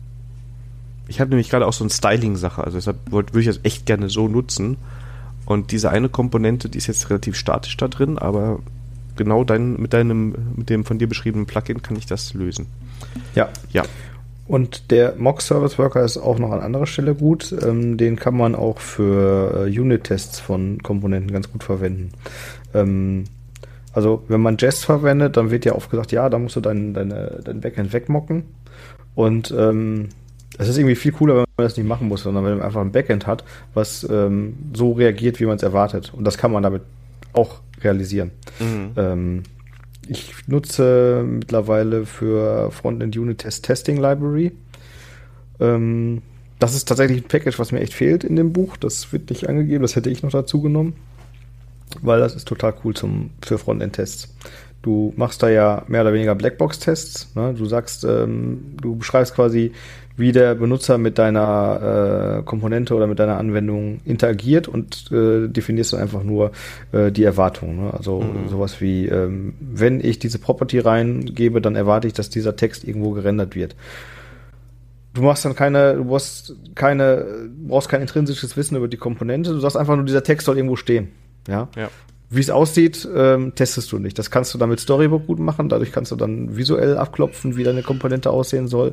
ich 1.09 1.21
habe 1.21 1.31
nämlich 1.31 1.51
gerade 1.51 1.67
auch 1.67 1.73
so 1.73 1.85
eine 1.85 1.91
Styling-Sache, 1.91 2.63
also 2.63 2.77
deshalb 2.77 3.11
würde 3.11 3.41
ich 3.41 3.47
das 3.47 3.61
echt 3.63 3.87
gerne 3.87 4.09
so 4.09 4.29
nutzen. 4.29 4.77
Und 5.47 5.73
diese 5.73 5.91
eine 5.91 6.11
Komponente, 6.11 6.69
die 6.69 6.77
ist 6.77 6.89
jetzt 6.89 7.09
relativ 7.09 7.35
statisch 7.35 7.77
da 7.79 7.89
drin, 7.89 8.19
aber 8.19 8.61
genau 9.17 9.45
dein, 9.45 9.81
mit 9.81 9.95
deinem, 9.95 10.35
mit 10.57 10.69
dem 10.69 10.85
von 10.85 10.99
dir 10.99 11.09
beschriebenen 11.09 11.47
Plugin 11.47 11.83
kann 11.83 11.97
ich 11.97 12.05
das 12.05 12.35
lösen. 12.35 12.67
Ja. 13.35 13.49
Ja. 13.73 13.85
Und 14.47 14.91
der 14.91 15.15
Mock 15.17 15.43
Service 15.43 15.79
Worker 15.79 16.03
ist 16.03 16.17
auch 16.17 16.39
noch 16.39 16.53
an 16.53 16.61
anderer 16.61 16.87
Stelle 16.87 17.15
gut. 17.15 17.55
Ähm, 17.63 17.99
den 17.99 18.17
kann 18.17 18.37
man 18.37 18.55
auch 18.55 18.79
für 18.79 19.67
äh, 19.67 19.81
Unit-Tests 19.81 20.41
von 20.41 20.83
Komponenten 20.83 21.33
ganz 21.33 21.53
gut 21.53 21.65
verwenden. 21.65 22.13
Ähm, 22.73 23.25
also 23.93 24.23
wenn 24.29 24.41
man 24.41 24.57
Jest 24.59 24.85
verwendet, 24.85 25.37
dann 25.37 25.51
wird 25.51 25.65
ja 25.65 25.75
oft 25.75 25.91
gesagt, 25.91 26.13
ja, 26.13 26.31
da 26.31 26.39
musst 26.39 26.57
du 26.57 26.61
dein, 26.61 26.95
deine, 26.95 27.41
dein 27.45 27.61
Backend 27.61 27.93
wegmocken. 27.93 28.45
Und 29.15 29.55
ähm, 29.57 30.09
Es 30.59 30.69
ist 30.69 30.77
irgendwie 30.77 30.97
viel 30.97 31.13
cooler, 31.13 31.35
wenn 31.35 31.45
man 31.57 31.67
das 31.67 31.77
nicht 31.77 31.87
machen 31.87 32.09
muss, 32.09 32.25
sondern 32.25 32.45
wenn 32.45 32.59
man 32.59 32.63
einfach 32.63 32.81
ein 32.81 32.93
Backend 32.93 33.27
hat, 33.27 33.45
was 33.75 34.07
ähm, 34.11 34.57
so 34.75 34.93
reagiert, 34.93 35.41
wie 35.41 35.47
man 35.47 35.57
es 35.57 35.63
erwartet. 35.63 36.13
Und 36.13 36.25
das 36.25 36.37
kann 36.37 36.53
man 36.53 36.63
damit 36.63 36.83
auch 37.33 37.61
realisieren. 37.83 38.33
Mhm. 38.59 38.91
Ähm, 38.97 39.43
ich 40.09 40.49
nutze 40.49 41.25
mittlerweile 41.27 42.07
für 42.07 42.71
Frontend 42.71 43.17
Unit 43.17 43.39
Test 43.39 43.65
Testing 43.65 43.99
Library. 43.99 44.53
Ähm, 45.61 46.23
das 46.59 46.75
ist 46.75 46.89
tatsächlich 46.89 47.23
ein 47.23 47.29
Package, 47.29 47.59
was 47.59 47.73
mir 47.73 47.81
echt 47.81 47.95
fehlt 47.95 48.25
in 48.25 48.37
dem 48.37 48.53
Buch. 48.53 48.77
Das 48.77 49.13
wird 49.13 49.31
nicht 49.31 49.49
angegeben, 49.49 49.83
das 49.83 49.97
hätte 49.97 50.11
ich 50.11 50.23
noch 50.23 50.31
dazu 50.31 50.61
genommen, 50.61 50.95
weil 52.03 52.19
das 52.19 52.35
ist 52.35 52.49
total 52.49 52.75
cool 52.85 52.95
zum, 52.95 53.31
für 53.43 53.59
Frontend-Tests. 53.59 54.35
Du 54.83 55.13
machst 55.17 55.43
da 55.43 55.49
ja 55.49 55.85
mehr 55.89 56.03
oder 56.03 56.13
weniger 56.13 56.35
Blackbox-Tests. 56.35 57.35
Ne? 57.35 57.55
Du 57.55 57.67
sagst, 57.67 58.05
ähm, 58.05 58.77
du 58.81 58.97
beschreibst 58.97 59.35
quasi, 59.35 59.73
wie 60.19 60.33
der 60.33 60.57
Benutzer 60.57 60.99
mit 60.99 61.17
deiner 61.17 62.41
äh, 62.41 62.43
Komponente 62.43 62.95
oder 62.95 63.07
mit 63.07 63.21
deiner 63.21 63.39
Anwendung 63.39 64.01
interagiert 64.05 64.67
und 64.67 65.11
äh, 65.13 65.49
definierst 65.49 65.93
dann 65.93 66.01
einfach 66.01 66.25
nur 66.25 66.51
äh, 66.91 67.13
die 67.13 67.23
Erwartungen. 67.23 67.85
Ne? 67.85 67.95
Also 67.95 68.21
mhm. 68.21 68.49
sowas 68.49 68.81
wie, 68.81 69.07
ähm, 69.07 69.55
wenn 69.61 70.05
ich 70.05 70.19
diese 70.19 70.41
Property 70.41 70.81
reingebe, 70.81 71.61
dann 71.61 71.77
erwarte 71.77 72.09
ich, 72.09 72.15
dass 72.15 72.31
dieser 72.31 72.57
Text 72.57 72.83
irgendwo 72.83 73.11
gerendert 73.13 73.55
wird. 73.55 73.77
Du 75.15 75.23
machst 75.23 75.45
dann 75.45 75.55
keine, 75.55 75.95
du 75.95 76.05
brauchst 76.05 76.55
keine, 76.75 77.49
brauchst 77.67 77.89
kein 77.89 78.01
intrinsisches 78.01 78.57
Wissen 78.57 78.77
über 78.77 78.89
die 78.89 78.97
Komponente. 78.97 79.51
Du 79.51 79.61
sagst 79.61 79.77
einfach 79.77 79.95
nur, 79.95 80.05
dieser 80.05 80.25
Text 80.25 80.47
soll 80.47 80.57
irgendwo 80.57 80.77
stehen. 80.77 81.09
Ja. 81.47 81.69
ja. 81.77 81.89
Wie 82.31 82.41
es 82.41 82.51
aussieht, 82.51 83.09
ähm, 83.15 83.55
testest 83.55 83.91
du 83.91 83.99
nicht. 83.99 84.19
Das 84.19 84.31
kannst 84.31 84.53
du 84.53 84.59
dann 84.59 84.69
mit 84.69 84.81
Storybook 84.81 85.27
gut 85.27 85.39
machen. 85.39 85.71
Dadurch 85.71 85.93
kannst 85.93 86.13
du 86.13 86.17
dann 86.17 86.57
visuell 86.59 86.99
abklopfen, 86.99 87.57
wie 87.57 87.65
deine 87.65 87.83
Komponente 87.83 88.31
aussehen 88.31 88.69
soll. 88.69 88.93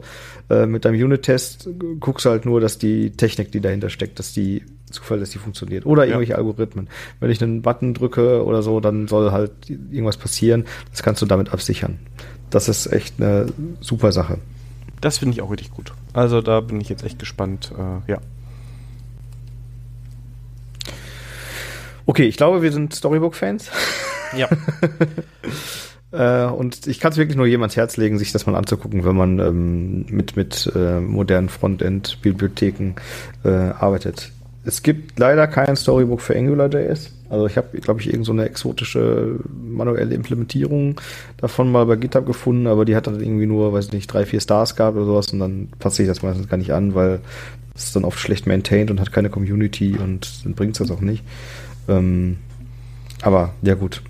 Äh, 0.49 0.65
mit 0.67 0.85
deinem 0.85 1.03
Unit-Test 1.03 1.69
guckst 1.99 2.25
du 2.25 2.29
halt 2.29 2.45
nur, 2.45 2.61
dass 2.61 2.77
die 2.77 3.11
Technik, 3.11 3.51
die 3.51 3.59
dahinter 3.59 3.89
steckt, 3.89 4.19
dass 4.19 4.31
die 4.31 4.63
zuverlässig 4.89 5.41
funktioniert. 5.41 5.85
Oder 5.85 6.05
irgendwelche 6.05 6.31
ja. 6.31 6.37
Algorithmen. 6.37 6.87
Wenn 7.19 7.29
ich 7.29 7.43
einen 7.43 7.61
Button 7.61 7.93
drücke 7.93 8.45
oder 8.45 8.63
so, 8.63 8.79
dann 8.79 9.09
soll 9.09 9.31
halt 9.31 9.51
irgendwas 9.69 10.15
passieren. 10.15 10.63
Das 10.91 11.03
kannst 11.03 11.21
du 11.21 11.25
damit 11.25 11.51
absichern. 11.51 11.99
Das 12.49 12.69
ist 12.69 12.87
echt 12.87 13.15
eine 13.19 13.47
super 13.81 14.13
Sache. 14.13 14.37
Das 15.01 15.17
finde 15.17 15.33
ich 15.33 15.41
auch 15.41 15.51
richtig 15.51 15.71
gut. 15.71 15.93
Also 16.13 16.41
da 16.41 16.61
bin 16.61 16.79
ich 16.79 16.87
jetzt 16.87 17.03
echt 17.03 17.19
gespannt. 17.19 17.73
Äh, 17.77 18.11
ja. 18.11 18.21
Okay, 22.05 22.25
ich 22.25 22.37
glaube, 22.37 22.61
wir 22.61 22.71
sind 22.71 22.93
Storybook-Fans. 22.93 23.71
Ja. 24.37 24.49
äh, 26.47 26.51
und 26.51 26.87
ich 26.87 26.99
kann 26.99 27.11
es 27.11 27.17
wirklich 27.17 27.37
nur 27.37 27.47
jedem 27.47 27.63
ans 27.63 27.75
Herz 27.75 27.97
legen, 27.97 28.17
sich 28.17 28.31
das 28.31 28.45
mal 28.45 28.55
anzugucken, 28.55 29.05
wenn 29.05 29.15
man 29.15 29.39
ähm, 29.39 30.05
mit, 30.09 30.35
mit 30.35 30.71
äh, 30.75 30.99
modernen 30.99 31.49
Frontend-Bibliotheken 31.49 32.95
äh, 33.43 33.49
arbeitet. 33.49 34.31
Es 34.63 34.83
gibt 34.83 35.19
leider 35.19 35.47
kein 35.47 35.75
Storybook 35.75 36.21
für 36.21 36.35
AngularJS. 36.35 37.11
Also 37.29 37.47
ich 37.47 37.57
habe, 37.57 37.79
glaube 37.79 38.01
ich, 38.01 38.07
irgend 38.07 38.25
so 38.25 38.31
eine 38.31 38.45
exotische 38.45 39.39
manuelle 39.49 40.13
Implementierung 40.13 41.01
davon 41.37 41.71
mal 41.71 41.85
bei 41.85 41.95
GitHub 41.95 42.25
gefunden, 42.25 42.67
aber 42.67 42.85
die 42.85 42.95
hat 42.95 43.07
dann 43.07 43.19
irgendwie 43.19 43.47
nur, 43.47 43.73
weiß 43.73 43.91
nicht, 43.91 44.07
drei, 44.11 44.25
vier 44.25 44.41
Stars 44.41 44.75
gehabt 44.75 44.95
oder 44.95 45.05
sowas 45.05 45.33
und 45.33 45.39
dann 45.39 45.69
passe 45.79 46.03
ich 46.03 46.07
das 46.07 46.21
meistens 46.21 46.49
gar 46.49 46.57
nicht 46.57 46.71
an, 46.71 46.93
weil 46.93 47.19
es 47.75 47.85
ist 47.85 47.95
dann 47.95 48.05
oft 48.05 48.19
schlecht 48.19 48.47
maintained 48.47 48.89
und 48.91 48.99
hat 48.99 49.11
keine 49.11 49.29
Community 49.29 49.97
und 49.97 50.45
dann 50.45 50.53
bringt 50.53 50.73
es 50.73 50.87
das 50.87 50.95
auch 50.95 51.01
nicht. 51.01 51.23
Ähm, 51.87 52.37
aber 53.21 53.53
ja 53.61 53.75
gut. 53.75 54.01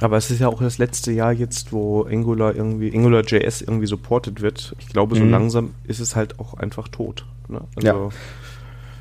Aber 0.00 0.16
es 0.16 0.30
ist 0.30 0.40
ja 0.40 0.48
auch 0.48 0.60
das 0.60 0.78
letzte 0.78 1.12
Jahr 1.12 1.32
jetzt, 1.32 1.72
wo 1.72 2.02
Angular 2.02 2.54
irgendwie, 2.54 2.94
AngularJS 2.94 3.62
irgendwie 3.62 3.86
supported 3.86 4.40
wird. 4.40 4.74
Ich 4.78 4.88
glaube, 4.88 5.16
so 5.16 5.22
mhm. 5.22 5.30
langsam 5.30 5.74
ist 5.84 6.00
es 6.00 6.16
halt 6.16 6.38
auch 6.40 6.54
einfach 6.54 6.88
tot. 6.88 7.24
Ne? 7.48 7.60
Also 7.76 7.86
ja. 7.86 8.08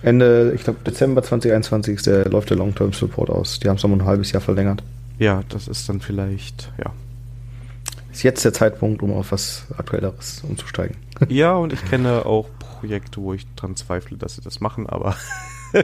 Ende, 0.03 0.51
ich 0.53 0.63
glaube, 0.63 0.79
Dezember 0.85 1.23
2021 1.23 1.95
ist 1.95 2.07
der, 2.07 2.25
läuft 2.29 2.49
der 2.49 2.57
Long-Term-Support 2.57 3.29
aus. 3.29 3.59
Die 3.59 3.69
haben 3.69 3.77
es 3.77 3.83
um 3.83 3.93
ein 3.93 4.05
halbes 4.05 4.31
Jahr 4.31 4.41
verlängert. 4.41 4.83
Ja, 5.17 5.43
das 5.49 5.67
ist 5.67 5.87
dann 5.89 6.01
vielleicht, 6.01 6.71
ja. 6.77 6.91
Ist 8.11 8.23
jetzt 8.23 8.45
der 8.45 8.53
Zeitpunkt, 8.53 9.01
um 9.01 9.13
auf 9.13 9.31
was 9.31 9.65
Aktuelleres 9.77 10.43
umzusteigen. 10.47 10.97
Ja, 11.29 11.55
und 11.55 11.71
ich 11.71 11.83
kenne 11.85 12.25
auch 12.25 12.49
Projekte, 12.59 13.21
wo 13.21 13.33
ich 13.33 13.45
dran 13.55 13.75
zweifle, 13.77 14.17
dass 14.17 14.35
sie 14.35 14.41
das 14.41 14.59
machen, 14.59 14.87
aber. 14.87 15.15
ja, 15.73 15.81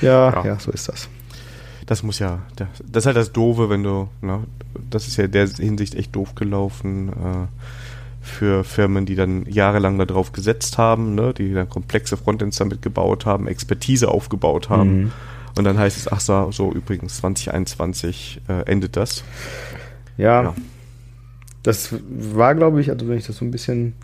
ja, 0.00 0.44
ja, 0.44 0.58
so 0.60 0.70
ist 0.70 0.88
das. 0.88 1.08
Das 1.86 2.02
muss 2.02 2.18
ja, 2.18 2.42
das 2.56 2.68
ist 3.02 3.06
halt 3.06 3.16
das 3.16 3.32
Doofe, 3.32 3.70
wenn 3.70 3.84
du, 3.84 4.08
ne, 4.20 4.44
das 4.90 5.06
ist 5.06 5.16
ja 5.16 5.24
in 5.24 5.32
der 5.32 5.46
Hinsicht 5.46 5.94
echt 5.94 6.14
doof 6.14 6.34
gelaufen. 6.34 7.08
Äh, 7.08 7.46
für 8.26 8.64
Firmen, 8.64 9.06
die 9.06 9.14
dann 9.14 9.46
jahrelang 9.46 9.98
darauf 9.98 10.32
gesetzt 10.32 10.78
haben, 10.78 11.14
ne, 11.14 11.32
die 11.32 11.54
dann 11.54 11.68
komplexe 11.68 12.16
Frontends 12.16 12.58
damit 12.58 12.82
gebaut 12.82 13.24
haben, 13.24 13.46
Expertise 13.46 14.08
aufgebaut 14.08 14.68
haben. 14.68 14.98
Mhm. 14.98 15.12
Und 15.56 15.64
dann 15.64 15.78
heißt 15.78 15.96
es, 15.96 16.10
ach 16.10 16.20
so, 16.20 16.50
so 16.50 16.72
übrigens 16.72 17.18
2021 17.18 18.42
äh, 18.48 18.70
endet 18.70 18.96
das. 18.96 19.24
Ja, 20.18 20.42
ja. 20.42 20.54
Das 21.62 21.94
war, 22.08 22.54
glaube 22.54 22.80
ich, 22.80 22.90
also 22.90 23.08
wenn 23.08 23.16
ich 23.16 23.26
das 23.26 23.36
so 23.36 23.44
ein 23.44 23.50
bisschen 23.50 23.94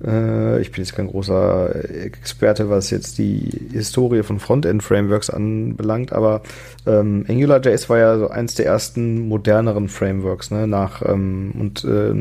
ich 0.00 0.72
bin 0.72 0.82
jetzt 0.82 0.96
kein 0.96 1.06
großer 1.06 2.04
Experte, 2.04 2.68
was 2.68 2.90
jetzt 2.90 3.16
die 3.16 3.68
Historie 3.72 4.22
von 4.22 4.40
Frontend-Frameworks 4.40 5.30
anbelangt, 5.30 6.12
aber 6.12 6.42
ähm, 6.84 7.24
AngularJS 7.28 7.88
war 7.88 7.98
ja 7.98 8.18
so 8.18 8.28
eins 8.28 8.54
der 8.54 8.66
ersten 8.66 9.28
moderneren 9.28 9.88
Frameworks, 9.88 10.50
ne, 10.50 10.66
nach 10.66 11.00
ähm, 11.08 11.52
und 11.58 11.84
äh, 11.84 12.12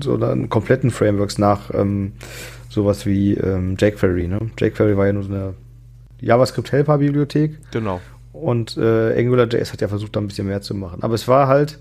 so 0.00 0.16
dann 0.16 0.48
kompletten 0.48 0.90
Frameworks 0.90 1.38
nach 1.38 1.72
ähm, 1.74 2.12
sowas 2.68 3.06
wie 3.06 3.34
ähm, 3.34 3.76
jQuery. 3.78 4.28
Ne? 4.28 4.50
jQuery 4.58 4.96
war 4.96 5.06
ja 5.06 5.12
nur 5.12 5.24
so 5.24 5.32
eine 5.32 5.54
JavaScript-Helper-Bibliothek. 6.20 7.58
Genau. 7.72 8.00
Und 8.32 8.76
äh, 8.76 9.18
AngularJS 9.18 9.72
hat 9.72 9.80
ja 9.80 9.88
versucht, 9.88 10.14
da 10.14 10.20
ein 10.20 10.28
bisschen 10.28 10.46
mehr 10.46 10.62
zu 10.62 10.74
machen. 10.74 11.02
Aber 11.02 11.14
es 11.14 11.26
war 11.26 11.48
halt 11.48 11.78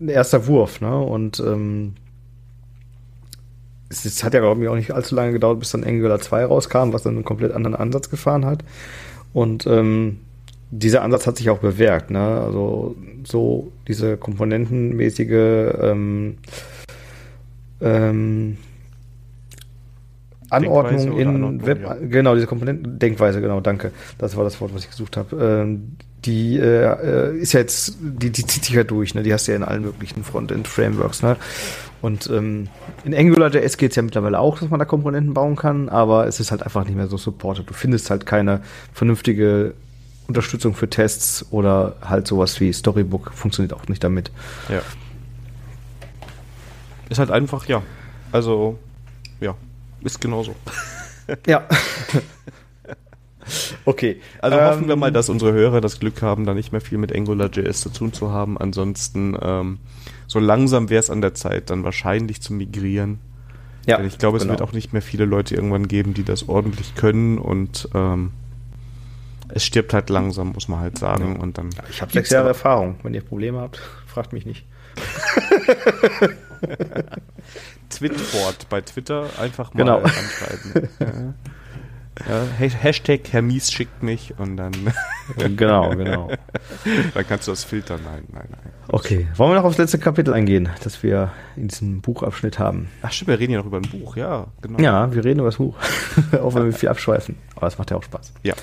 ein 0.00 0.08
erster 0.08 0.46
Wurf. 0.46 0.80
Ne? 0.80 0.98
Und 0.98 1.40
ähm, 1.40 1.94
es, 3.92 4.24
hat 4.24 4.34
ja, 4.34 4.40
glaube 4.40 4.62
ich, 4.62 4.68
auch 4.68 4.74
nicht 4.74 4.92
allzu 4.92 5.14
lange 5.14 5.32
gedauert, 5.32 5.58
bis 5.58 5.70
dann 5.70 5.84
Angular 5.84 6.18
2 6.18 6.46
rauskam, 6.46 6.92
was 6.92 7.02
dann 7.02 7.14
einen 7.14 7.24
komplett 7.24 7.52
anderen 7.52 7.76
Ansatz 7.76 8.10
gefahren 8.10 8.44
hat. 8.44 8.64
Und 9.32 9.66
ähm, 9.66 10.20
dieser 10.70 11.02
Ansatz 11.02 11.26
hat 11.26 11.36
sich 11.36 11.50
auch 11.50 11.58
bewährt. 11.58 12.10
Ne? 12.10 12.18
Also 12.18 12.96
so 13.24 13.70
diese 13.86 14.16
komponentenmäßige 14.16 15.74
ähm, 15.80 16.38
ähm, 17.80 18.56
Anordnung 20.48 21.18
in 21.18 21.28
Anordnung, 21.28 21.66
Web, 21.66 21.82
ja. 21.82 21.94
genau, 21.94 22.34
diese 22.34 22.46
Komponentendenkweise, 22.46 23.40
genau, 23.40 23.60
danke. 23.60 23.90
Das 24.18 24.36
war 24.36 24.44
das 24.44 24.60
Wort, 24.60 24.74
was 24.74 24.84
ich 24.84 24.90
gesucht 24.90 25.16
habe. 25.16 25.36
Ähm, 25.36 25.96
die 26.24 26.58
äh, 26.58 27.36
ist 27.38 27.52
ja 27.52 27.60
jetzt, 27.60 27.96
die, 28.00 28.30
die 28.30 28.46
zieht 28.46 28.64
sich 28.64 28.74
ja 28.74 28.84
durch, 28.84 29.14
ne? 29.14 29.22
Die 29.22 29.32
hast 29.32 29.48
du 29.48 29.52
ja 29.52 29.56
in 29.56 29.64
allen 29.64 29.82
möglichen 29.82 30.24
Frontend-Frameworks, 30.24 31.22
ne? 31.22 31.36
Und 32.02 32.28
ähm, 32.30 32.68
in 33.04 33.14
AngularJS 33.14 33.76
geht 33.76 33.90
es 33.90 33.96
ja 33.96 34.02
mittlerweile 34.02 34.40
auch, 34.40 34.58
dass 34.58 34.68
man 34.68 34.80
da 34.80 34.84
Komponenten 34.84 35.34
bauen 35.34 35.54
kann, 35.54 35.88
aber 35.88 36.26
es 36.26 36.40
ist 36.40 36.50
halt 36.50 36.64
einfach 36.64 36.84
nicht 36.84 36.96
mehr 36.96 37.06
so 37.06 37.16
supported. 37.16 37.70
Du 37.70 37.74
findest 37.74 38.10
halt 38.10 38.26
keine 38.26 38.60
vernünftige 38.92 39.74
Unterstützung 40.26 40.74
für 40.74 40.90
Tests 40.90 41.46
oder 41.52 41.96
halt 42.02 42.26
sowas 42.26 42.58
wie 42.60 42.72
Storybook 42.72 43.32
funktioniert 43.32 43.72
auch 43.72 43.86
nicht 43.86 44.02
damit. 44.02 44.32
Ja. 44.68 44.82
Ist 47.08 47.18
halt 47.18 47.30
einfach, 47.30 47.66
ja. 47.66 47.82
Also, 48.32 48.78
ja, 49.40 49.54
ist 50.02 50.20
genauso. 50.20 50.56
ja. 51.46 51.62
okay. 53.84 54.20
Also 54.40 54.58
ähm, 54.58 54.64
hoffen 54.64 54.88
wir 54.88 54.96
mal, 54.96 55.12
dass 55.12 55.28
unsere 55.28 55.52
Hörer 55.52 55.80
das 55.80 56.00
Glück 56.00 56.22
haben, 56.22 56.46
da 56.46 56.54
nicht 56.54 56.72
mehr 56.72 56.80
viel 56.80 56.98
mit 56.98 57.14
AngularJS 57.14 57.80
zu 57.80 57.88
tun 57.90 58.12
zu 58.12 58.30
haben. 58.30 58.58
Ansonsten, 58.58 59.36
ähm, 59.40 59.78
so 60.26 60.38
langsam 60.38 60.90
wäre 60.90 61.00
es 61.00 61.10
an 61.10 61.20
der 61.20 61.34
Zeit, 61.34 61.70
dann 61.70 61.84
wahrscheinlich 61.84 62.40
zu 62.40 62.52
migrieren. 62.52 63.18
Ja, 63.86 63.96
Denn 63.96 64.06
ich 64.06 64.18
glaube, 64.18 64.36
es 64.36 64.44
genau. 64.44 64.52
wird 64.52 64.62
auch 64.62 64.72
nicht 64.72 64.92
mehr 64.92 65.02
viele 65.02 65.24
Leute 65.24 65.56
irgendwann 65.56 65.88
geben, 65.88 66.14
die 66.14 66.22
das 66.22 66.48
ordentlich 66.48 66.94
können 66.94 67.38
und 67.38 67.88
ähm, 67.94 68.30
es 69.48 69.64
stirbt 69.64 69.92
halt 69.92 70.08
langsam, 70.08 70.52
muss 70.52 70.68
man 70.68 70.78
halt 70.80 70.98
sagen. 70.98 71.34
Ja. 71.34 71.40
Und 71.40 71.58
dann 71.58 71.70
ich 71.90 72.00
habe 72.00 72.12
sechs 72.12 72.30
Jahre 72.30 72.48
Erfahrung. 72.48 72.96
Wenn 73.02 73.12
ihr 73.14 73.22
Probleme 73.22 73.60
habt, 73.60 73.78
fragt 74.06 74.32
mich 74.32 74.46
nicht. 74.46 74.64
Twitboard 77.90 78.68
bei 78.68 78.80
Twitter 78.82 79.28
einfach 79.38 79.74
mal 79.74 79.80
genau. 79.80 79.98
anschreiben. 79.98 80.88
Ja. 81.00 81.34
Ja, 82.28 82.44
Hashtag 82.58 83.32
Hermies 83.32 83.72
schickt 83.72 84.02
mich 84.02 84.34
und 84.38 84.58
dann. 84.58 84.72
genau, 85.38 85.90
genau. 85.90 86.30
dann 87.14 87.26
kannst 87.26 87.48
du 87.48 87.52
das 87.52 87.64
filtern. 87.64 88.00
Nein, 88.04 88.24
nein, 88.32 88.48
nein. 88.50 88.72
Okay, 88.88 89.28
wollen 89.36 89.52
wir 89.52 89.54
noch 89.56 89.64
aufs 89.64 89.78
letzte 89.78 89.98
Kapitel 89.98 90.34
eingehen, 90.34 90.68
das 90.84 91.02
wir 91.02 91.32
in 91.56 91.68
diesem 91.68 92.02
Buchabschnitt 92.02 92.58
haben? 92.58 92.90
Ach 93.00 93.10
stimmt, 93.10 93.28
wir 93.28 93.38
reden 93.38 93.52
ja 93.52 93.58
noch 93.60 93.66
über 93.66 93.78
ein 93.78 93.90
Buch, 93.90 94.16
ja, 94.16 94.48
genau. 94.60 94.78
Ja, 94.78 95.12
wir 95.14 95.24
reden 95.24 95.40
über 95.40 95.48
das 95.48 95.56
Buch. 95.56 95.76
auch 96.32 96.54
wenn 96.54 96.66
wir 96.66 96.72
viel 96.72 96.90
abschweifen. 96.90 97.36
Aber 97.56 97.66
es 97.66 97.78
macht 97.78 97.90
ja 97.90 97.96
auch 97.96 98.02
Spaß. 98.02 98.34
Ja. 98.42 98.54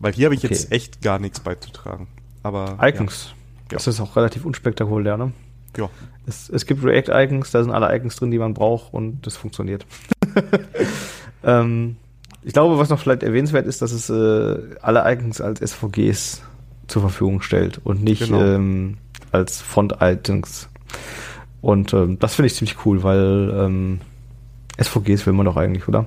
Weil 0.00 0.14
hier 0.14 0.26
habe 0.26 0.34
ich 0.34 0.44
okay. 0.44 0.54
jetzt 0.54 0.72
echt 0.72 1.02
gar 1.02 1.18
nichts 1.18 1.40
beizutragen. 1.40 2.08
Aber. 2.42 2.78
Icons. 2.80 3.34
Ja. 3.70 3.76
Das 3.76 3.86
ist 3.86 4.00
auch 4.00 4.16
relativ 4.16 4.46
unspektakulär, 4.46 5.18
ne? 5.18 5.32
Ja. 5.76 5.90
Es, 6.26 6.48
es 6.48 6.64
gibt 6.64 6.82
React-Icons, 6.82 7.50
da 7.50 7.62
sind 7.62 7.72
alle 7.72 7.94
Icons 7.94 8.16
drin, 8.16 8.30
die 8.30 8.38
man 8.38 8.54
braucht 8.54 8.94
und 8.94 9.26
das 9.26 9.36
funktioniert. 9.36 9.84
ähm, 11.44 11.96
ich 12.42 12.52
glaube, 12.52 12.78
was 12.78 12.90
noch 12.90 12.98
vielleicht 12.98 13.22
erwähnenswert 13.22 13.66
ist, 13.66 13.82
dass 13.82 13.92
es 13.92 14.10
äh, 14.10 14.58
alle 14.82 15.10
Icons 15.12 15.40
als 15.40 15.60
SVGs 15.60 16.42
zur 16.86 17.02
Verfügung 17.02 17.40
stellt 17.40 17.80
und 17.82 18.02
nicht 18.02 18.26
genau. 18.26 18.42
ähm, 18.42 18.98
als 19.32 19.60
Font-Icons. 19.60 20.68
Und 21.62 21.94
ähm, 21.94 22.18
das 22.18 22.34
finde 22.34 22.48
ich 22.48 22.54
ziemlich 22.54 22.76
cool, 22.84 23.02
weil 23.02 23.52
ähm, 23.56 24.00
SVGs 24.78 25.26
will 25.26 25.32
man 25.32 25.46
doch 25.46 25.56
eigentlich, 25.56 25.88
oder? 25.88 26.06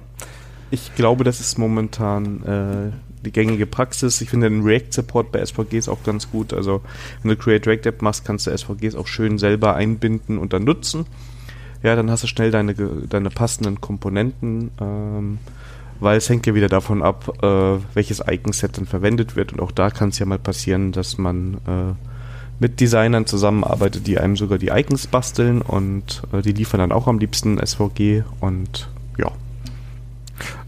Ich 0.69 0.93
glaube, 0.95 1.23
das 1.23 1.39
ist 1.39 1.57
momentan 1.57 2.43
äh, 2.43 2.91
die 3.25 3.32
gängige 3.32 3.65
Praxis. 3.65 4.21
Ich 4.21 4.30
finde 4.30 4.49
den 4.49 4.63
React-Support 4.63 5.32
bei 5.32 5.43
SVGs 5.43 5.89
auch 5.89 6.03
ganz 6.03 6.30
gut. 6.30 6.53
Also 6.53 6.82
wenn 7.21 7.30
du 7.30 7.38
Create 7.38 7.65
React 7.65 7.89
App 7.89 8.01
machst, 8.01 8.25
kannst 8.25 8.47
du 8.47 8.55
SVGs 8.55 8.95
auch 8.95 9.07
schön 9.07 9.38
selber 9.38 9.75
einbinden 9.75 10.38
und 10.38 10.53
dann 10.53 10.63
nutzen. 10.63 11.05
Ja, 11.84 11.95
dann 11.95 12.09
hast 12.09 12.23
du 12.23 12.28
schnell 12.28 12.51
deine, 12.51 12.73
deine 12.73 13.30
passenden 13.30 13.82
Komponenten, 13.82 14.71
ähm, 14.82 15.38
weil 15.99 16.17
es 16.17 16.30
hängt 16.30 16.45
ja 16.47 16.55
wieder 16.55 16.69
davon 16.69 17.03
ab, 17.03 17.43
äh, 17.43 17.80
welches 17.93 18.23
Icon-Set 18.28 18.78
dann 18.78 18.86
verwendet 18.86 19.36
wird. 19.36 19.53
Und 19.53 19.59
auch 19.61 19.71
da 19.71 19.89
kann 19.89 20.09
es 20.09 20.19
ja 20.19 20.25
mal 20.25 20.39
passieren, 20.39 20.91
dass 20.91 21.17
man 21.17 21.55
äh, 21.67 21.93
mit 22.59 22.80
Designern 22.80 23.25
zusammenarbeitet, 23.25 24.07
die 24.07 24.19
einem 24.19 24.36
sogar 24.36 24.57
die 24.57 24.69
Icons 24.69 25.07
basteln 25.07 25.61
und 25.61 26.23
äh, 26.34 26.41
die 26.41 26.53
liefern 26.53 26.80
dann 26.80 26.91
auch 26.91 27.07
am 27.07 27.19
liebsten 27.19 27.59
SVG 27.63 28.23
und 28.39 28.89
ja. 29.17 29.32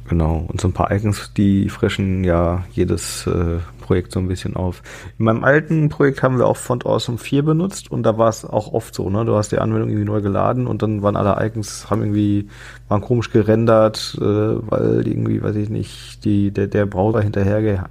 Genau, 0.08 0.46
und 0.48 0.60
so 0.62 0.68
ein 0.68 0.74
paar 0.74 0.92
Icons, 0.92 1.32
die 1.36 1.70
frischen 1.70 2.24
ja 2.24 2.66
jedes 2.72 3.28
äh, 3.28 3.60
Projekt 3.90 4.12
so 4.12 4.20
ein 4.20 4.28
bisschen 4.28 4.56
auf. 4.56 4.84
In 5.18 5.26
meinem 5.26 5.44
alten 5.44 5.90
Projekt 5.90 6.22
haben 6.22 6.38
wir 6.38 6.46
auch 6.46 6.58
Font 6.58 6.86
Awesome 6.86 7.18
4 7.18 7.42
benutzt 7.42 7.90
und 7.90 8.04
da 8.04 8.20
war 8.20 8.30
es 8.30 8.46
auch 8.46 8.72
oft 8.72 8.94
so, 8.94 9.10
ne? 9.10 9.26
Du 9.26 9.36
hast 9.36 9.52
die 9.52 9.58
Anwendung 9.58 9.90
irgendwie 9.90 10.06
neu 10.06 10.22
geladen 10.22 10.68
und 10.68 10.84
dann 10.84 11.02
waren 11.02 11.16
alle 11.16 11.44
Icons, 11.44 11.90
haben 11.90 12.04
irgendwie, 12.04 12.50
waren 12.88 13.02
komisch 13.02 13.32
gerendert, 13.32 14.16
äh, 14.22 14.22
weil 14.22 15.08
irgendwie, 15.08 15.42
weiß 15.42 15.56
ich 15.56 15.72
nicht, 15.72 16.24
die, 16.24 16.52
der, 16.52 16.68
der 16.68 16.86
Browser 16.86 17.22
hinterhergehangen 17.22 17.90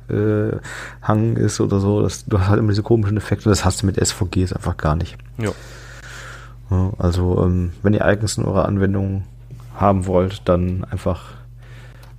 äh, 1.36 1.40
ist 1.40 1.60
oder 1.60 1.80
so. 1.80 2.00
Das, 2.00 2.26
du 2.26 2.38
hast 2.38 2.46
halt 2.46 2.60
immer 2.60 2.68
diese 2.70 2.84
komischen 2.84 3.16
Effekte, 3.16 3.48
das 3.48 3.64
hast 3.64 3.82
du 3.82 3.86
mit 3.86 3.96
SVGs 3.96 4.52
einfach 4.52 4.76
gar 4.76 4.94
nicht. 4.94 5.18
Ja. 5.38 5.50
also, 6.96 7.42
ähm, 7.44 7.72
wenn 7.82 7.92
ihr 7.92 8.06
Icons 8.06 8.38
in 8.38 8.44
eurer 8.44 8.66
Anwendung 8.66 9.24
haben 9.74 10.06
wollt, 10.06 10.42
dann 10.44 10.84
einfach 10.88 11.24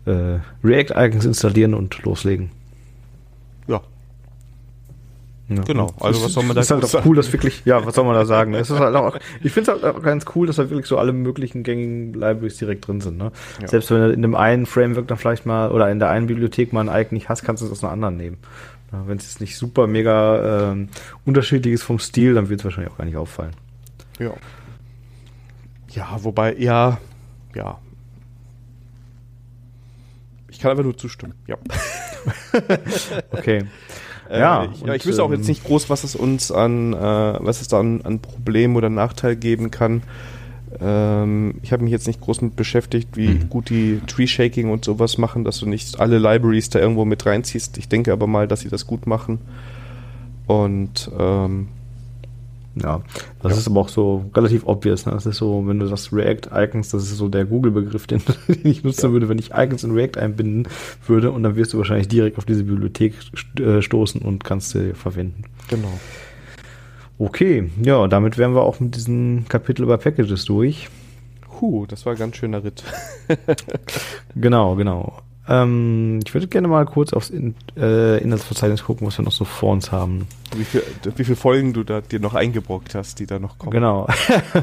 äh, 0.05 0.39
React-Icons 0.65 1.23
installieren 1.23 1.73
und 1.73 2.03
loslegen. 2.03 2.58
Ja. 5.49 5.63
Genau, 5.63 5.91
also 5.99 6.23
was 6.23 6.33
soll 6.33 6.43
man 6.43 6.55
da 6.55 6.61
sagen? 6.61 6.81
ist 6.83 6.93
halt 6.93 7.03
auch 7.03 7.07
cool, 7.07 7.15
dass 7.15 7.33
wirklich, 7.33 7.63
ja, 7.65 7.83
was 7.83 7.95
soll 7.95 8.05
man 8.05 8.13
da 8.13 8.25
sagen? 8.25 8.53
Es 8.53 8.69
ist 8.69 8.79
halt 8.79 8.95
auch, 8.95 9.17
ich 9.41 9.51
finde 9.51 9.71
es 9.71 9.81
halt 9.81 9.95
auch 9.95 10.01
ganz 10.03 10.25
cool, 10.35 10.45
dass 10.45 10.57
da 10.57 10.69
wirklich 10.69 10.85
so 10.85 10.99
alle 10.99 11.11
möglichen 11.11 11.63
gängigen 11.63 12.13
Libraries 12.13 12.57
direkt 12.57 12.87
drin 12.87 13.01
sind. 13.01 13.17
Ne? 13.17 13.31
Ja. 13.59 13.67
Selbst 13.67 13.89
wenn 13.89 14.01
du 14.01 14.11
in 14.11 14.21
dem 14.21 14.35
einen 14.35 14.67
Framework 14.67 15.07
dann 15.07 15.17
vielleicht 15.17 15.47
mal 15.47 15.71
oder 15.71 15.89
in 15.89 15.97
der 15.97 16.09
einen 16.09 16.27
Bibliothek 16.27 16.71
mal 16.71 16.87
ein 16.87 17.01
Icon 17.01 17.15
nicht 17.15 17.29
hast, 17.29 17.43
kannst 17.43 17.63
du 17.63 17.65
es 17.65 17.71
aus 17.71 17.83
einer 17.83 17.93
anderen 17.93 18.17
nehmen. 18.17 18.37
Ja, 18.91 19.03
wenn 19.07 19.17
es 19.17 19.25
jetzt 19.25 19.41
nicht 19.41 19.57
super 19.57 19.87
mega 19.87 20.71
äh, 20.71 20.87
unterschiedlich 21.25 21.73
ist 21.73 21.83
vom 21.83 21.99
Stil, 21.99 22.35
dann 22.35 22.49
wird 22.49 22.61
es 22.61 22.63
wahrscheinlich 22.65 22.93
auch 22.93 22.97
gar 22.97 23.05
nicht 23.05 23.17
auffallen. 23.17 23.53
Ja. 24.19 24.33
Ja, 25.89 26.17
wobei, 26.21 26.55
ja, 26.57 26.99
ja, 27.55 27.79
ich 30.59 30.63
kann 30.63 30.71
einfach 30.71 30.83
nur 30.83 30.97
zustimmen. 30.97 31.35
Ja. 31.47 31.55
okay. 33.31 33.63
Äh, 34.29 34.39
ja, 34.39 34.67
ich, 34.71 34.81
ja, 34.81 34.93
ich 34.93 35.05
wüsste 35.05 35.23
auch 35.23 35.31
jetzt 35.31 35.41
ähm, 35.41 35.47
nicht 35.47 35.63
groß, 35.63 35.89
was 35.89 36.03
es 36.03 36.15
uns 36.15 36.51
an, 36.51 36.93
äh, 36.93 36.97
was 36.97 37.61
es 37.61 37.67
da 37.67 37.79
an, 37.79 38.01
an 38.03 38.19
Problem 38.19 38.75
oder 38.75 38.89
Nachteil 38.89 39.35
geben 39.35 39.71
kann. 39.71 40.03
Ähm, 40.79 41.55
ich 41.63 41.71
habe 41.71 41.83
mich 41.83 41.91
jetzt 41.91 42.05
nicht 42.05 42.21
groß 42.21 42.41
mit 42.41 42.55
beschäftigt, 42.55 43.17
wie 43.17 43.29
mhm. 43.29 43.49
gut 43.49 43.69
die 43.69 44.01
Tree-Shaking 44.05 44.69
und 44.69 44.85
sowas 44.85 45.17
machen, 45.17 45.43
dass 45.43 45.59
du 45.59 45.65
nicht 45.65 45.99
alle 45.99 46.19
Libraries 46.19 46.69
da 46.69 46.79
irgendwo 46.79 47.05
mit 47.05 47.25
reinziehst. 47.25 47.77
Ich 47.79 47.89
denke 47.89 48.13
aber 48.13 48.27
mal, 48.27 48.47
dass 48.47 48.61
sie 48.61 48.69
das 48.69 48.85
gut 48.85 49.07
machen. 49.07 49.39
Und 50.45 51.09
ähm, 51.17 51.69
ja, 52.81 53.01
das 53.41 53.53
ja. 53.53 53.57
ist 53.57 53.67
aber 53.67 53.81
auch 53.81 53.89
so 53.89 54.25
relativ 54.35 54.65
obvious. 54.65 55.05
Ne? 55.05 55.11
Das 55.11 55.25
ist 55.25 55.37
so, 55.37 55.65
wenn 55.67 55.79
du 55.79 55.87
sagst 55.87 56.13
React-Icons, 56.13 56.89
das 56.89 57.03
ist 57.03 57.17
so 57.17 57.27
der 57.29 57.45
Google-Begriff, 57.45 58.07
den, 58.07 58.21
den, 58.47 58.65
ich 58.65 58.83
nutzen 58.83 59.07
ja. 59.07 59.11
würde, 59.11 59.29
wenn 59.29 59.39
ich 59.39 59.51
Icons 59.51 59.83
in 59.83 59.91
React 59.91 60.17
einbinden 60.19 60.67
würde 61.05 61.31
und 61.31 61.43
dann 61.43 61.55
wirst 61.55 61.73
du 61.73 61.77
wahrscheinlich 61.77 62.07
direkt 62.07 62.37
auf 62.37 62.45
diese 62.45 62.63
Bibliothek 62.63 63.13
äh, 63.59 63.81
stoßen 63.81 64.21
und 64.21 64.43
kannst 64.43 64.71
sie 64.71 64.93
verwenden. 64.93 65.43
Genau. 65.69 65.99
Okay, 67.17 67.69
ja, 67.83 68.07
damit 68.07 68.37
wären 68.37 68.55
wir 68.55 68.61
auch 68.61 68.79
mit 68.79 68.95
diesem 68.95 69.45
Kapitel 69.49 69.83
über 69.83 69.97
Packages 69.97 70.45
durch. 70.45 70.87
Huh, 71.59 71.85
das 71.85 72.05
war 72.05 72.13
ein 72.13 72.19
ganz 72.19 72.37
schöner 72.37 72.63
Ritt. 72.63 72.83
genau, 74.35 74.75
genau. 74.75 75.21
Ähm, 75.49 76.19
ich 76.23 76.33
würde 76.35 76.47
gerne 76.47 76.67
mal 76.67 76.85
kurz 76.85 77.11
aufs 77.11 77.31
In 77.31 77.55
äh, 77.75 78.19
Inhaltsverzeichnis 78.19 78.83
gucken, 78.83 79.07
was 79.07 79.17
wir 79.17 79.25
noch 79.25 79.31
so 79.31 79.45
vor 79.45 79.71
uns 79.71 79.91
haben. 79.91 80.27
Wie, 80.55 80.63
viel, 80.63 80.83
wie 81.15 81.23
viele 81.23 81.35
Folgen 81.35 81.73
du 81.73 81.83
da 81.83 82.01
dir 82.01 82.19
noch 82.19 82.35
eingebrockt 82.35 82.93
hast, 82.93 83.17
die 83.17 83.25
da 83.25 83.39
noch 83.39 83.57
kommen. 83.57 83.71
Genau. 83.71 84.07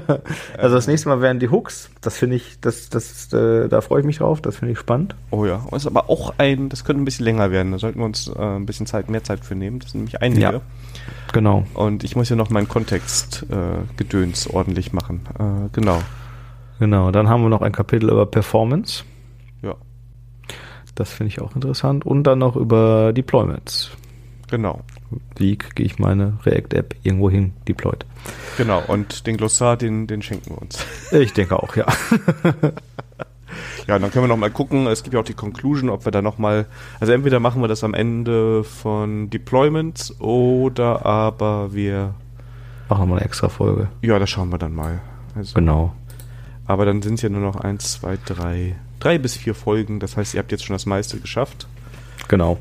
also 0.56 0.76
das 0.76 0.86
nächste 0.86 1.08
Mal 1.08 1.20
wären 1.20 1.40
die 1.40 1.50
Hooks. 1.50 1.90
Das 2.02 2.16
finde 2.16 2.36
ich, 2.36 2.60
das, 2.60 2.88
das, 2.88 3.32
äh, 3.32 3.68
da 3.68 3.80
freue 3.80 4.00
ich 4.00 4.06
mich 4.06 4.18
drauf. 4.18 4.40
Das 4.40 4.56
finde 4.56 4.72
ich 4.72 4.78
spannend. 4.78 5.16
Oh 5.32 5.44
ja. 5.44 5.66
Das 5.72 5.82
ist 5.82 5.86
aber 5.88 6.08
auch 6.08 6.34
ein, 6.38 6.68
das 6.68 6.84
könnte 6.84 7.02
ein 7.02 7.04
bisschen 7.04 7.24
länger 7.24 7.50
werden. 7.50 7.72
Da 7.72 7.78
sollten 7.80 7.98
wir 7.98 8.04
uns 8.04 8.28
äh, 8.28 8.40
ein 8.40 8.66
bisschen 8.66 8.86
Zeit, 8.86 9.10
mehr 9.10 9.24
Zeit 9.24 9.44
für 9.44 9.56
nehmen. 9.56 9.80
Das 9.80 9.90
sind 9.90 10.02
nämlich 10.02 10.22
einige. 10.22 10.40
Ja. 10.40 10.60
Genau. 11.32 11.66
Und 11.74 12.04
ich 12.04 12.14
muss 12.14 12.28
ja 12.28 12.36
noch 12.36 12.50
meinen 12.50 12.68
Kontext-Gedöns 12.68 14.46
äh, 14.46 14.52
ordentlich 14.52 14.92
machen. 14.92 15.22
Äh, 15.36 15.68
genau. 15.72 16.00
Genau. 16.78 17.10
Dann 17.10 17.28
haben 17.28 17.42
wir 17.42 17.48
noch 17.48 17.62
ein 17.62 17.72
Kapitel 17.72 18.08
über 18.08 18.26
Performance. 18.26 19.02
Das 20.96 21.12
finde 21.12 21.28
ich 21.28 21.40
auch 21.40 21.54
interessant. 21.54 22.04
Und 22.04 22.24
dann 22.24 22.40
noch 22.40 22.56
über 22.56 23.12
Deployments. 23.12 23.92
Genau. 24.50 24.80
Wie 25.36 25.56
kriege 25.56 25.82
ich 25.82 25.98
meine 25.98 26.38
React-App 26.44 26.96
irgendwo 27.02 27.30
hin 27.30 27.52
deployed? 27.68 28.04
Genau, 28.56 28.82
und 28.88 29.26
den 29.26 29.36
Glossar, 29.36 29.76
den, 29.76 30.06
den 30.06 30.22
schenken 30.22 30.50
wir 30.50 30.62
uns. 30.62 30.84
Ich 31.12 31.32
denke 31.32 31.62
auch, 31.62 31.76
ja. 31.76 31.86
ja, 33.86 33.98
dann 33.98 34.10
können 34.10 34.24
wir 34.24 34.28
noch 34.28 34.36
mal 34.36 34.50
gucken. 34.50 34.86
Es 34.86 35.02
gibt 35.02 35.14
ja 35.14 35.20
auch 35.20 35.24
die 35.24 35.34
Conclusion, 35.34 35.90
ob 35.90 36.04
wir 36.04 36.12
da 36.12 36.22
noch 36.22 36.38
mal, 36.38 36.66
also 36.98 37.12
entweder 37.12 37.38
machen 37.38 37.60
wir 37.62 37.68
das 37.68 37.84
am 37.84 37.94
Ende 37.94 38.64
von 38.64 39.30
Deployments 39.30 40.20
oder 40.20 41.06
aber 41.06 41.72
wir 41.72 42.14
machen 42.88 43.08
wir 43.08 43.16
eine 43.16 43.24
extra 43.24 43.48
Folge. 43.48 43.88
Ja, 44.02 44.18
das 44.18 44.30
schauen 44.30 44.50
wir 44.50 44.58
dann 44.58 44.74
mal. 44.74 45.00
Also, 45.34 45.54
genau. 45.54 45.92
Aber 46.66 46.84
dann 46.84 47.02
sind 47.02 47.14
es 47.14 47.22
ja 47.22 47.28
nur 47.28 47.40
noch 47.40 47.56
eins, 47.56 47.92
zwei, 47.92 48.18
drei, 48.24 48.76
drei 49.06 49.18
bis 49.18 49.36
vier 49.36 49.54
Folgen. 49.54 50.00
Das 50.00 50.16
heißt, 50.16 50.34
ihr 50.34 50.40
habt 50.40 50.50
jetzt 50.50 50.64
schon 50.64 50.74
das 50.74 50.84
meiste 50.84 51.18
geschafft. 51.18 51.68
Genau. 52.28 52.58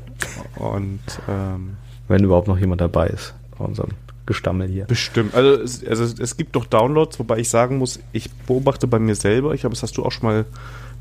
Und 0.56 1.00
ähm, 1.28 1.76
wenn 2.06 2.22
überhaupt 2.22 2.46
noch 2.46 2.58
jemand 2.58 2.80
dabei 2.80 3.08
ist 3.08 3.34
bei 3.58 3.64
unserem 3.64 3.90
Gestammel 4.26 4.68
hier. 4.68 4.84
Bestimmt. 4.84 5.34
Also 5.34 5.60
es, 5.60 5.84
also 5.84 6.04
es 6.22 6.36
gibt 6.36 6.54
doch 6.54 6.66
Downloads, 6.66 7.18
wobei 7.18 7.38
ich 7.38 7.48
sagen 7.48 7.78
muss, 7.78 7.98
ich 8.12 8.30
beobachte 8.30 8.86
bei 8.86 9.00
mir 9.00 9.16
selber, 9.16 9.54
ich 9.54 9.64
habe 9.64 9.74
das 9.74 9.82
hast 9.82 9.96
du 9.96 10.04
auch 10.04 10.12
schon 10.12 10.28
mal 10.28 10.44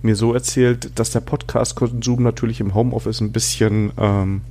mir 0.02 0.16
so 0.16 0.34
erzählt, 0.34 0.98
dass 0.98 1.12
der 1.12 1.22
Podcast-Konsum 1.22 2.24
natürlich 2.24 2.60
im 2.60 2.74
Homeoffice 2.74 3.22
ein 3.22 3.32
bisschen 3.32 3.92
ähm, 3.98 4.42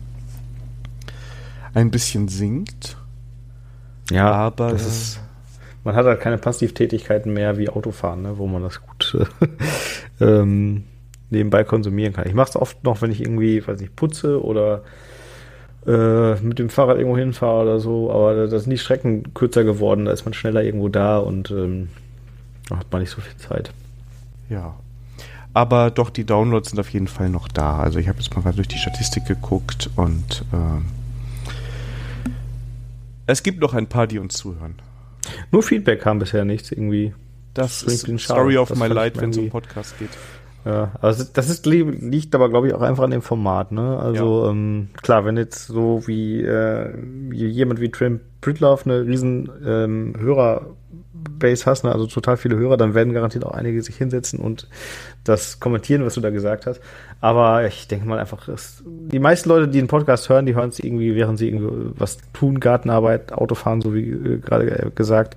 ein 1.74 1.90
bisschen 1.90 2.28
sinkt. 2.28 2.96
Ja, 4.10 4.30
aber 4.30 4.70
das 4.70 4.86
ist 4.86 5.20
man 5.84 5.94
hat 5.94 6.06
halt 6.06 6.20
keine 6.20 6.38
Passivtätigkeiten 6.38 7.32
mehr 7.32 7.58
wie 7.58 7.68
Autofahren, 7.68 8.22
ne, 8.22 8.38
wo 8.38 8.46
man 8.46 8.62
das 8.62 8.80
gut 8.80 9.16
äh, 10.20 10.24
ähm, 10.24 10.84
nebenbei 11.30 11.64
konsumieren 11.64 12.14
kann. 12.14 12.26
Ich 12.26 12.34
mache 12.34 12.50
es 12.50 12.56
oft 12.56 12.82
noch, 12.84 13.02
wenn 13.02 13.10
ich 13.10 13.20
irgendwie, 13.20 13.66
weiß 13.66 13.80
nicht, 13.80 13.94
putze 13.94 14.42
oder 14.42 14.82
äh, 15.86 16.36
mit 16.36 16.58
dem 16.58 16.70
Fahrrad 16.70 16.96
irgendwo 16.96 17.18
hinfahre 17.18 17.62
oder 17.62 17.80
so, 17.80 18.10
aber 18.10 18.46
da 18.46 18.58
sind 18.58 18.70
die 18.70 18.78
Strecken 18.78 19.34
kürzer 19.34 19.64
geworden, 19.64 20.06
da 20.06 20.12
ist 20.12 20.24
man 20.24 20.32
schneller 20.32 20.62
irgendwo 20.62 20.88
da 20.88 21.18
und 21.18 21.50
ähm, 21.50 21.90
hat 22.70 22.90
man 22.90 23.02
nicht 23.02 23.10
so 23.10 23.20
viel 23.20 23.36
Zeit. 23.36 23.70
Ja. 24.48 24.74
Aber 25.52 25.90
doch, 25.90 26.10
die 26.10 26.24
Downloads 26.24 26.70
sind 26.70 26.80
auf 26.80 26.88
jeden 26.90 27.06
Fall 27.06 27.28
noch 27.28 27.46
da. 27.46 27.78
Also 27.78 28.00
ich 28.00 28.08
habe 28.08 28.18
jetzt 28.18 28.34
mal 28.34 28.52
durch 28.52 28.66
die 28.66 28.78
Statistik 28.78 29.26
geguckt 29.26 29.88
und 29.94 30.44
äh, 30.52 30.80
es 33.26 33.42
gibt 33.42 33.60
noch 33.60 33.74
ein 33.74 33.86
paar, 33.86 34.06
die 34.06 34.18
uns 34.18 34.34
zuhören. 34.34 34.74
Nur 35.50 35.62
Feedback 35.62 36.00
kam 36.00 36.18
bisher 36.18 36.44
nichts 36.44 36.72
irgendwie. 36.72 37.14
Das 37.54 37.82
ist 37.82 38.06
Story 38.20 38.56
of 38.56 38.68
das 38.68 38.78
my 38.78 38.88
life, 38.88 39.20
wenn 39.20 39.30
es 39.30 39.38
um 39.38 39.48
Podcast 39.48 39.98
geht. 39.98 40.10
Ja, 40.64 40.92
also 41.02 41.24
das 41.30 41.50
ist, 41.50 41.66
liegt 41.66 42.34
aber, 42.34 42.48
glaube 42.48 42.68
ich, 42.68 42.74
auch 42.74 42.80
einfach 42.80 43.04
an 43.04 43.10
dem 43.10 43.20
Format, 43.20 43.70
ne? 43.70 43.98
Also, 43.98 44.44
ja. 44.44 44.50
ähm, 44.50 44.88
klar, 45.02 45.26
wenn 45.26 45.36
jetzt 45.36 45.66
so 45.66 46.02
wie, 46.06 46.40
äh, 46.40 46.90
wie 47.28 47.46
jemand 47.46 47.80
wie 47.80 47.90
Trim 47.90 48.20
Pritloff 48.40 48.86
eine 48.86 49.04
riesen 49.04 49.50
ähm, 49.64 50.14
Hörerbase 51.24 51.66
hast, 51.66 51.84
ne? 51.84 51.92
also 51.92 52.06
total 52.06 52.36
viele 52.36 52.56
Hörer, 52.56 52.76
dann 52.76 52.94
werden 52.94 53.12
garantiert 53.12 53.44
auch 53.44 53.52
einige 53.52 53.82
sich 53.82 53.96
hinsetzen 53.96 54.38
und 54.38 54.68
das 55.24 55.60
kommentieren, 55.60 56.04
was 56.04 56.14
du 56.14 56.20
da 56.20 56.30
gesagt 56.30 56.66
hast. 56.66 56.80
Aber 57.20 57.66
ich 57.66 57.88
denke 57.88 58.06
mal 58.06 58.18
einfach, 58.18 58.48
es, 58.48 58.82
die 58.86 59.18
meisten 59.18 59.48
Leute, 59.48 59.68
die 59.68 59.78
einen 59.78 59.88
Podcast 59.88 60.28
hören, 60.28 60.46
die 60.46 60.54
hören 60.54 60.68
es 60.68 60.78
irgendwie, 60.78 61.14
während 61.14 61.38
sie 61.38 61.48
irgendwie 61.48 61.92
was 61.98 62.18
tun, 62.32 62.60
Gartenarbeit, 62.60 63.32
Autofahren, 63.32 63.80
so 63.80 63.94
wie 63.94 64.10
äh, 64.10 64.38
gerade 64.38 64.92
gesagt. 64.94 65.36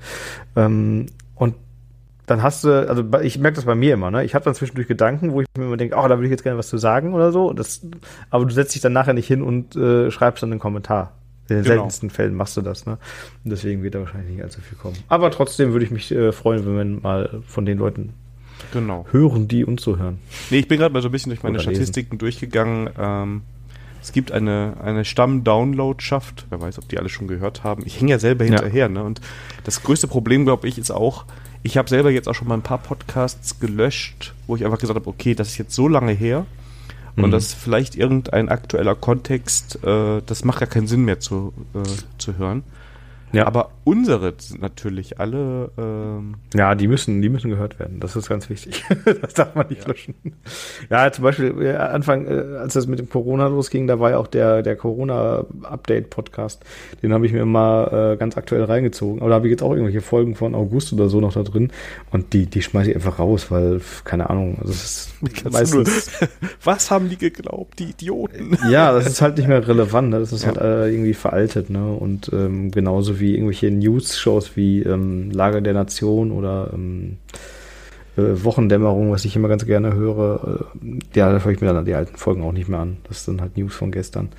Ähm, 0.56 1.08
und 1.36 1.56
dann 2.26 2.44
hast 2.44 2.66
du, 2.66 2.90
also 2.90 3.04
ich 3.22 3.40
merke 3.40 3.56
das 3.56 3.66
bei 3.66 3.76
mir 3.76 3.94
immer, 3.94 4.12
ne? 4.12 4.26
Ich 4.26 4.36
habe 4.36 4.44
dann 4.44 4.54
zwischendurch 4.54 4.88
Gedanken, 4.88 5.32
wo 5.32 5.42
ich 5.42 5.48
mir 5.58 5.66
immer 5.66 5.78
denke, 5.78 5.96
oh, 5.96 6.08
da 6.08 6.18
würde 6.18 6.26
ich 6.26 6.32
jetzt 6.32 6.44
gerne 6.44 6.58
was 6.58 6.68
zu 6.68 6.78
sagen 6.78 7.14
oder 7.14 7.32
so. 7.32 7.54
Das, 7.54 7.88
aber 8.30 8.46
du 8.46 8.54
setzt 8.54 8.76
dich 8.76 8.82
dann 8.82 8.92
nachher 8.92 9.14
nicht 9.14 9.28
hin 9.28 9.42
und 9.42 9.78
äh, 9.78 10.12
schreibst 10.12 10.44
dann 10.44 10.52
einen 10.52 10.60
Kommentar. 10.60 11.14
In 11.50 11.58
den 11.58 11.64
genau. 11.64 11.76
seltensten 11.76 12.10
Fällen 12.10 12.36
machst 12.36 12.58
du 12.58 12.62
das, 12.62 12.86
ne? 12.86 12.98
Und 13.44 13.52
deswegen 13.52 13.84
wird 13.84 13.96
da 13.96 14.00
wahrscheinlich 14.00 14.36
nicht 14.36 14.44
allzu 14.44 14.62
viel 14.62 14.78
kommen. 14.78 14.98
Aber 15.08 15.32
trotzdem 15.32 15.72
würde 15.72 15.86
ich 15.86 15.92
mich 15.92 16.12
äh, 16.12 16.32
freuen, 16.32 16.66
wenn 16.66 16.76
wir 16.76 17.02
mal 17.02 17.42
von 17.48 17.66
den 17.66 17.78
Leuten 17.78 18.14
genau. 18.74 19.06
hören, 19.12 19.48
die 19.48 19.64
uns 19.64 19.82
so 19.82 19.98
hören. 19.98 20.20
Nee, 20.50 20.60
ich 20.60 20.68
bin 20.68 20.80
gerade 20.80 20.94
mal 20.94 21.02
so 21.02 21.08
ein 21.10 21.12
bisschen 21.12 21.30
durch 21.30 21.44
meine 21.44 21.60
Statistiken 21.60 22.12
lesen. 22.12 22.20
durchgegangen. 22.20 22.90
Ähm, 22.98 23.42
es 24.02 24.12
gibt 24.12 24.32
eine, 24.32 24.76
eine 24.82 25.06
Stamm-Downloadschaft. 25.06 26.46
Wer 26.50 26.62
weiß, 26.62 26.80
ob 26.80 26.88
die 26.90 26.98
alle 26.98 27.10
schon 27.10 27.28
gehört 27.28 27.64
haben. 27.64 27.84
Ich 27.86 28.00
hänge 28.00 28.12
ja 28.12 28.20
selber 28.20 28.46
hinterher, 28.46 28.86
ja. 28.86 28.90
ne? 28.90 29.04
Und 29.04 29.22
das 29.64 29.84
größte 29.84 30.08
Problem, 30.08 30.46
glaube 30.46 30.68
ich, 30.68 30.78
ist 30.78 30.92
auch, 30.92 31.26
ich 31.64 31.78
habe 31.78 31.90
selber 31.90 32.10
jetzt 32.12 32.28
auch 32.28 32.36
schon 32.36 32.48
mal 32.48 32.56
ein 32.56 32.62
paar 32.62 32.78
Podcasts 32.78 33.60
gelöscht, 33.60 34.34
wo 34.48 34.56
ich 34.56 34.66
einfach 34.66 34.80
gesagt 34.80 35.00
habe, 35.00 35.10
okay, 35.10 35.34
das 35.34 35.50
ist 35.50 35.58
jetzt 35.58 35.74
so 35.74 35.88
lange 35.88 36.12
her 36.12 36.46
mhm. 37.18 37.26
und 37.26 37.32
das 37.32 37.48
ist 37.48 37.54
vielleicht 37.56 37.96
irgendein 37.96 38.48
aktueller 38.48 38.96
Kontext, 38.96 39.84
äh, 39.84 40.22
das 40.26 40.46
macht 40.46 40.62
ja 40.62 40.68
keinen 40.68 40.88
Sinn 40.88 41.04
mehr 41.04 41.20
zu, 41.20 41.54
äh, 41.74 41.84
zu 42.18 42.38
hören. 42.38 42.64
Ja. 43.34 43.46
Aber 43.46 43.72
unsere 43.84 44.34
sind 44.38 44.62
natürlich 44.62 45.20
alle. 45.20 45.72
Ähm 45.78 46.36
ja, 46.54 46.76
die 46.76 46.88
müssen, 46.88 47.22
die 47.22 47.28
müssen 47.30 47.50
gehört 47.50 47.78
werden. 47.78 48.00
Das 48.00 48.16
ist 48.16 48.30
ganz 48.30 48.50
wichtig. 48.50 48.86
das 49.22 49.34
darf 49.34 49.54
man 49.54 49.68
nicht 49.68 49.82
ja. 49.82 49.88
löschen. 49.90 50.16
Ja, 50.90 51.12
zum 51.12 51.24
Beispiel 51.24 51.54
äh, 51.62 51.76
Anfang, 51.76 52.26
äh, 52.26 52.58
als 52.58 52.74
das 52.74 52.88
mit 52.88 53.00
dem 53.00 53.10
Corona 53.10 53.48
losging, 53.48 53.88
da 53.88 54.00
war 54.00 54.12
ja 54.12 54.18
auch 54.18 54.28
der 54.28 54.64
der 54.64 54.78
Corona-Update-Podcast. 54.78 56.64
Den 57.04 57.14
habe 57.14 57.26
ich 57.26 57.34
mir 57.34 57.46
mal 57.46 58.14
äh, 58.14 58.18
ganz 58.18 58.38
aktuell 58.38 58.64
reingezogen. 58.64 59.20
Aber 59.20 59.30
da 59.30 59.36
habe 59.36 59.48
ich 59.48 59.52
jetzt 59.52 59.64
auch 59.64 59.72
irgendwelche 59.72 60.02
Folgen 60.02 60.36
von 60.36 60.56
August 60.56 60.94
oder 60.94 61.10
so 61.10 61.20
noch 61.20 61.34
da 61.34 61.44
drin. 61.44 61.72
Und 62.12 62.32
die 62.34 62.46
die 62.46 62.62
schmeiße 62.62 62.92
ich 62.92 62.96
einfach 62.96 63.20
raus, 63.20 63.52
weil 63.52 63.82
keine 64.06 64.30
Ahnung. 64.30 64.58
Das 64.62 64.84
ist 64.84 65.12
meistens. 65.52 66.12
Was 66.64 66.92
haben 66.92 67.10
die 67.10 67.18
geglaubt, 67.18 67.80
die 67.80 67.90
Idioten? 67.90 68.58
ja, 68.70 68.94
das 68.94 69.06
ist 69.06 69.22
halt 69.22 69.38
nicht 69.38 69.48
mehr 69.48 69.68
relevant. 69.68 70.12
Ne? 70.12 70.20
Das 70.20 70.32
ist 70.32 70.44
ja. 70.44 70.50
halt 70.50 70.62
äh, 70.62 70.90
irgendwie 70.90 71.14
veraltet. 71.14 71.70
Ne? 71.70 71.92
Und 71.92 72.32
ähm, 72.34 72.72
genauso 72.72 73.17
wie 73.20 73.34
irgendwelche 73.34 73.72
News-Shows 73.72 74.56
wie 74.56 74.82
ähm, 74.82 75.32
Lage 75.32 75.62
der 75.62 75.74
Nation 75.74 76.32
oder 76.32 76.72
ähm, 76.74 77.18
äh, 78.18 78.44
Wochendämmerung, 78.44 79.12
was 79.12 79.26
ich 79.26 79.36
immer 79.36 79.48
ganz 79.48 79.66
gerne 79.66 79.94
höre. 79.94 80.68
Äh, 80.82 81.00
ja, 81.16 81.32
da 81.32 81.40
höre 81.40 81.52
ich 81.52 81.62
mir 81.62 81.74
dann 81.74 81.86
die 81.86 81.94
alten 81.94 82.18
Folgen 82.18 82.44
auch 82.44 82.52
nicht 82.52 82.68
mehr 82.68 82.80
an. 82.80 82.98
Das 83.08 83.26
sind 83.26 83.42
halt 83.42 83.58
News 83.58 83.76
von 83.76 83.92
gestern. 83.92 84.30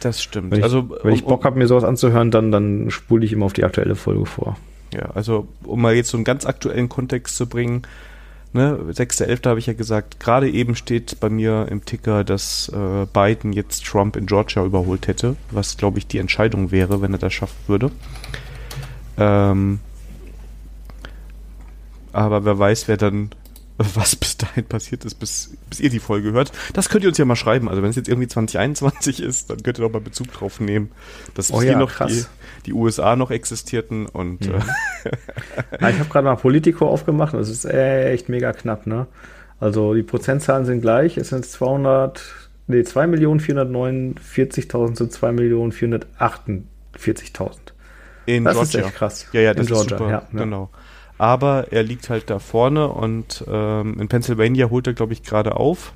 Das 0.00 0.22
stimmt. 0.22 0.50
Wenn 0.50 0.58
ich, 0.58 0.64
also, 0.64 0.90
wenn 1.02 1.14
ich 1.14 1.24
Bock 1.24 1.44
habe, 1.44 1.58
mir 1.58 1.66
sowas 1.66 1.84
anzuhören, 1.84 2.30
dann, 2.30 2.52
dann 2.52 2.90
spule 2.90 3.24
ich 3.24 3.32
immer 3.32 3.46
auf 3.46 3.54
die 3.54 3.64
aktuelle 3.64 3.94
Folge 3.94 4.26
vor. 4.26 4.56
Ja, 4.92 5.10
also 5.14 5.48
um 5.64 5.82
mal 5.82 5.94
jetzt 5.94 6.10
so 6.10 6.16
einen 6.16 6.24
ganz 6.24 6.46
aktuellen 6.46 6.88
Kontext 6.88 7.36
zu 7.36 7.48
bringen, 7.48 7.82
ne, 8.56 8.78
6.11. 8.90 9.48
habe 9.48 9.58
ich 9.58 9.66
ja 9.66 9.72
gesagt, 9.74 10.18
gerade 10.18 10.50
eben 10.50 10.74
steht 10.74 11.20
bei 11.20 11.30
mir 11.30 11.68
im 11.70 11.84
Ticker, 11.84 12.24
dass 12.24 12.68
äh, 12.70 13.06
Biden 13.12 13.52
jetzt 13.52 13.84
Trump 13.84 14.16
in 14.16 14.26
Georgia 14.26 14.64
überholt 14.64 15.06
hätte, 15.06 15.36
was 15.50 15.76
glaube 15.76 15.98
ich 15.98 16.06
die 16.06 16.18
Entscheidung 16.18 16.70
wäre, 16.70 17.00
wenn 17.02 17.12
er 17.12 17.18
das 17.18 17.32
schaffen 17.32 17.56
würde. 17.66 17.90
Ähm, 19.18 19.80
aber 22.12 22.44
wer 22.44 22.58
weiß, 22.58 22.88
wer 22.88 22.96
dann 22.96 23.30
was 23.78 24.16
bis 24.16 24.38
dahin 24.38 24.64
passiert 24.64 25.04
ist, 25.04 25.16
bis, 25.16 25.54
bis 25.68 25.80
ihr 25.80 25.90
die 25.90 25.98
Folge 25.98 26.32
hört. 26.32 26.50
Das 26.72 26.88
könnt 26.88 27.04
ihr 27.04 27.10
uns 27.10 27.18
ja 27.18 27.26
mal 27.26 27.36
schreiben. 27.36 27.68
Also 27.68 27.82
wenn 27.82 27.90
es 27.90 27.96
jetzt 27.96 28.08
irgendwie 28.08 28.28
2021 28.28 29.22
ist, 29.22 29.50
dann 29.50 29.62
könnt 29.62 29.78
ihr 29.78 29.82
doch 29.82 29.92
mal 29.92 30.00
Bezug 30.00 30.32
drauf 30.32 30.60
nehmen, 30.60 30.90
dass 31.34 31.52
oh, 31.52 31.60
ja, 31.60 31.78
noch 31.78 31.92
die, 32.06 32.24
die, 32.64 32.72
USA 32.72 33.16
noch 33.16 33.30
existierten 33.30 34.06
und 34.06 34.46
mhm. 34.46 34.54
äh 35.04 35.10
ich 35.90 35.98
habe 35.98 36.08
gerade 36.08 36.24
mal 36.24 36.36
Politico 36.36 36.88
aufgemacht 36.88 37.34
das 37.34 37.50
ist 37.50 37.66
echt 37.66 38.28
mega 38.28 38.52
knapp, 38.52 38.86
ne? 38.86 39.08
Also 39.58 39.94
die 39.94 40.02
Prozentzahlen 40.02 40.66
sind 40.66 40.82
gleich, 40.82 41.16
es 41.16 41.30
sind 41.30 41.46
200, 41.46 42.22
nee, 42.66 42.80
2.449.000 42.80 44.94
zu 44.94 45.04
2.448.000. 45.04 47.56
In 48.26 48.44
das 48.44 48.54
Georgia. 48.54 48.80
ist 48.80 48.86
echt 48.86 48.94
krass. 48.94 49.26
Ja, 49.32 49.40
ja, 49.40 49.54
das 49.54 49.66
In 49.66 49.72
Georgia, 49.72 49.96
ist 49.96 50.00
super. 50.00 50.10
Ja, 50.10 50.28
genau 50.32 50.68
aber 51.18 51.72
er 51.72 51.82
liegt 51.82 52.10
halt 52.10 52.30
da 52.30 52.38
vorne 52.38 52.88
und 52.88 53.44
ähm, 53.48 53.98
in 54.00 54.08
Pennsylvania 54.08 54.70
holt 54.70 54.86
er, 54.86 54.92
glaube 54.92 55.12
ich, 55.12 55.22
gerade 55.22 55.56
auf. 55.56 55.92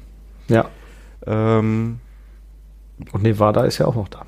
Ja. 0.48 0.68
Ähm, 1.26 2.00
und 3.12 3.22
Nevada 3.22 3.64
ist 3.64 3.78
ja 3.78 3.86
auch 3.86 3.94
noch 3.94 4.08
da. 4.08 4.26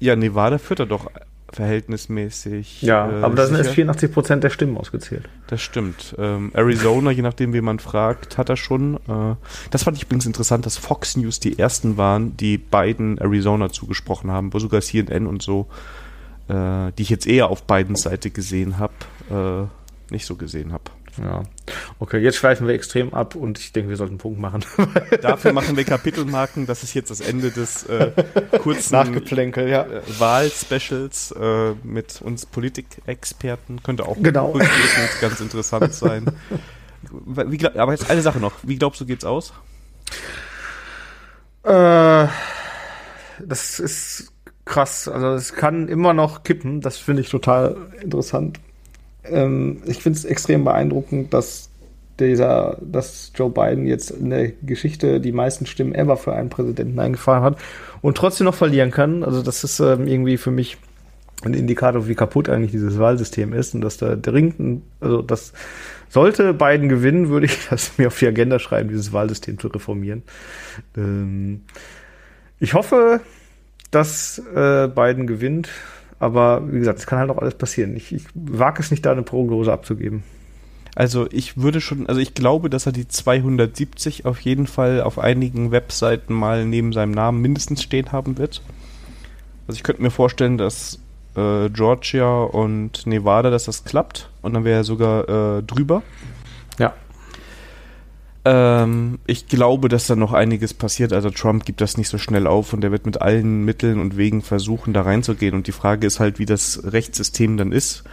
Ja, 0.00 0.16
Nevada 0.16 0.58
führt 0.58 0.80
er 0.80 0.86
doch 0.86 1.10
verhältnismäßig. 1.54 2.82
Ja, 2.82 3.10
äh, 3.10 3.22
aber 3.22 3.36
da 3.36 3.46
sind 3.46 3.56
erst 3.56 3.70
84 3.70 4.12
Prozent 4.12 4.44
der 4.44 4.50
Stimmen 4.50 4.76
ausgezählt. 4.76 5.28
Das 5.46 5.62
stimmt. 5.62 6.14
Ähm, 6.18 6.50
Arizona, 6.52 7.10
je 7.10 7.22
nachdem, 7.22 7.52
wie 7.52 7.60
man 7.60 7.78
fragt, 7.78 8.36
hat 8.36 8.48
er 8.48 8.56
schon. 8.56 8.96
Äh, 9.08 9.36
das 9.70 9.84
fand 9.84 9.96
ich 9.96 10.04
übrigens 10.04 10.26
interessant, 10.26 10.66
dass 10.66 10.76
Fox 10.76 11.16
News 11.16 11.40
die 11.40 11.58
ersten 11.58 11.96
waren, 11.96 12.36
die 12.36 12.58
beiden 12.58 13.18
Arizona 13.18 13.70
zugesprochen 13.70 14.30
haben, 14.30 14.52
wo 14.52 14.58
sogar 14.58 14.80
CNN 14.80 15.26
und 15.26 15.42
so, 15.42 15.68
äh, 16.48 16.92
die 16.98 17.02
ich 17.02 17.10
jetzt 17.10 17.26
eher 17.26 17.48
auf 17.48 17.62
beiden 17.62 17.94
Seite 17.94 18.30
gesehen 18.30 18.78
habe, 18.78 18.94
äh, 19.30 19.83
nicht 20.14 20.26
so 20.26 20.36
gesehen 20.36 20.72
habe. 20.72 20.84
Ja. 21.22 21.42
Okay, 21.98 22.18
jetzt 22.18 22.36
schweifen 22.36 22.66
wir 22.66 22.74
extrem 22.74 23.14
ab 23.14 23.34
und 23.34 23.58
ich 23.58 23.72
denke, 23.72 23.90
wir 23.90 23.96
sollten 23.96 24.14
einen 24.14 24.18
Punkt 24.18 24.40
machen. 24.40 24.64
Dafür 25.22 25.52
machen 25.52 25.76
wir 25.76 25.84
Kapitelmarken. 25.84 26.66
Das 26.66 26.82
ist 26.82 26.94
jetzt 26.94 27.10
das 27.10 27.20
Ende 27.20 27.50
des 27.50 27.84
äh, 27.84 28.10
kurzen 28.62 28.94
Nachgeplänkel, 28.94 29.68
ja. 29.68 29.82
äh, 29.82 30.02
Wahlspecials 30.18 31.32
äh, 31.32 31.72
mit 31.82 32.20
uns 32.22 32.46
Politikexperten. 32.46 33.82
Könnte 33.82 34.06
auch 34.06 34.16
genau. 34.20 34.58
ganz 35.20 35.40
interessant 35.40 35.92
sein. 35.94 36.26
Wie, 37.26 37.58
glaub, 37.58 37.76
aber 37.76 37.92
jetzt 37.92 38.10
eine 38.10 38.22
Sache 38.22 38.40
noch. 38.40 38.52
Wie 38.62 38.76
glaubst 38.76 39.00
du, 39.00 39.06
geht's 39.06 39.24
aus? 39.24 39.52
Äh, 41.62 42.26
das 43.40 43.78
ist 43.78 44.32
krass. 44.64 45.06
Also 45.06 45.28
es 45.34 45.52
kann 45.52 45.88
immer 45.88 46.12
noch 46.12 46.42
kippen. 46.42 46.80
Das 46.80 46.98
finde 46.98 47.22
ich 47.22 47.28
total 47.28 47.76
interessant 48.00 48.58
ähm, 49.30 49.82
ich 49.86 50.02
finde 50.02 50.18
es 50.18 50.24
extrem 50.24 50.64
beeindruckend, 50.64 51.32
dass 51.32 51.70
dieser, 52.20 52.78
dass 52.80 53.32
Joe 53.34 53.50
Biden 53.50 53.86
jetzt 53.86 54.10
in 54.10 54.30
der 54.30 54.52
Geschichte 54.62 55.20
die 55.20 55.32
meisten 55.32 55.66
Stimmen 55.66 55.94
ever 55.94 56.16
für 56.16 56.32
einen 56.32 56.48
Präsidenten 56.48 56.98
eingefahren 57.00 57.42
hat 57.42 57.58
und 58.02 58.16
trotzdem 58.16 58.44
noch 58.44 58.54
verlieren 58.54 58.90
kann. 58.90 59.24
Also 59.24 59.42
das 59.42 59.64
ist 59.64 59.80
ähm, 59.80 60.06
irgendwie 60.06 60.36
für 60.36 60.52
mich 60.52 60.76
ein 61.42 61.54
Indikator, 61.54 62.06
wie 62.08 62.14
kaputt 62.14 62.48
eigentlich 62.48 62.70
dieses 62.70 62.98
Wahlsystem 62.98 63.52
ist 63.52 63.74
und 63.74 63.80
dass 63.80 63.96
da 63.96 64.16
dringend, 64.16 64.82
also 65.00 65.22
das 65.22 65.52
sollte 66.08 66.54
Biden 66.54 66.88
gewinnen, 66.88 67.28
würde 67.28 67.46
ich 67.46 67.66
das 67.70 67.98
mir 67.98 68.08
auf 68.08 68.18
die 68.18 68.28
Agenda 68.28 68.58
schreiben, 68.58 68.88
dieses 68.88 69.12
Wahlsystem 69.12 69.58
zu 69.58 69.68
reformieren. 69.68 70.22
Ähm, 70.96 71.62
ich 72.60 72.74
hoffe, 72.74 73.20
dass 73.90 74.38
äh, 74.54 74.88
Biden 74.88 75.26
gewinnt 75.26 75.68
aber 76.18 76.62
wie 76.72 76.78
gesagt, 76.78 76.98
es 76.98 77.06
kann 77.06 77.18
halt 77.18 77.30
auch 77.30 77.38
alles 77.38 77.54
passieren. 77.54 77.96
Ich, 77.96 78.12
ich 78.14 78.24
wage 78.34 78.80
es 78.80 78.90
nicht, 78.90 79.04
da 79.04 79.12
eine 79.12 79.22
Prognose 79.22 79.72
abzugeben. 79.72 80.22
Also 80.94 81.26
ich 81.30 81.56
würde 81.56 81.80
schon, 81.80 82.06
also 82.06 82.20
ich 82.20 82.34
glaube, 82.34 82.70
dass 82.70 82.86
er 82.86 82.92
die 82.92 83.08
270 83.08 84.26
auf 84.26 84.40
jeden 84.40 84.66
Fall 84.66 85.02
auf 85.02 85.18
einigen 85.18 85.72
Webseiten 85.72 86.34
mal 86.34 86.64
neben 86.64 86.92
seinem 86.92 87.10
Namen 87.10 87.42
mindestens 87.42 87.82
stehen 87.82 88.12
haben 88.12 88.38
wird. 88.38 88.62
Also 89.66 89.76
ich 89.76 89.82
könnte 89.82 90.02
mir 90.02 90.10
vorstellen, 90.10 90.56
dass 90.56 91.00
äh, 91.36 91.68
Georgia 91.70 92.44
und 92.44 93.06
Nevada, 93.06 93.50
dass 93.50 93.64
das 93.64 93.84
klappt 93.84 94.30
und 94.42 94.54
dann 94.54 94.64
wäre 94.64 94.80
er 94.80 94.84
sogar 94.84 95.58
äh, 95.58 95.62
drüber. 95.62 96.02
Ja. 96.78 96.94
Ähm, 98.44 99.18
ich 99.26 99.48
glaube, 99.48 99.88
dass 99.88 100.06
da 100.06 100.16
noch 100.16 100.32
einiges 100.32 100.74
passiert. 100.74 101.12
Also 101.12 101.30
Trump 101.30 101.64
gibt 101.64 101.80
das 101.80 101.96
nicht 101.96 102.08
so 102.08 102.18
schnell 102.18 102.46
auf 102.46 102.72
und 102.72 102.84
er 102.84 102.92
wird 102.92 103.06
mit 103.06 103.22
allen 103.22 103.64
Mitteln 103.64 103.98
und 103.98 104.16
Wegen 104.16 104.42
versuchen, 104.42 104.92
da 104.92 105.02
reinzugehen. 105.02 105.54
Und 105.54 105.66
die 105.66 105.72
Frage 105.72 106.06
ist 106.06 106.20
halt, 106.20 106.38
wie 106.38 106.46
das 106.46 106.82
Rechtssystem 106.84 107.56
dann 107.56 107.72
ist. 107.72 108.04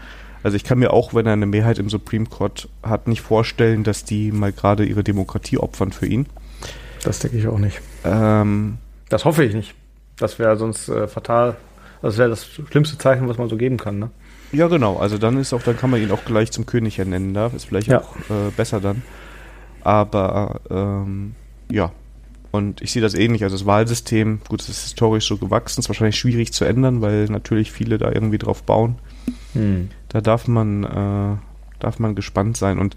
Also 0.44 0.56
ich 0.56 0.64
kann 0.64 0.80
mir 0.80 0.94
auch, 0.94 1.14
wenn 1.14 1.26
er 1.26 1.34
eine 1.34 1.46
Mehrheit 1.46 1.78
im 1.80 1.90
Supreme 1.90 2.26
Court 2.26 2.70
hat, 2.82 3.08
nicht 3.08 3.22
vorstellen, 3.22 3.84
dass 3.84 4.06
die 4.06 4.32
mal 4.32 4.52
gerade 4.52 4.86
ihre 4.86 5.04
Demokratie 5.04 5.58
opfern 5.58 5.92
für 5.92 6.08
ihn. 6.08 6.26
Das 7.04 7.20
denke 7.20 7.38
ich 7.38 7.48
auch 7.48 7.60
nicht. 7.60 7.82
Ähm, 8.04 8.78
das 9.10 9.26
hoffe 9.26 9.44
ich 9.44 9.54
nicht. 9.54 9.76
Das 10.18 10.40
wäre 10.40 10.58
sonst 10.58 10.88
äh, 10.88 11.08
fatal. 11.08 11.58
Das 12.02 12.18
wäre 12.18 12.30
das 12.30 12.46
schlimmste 12.46 12.98
Zeichen, 12.98 13.28
was 13.28 13.38
man 13.38 13.50
so 13.50 13.58
geben 13.58 13.78
kann, 13.78 14.00
ne? 14.00 14.10
Ja, 14.52 14.68
genau. 14.68 14.98
Also 14.98 15.18
dann 15.18 15.38
ist 15.38 15.54
auch, 15.54 15.62
dann 15.62 15.78
kann 15.78 15.90
man 15.90 16.02
ihn 16.02 16.12
auch 16.12 16.26
gleich 16.26 16.52
zum 16.52 16.66
König 16.66 17.00
ernennen. 17.00 17.34
Da 17.34 17.48
ist 17.48 17.66
vielleicht 17.66 17.88
ja. 17.88 18.02
auch 18.02 18.16
äh, 18.30 18.52
besser 18.56 18.82
dann. 18.82 19.04
Aber 19.84 20.62
ähm, 20.70 21.36
ja, 21.70 21.92
und 22.52 22.82
ich 22.82 22.92
sehe 22.92 23.02
das 23.02 23.14
ähnlich. 23.14 23.44
Also 23.44 23.56
das 23.56 23.66
Wahlsystem, 23.66 24.42
gut, 24.48 24.62
es 24.62 24.70
ist 24.70 24.84
historisch 24.84 25.28
so 25.28 25.38
gewachsen, 25.38 25.80
ist 25.80 25.90
wahrscheinlich 25.90 26.18
schwierig 26.18 26.52
zu 26.52 26.66
ändern, 26.66 27.02
weil 27.02 27.26
natürlich 27.26 27.72
viele 27.72 27.98
da 27.98 28.12
irgendwie 28.12 28.38
drauf 28.38 28.64
bauen. 28.64 28.98
Hm. 29.54 29.90
Da 30.10 30.22
darf 30.22 30.48
man, 30.48 30.84
äh, 30.84 31.38
darf 31.80 32.00
man 32.00 32.16
gespannt 32.16 32.58
sein. 32.58 32.78
Und 32.78 32.96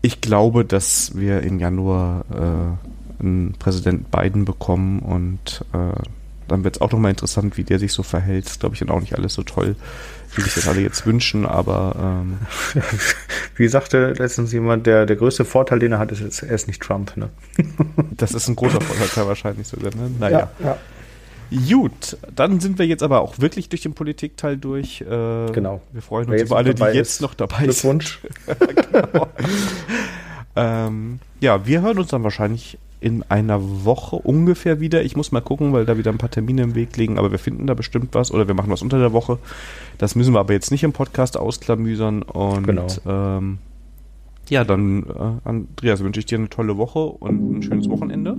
ich 0.00 0.20
glaube, 0.20 0.64
dass 0.64 1.16
wir 1.16 1.42
im 1.42 1.58
Januar 1.58 2.24
äh, 2.30 3.22
einen 3.22 3.54
Präsident 3.58 4.10
Biden 4.10 4.44
bekommen 4.44 5.00
und 5.00 5.64
äh, 5.72 6.00
dann 6.46 6.64
wird 6.64 6.76
es 6.76 6.80
auch 6.80 6.90
nochmal 6.90 7.10
interessant, 7.10 7.58
wie 7.58 7.64
der 7.64 7.78
sich 7.78 7.92
so 7.92 8.02
verhält. 8.02 8.46
Das 8.46 8.58
glaube 8.58 8.74
ich 8.74 8.78
dann 8.78 8.90
auch 8.90 9.00
nicht 9.00 9.16
alles 9.16 9.34
so 9.34 9.42
toll, 9.42 9.76
wie 10.38 10.42
sich 10.42 10.54
das 10.54 10.68
alle 10.68 10.80
jetzt 10.80 11.04
wünschen, 11.04 11.44
aber 11.44 11.96
ähm, 11.98 12.38
wie 13.56 13.66
sagte 13.66 14.12
letztens 14.16 14.52
jemand, 14.52 14.86
der, 14.86 15.04
der 15.04 15.16
größte 15.16 15.44
Vorteil, 15.44 15.80
den 15.80 15.92
er 15.92 15.98
hat, 15.98 16.12
ist, 16.12 16.42
er 16.42 16.54
ist 16.54 16.68
nicht 16.68 16.80
Trump, 16.80 17.16
ne? 17.16 17.28
das 18.16 18.32
ist 18.32 18.48
ein 18.48 18.54
großer 18.56 18.80
Vorteil 18.80 19.26
wahrscheinlich 19.26 19.66
sogar, 19.66 19.94
ne? 19.94 20.10
Naja. 20.18 20.50
Ja, 20.60 20.66
ja. 20.66 20.78
Gut, 21.50 22.18
dann 22.34 22.60
sind 22.60 22.78
wir 22.78 22.86
jetzt 22.86 23.02
aber 23.02 23.20
auch 23.22 23.38
wirklich 23.38 23.68
durch 23.70 23.80
den 23.80 23.94
Politikteil 23.94 24.58
durch. 24.58 25.00
Äh, 25.00 25.50
genau. 25.50 25.80
Wir 25.92 26.02
freuen 26.02 26.30
uns 26.30 26.42
über 26.42 26.58
alle, 26.58 26.74
die 26.74 26.84
jetzt 26.84 27.22
noch 27.22 27.32
dabei 27.34 27.56
sind. 27.56 27.64
Glückwunsch. 27.64 28.20
genau. 28.92 29.28
ähm, 30.54 31.20
ja, 31.40 31.66
wir 31.66 31.80
hören 31.80 31.98
uns 31.98 32.08
dann 32.08 32.22
wahrscheinlich 32.22 32.78
in 33.00 33.22
einer 33.28 33.84
Woche 33.84 34.16
ungefähr 34.16 34.80
wieder. 34.80 35.02
Ich 35.02 35.16
muss 35.16 35.32
mal 35.32 35.40
gucken, 35.40 35.72
weil 35.72 35.84
da 35.84 35.98
wieder 35.98 36.10
ein 36.10 36.18
paar 36.18 36.30
Termine 36.30 36.62
im 36.62 36.74
Weg 36.74 36.96
liegen, 36.96 37.18
aber 37.18 37.30
wir 37.30 37.38
finden 37.38 37.66
da 37.66 37.74
bestimmt 37.74 38.14
was 38.14 38.32
oder 38.32 38.48
wir 38.48 38.54
machen 38.54 38.70
was 38.70 38.82
unter 38.82 38.98
der 38.98 39.12
Woche. 39.12 39.38
Das 39.98 40.14
müssen 40.14 40.34
wir 40.34 40.40
aber 40.40 40.52
jetzt 40.52 40.70
nicht 40.70 40.84
im 40.84 40.92
Podcast 40.92 41.36
ausklamüsern 41.36 42.22
und 42.22 42.64
genau. 42.64 42.86
ähm, 43.06 43.58
ja, 44.48 44.64
dann 44.64 45.04
äh, 45.04 45.48
Andreas 45.48 46.02
wünsche 46.02 46.20
ich 46.20 46.26
dir 46.26 46.38
eine 46.38 46.48
tolle 46.48 46.78
Woche 46.78 47.00
und 47.00 47.58
ein 47.58 47.62
schönes 47.62 47.88
Wochenende. 47.88 48.36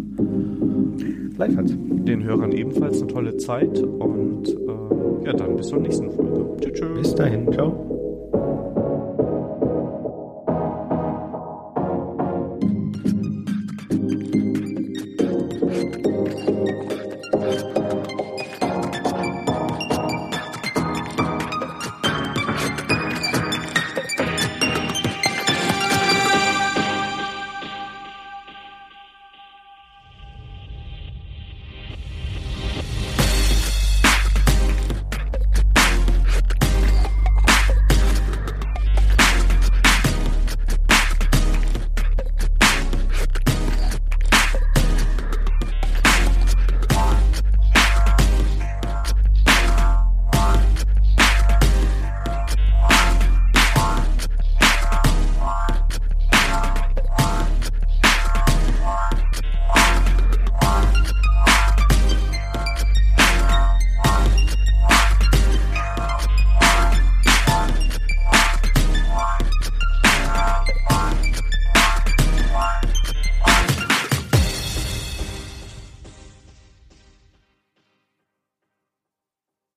Gleichfalls. 1.35 1.71
Den 1.77 2.23
Hörern 2.23 2.51
ebenfalls 2.51 3.01
eine 3.01 3.11
tolle 3.11 3.37
Zeit 3.37 3.79
und 3.79 4.47
äh, 4.49 5.25
ja, 5.25 5.33
dann 5.33 5.55
bis 5.55 5.67
zur 5.67 5.79
nächsten 5.79 6.11
Folge. 6.11 6.73
Tschüss. 6.73 6.97
Bis 6.97 7.15
dahin. 7.15 7.51
Ciao. 7.53 7.98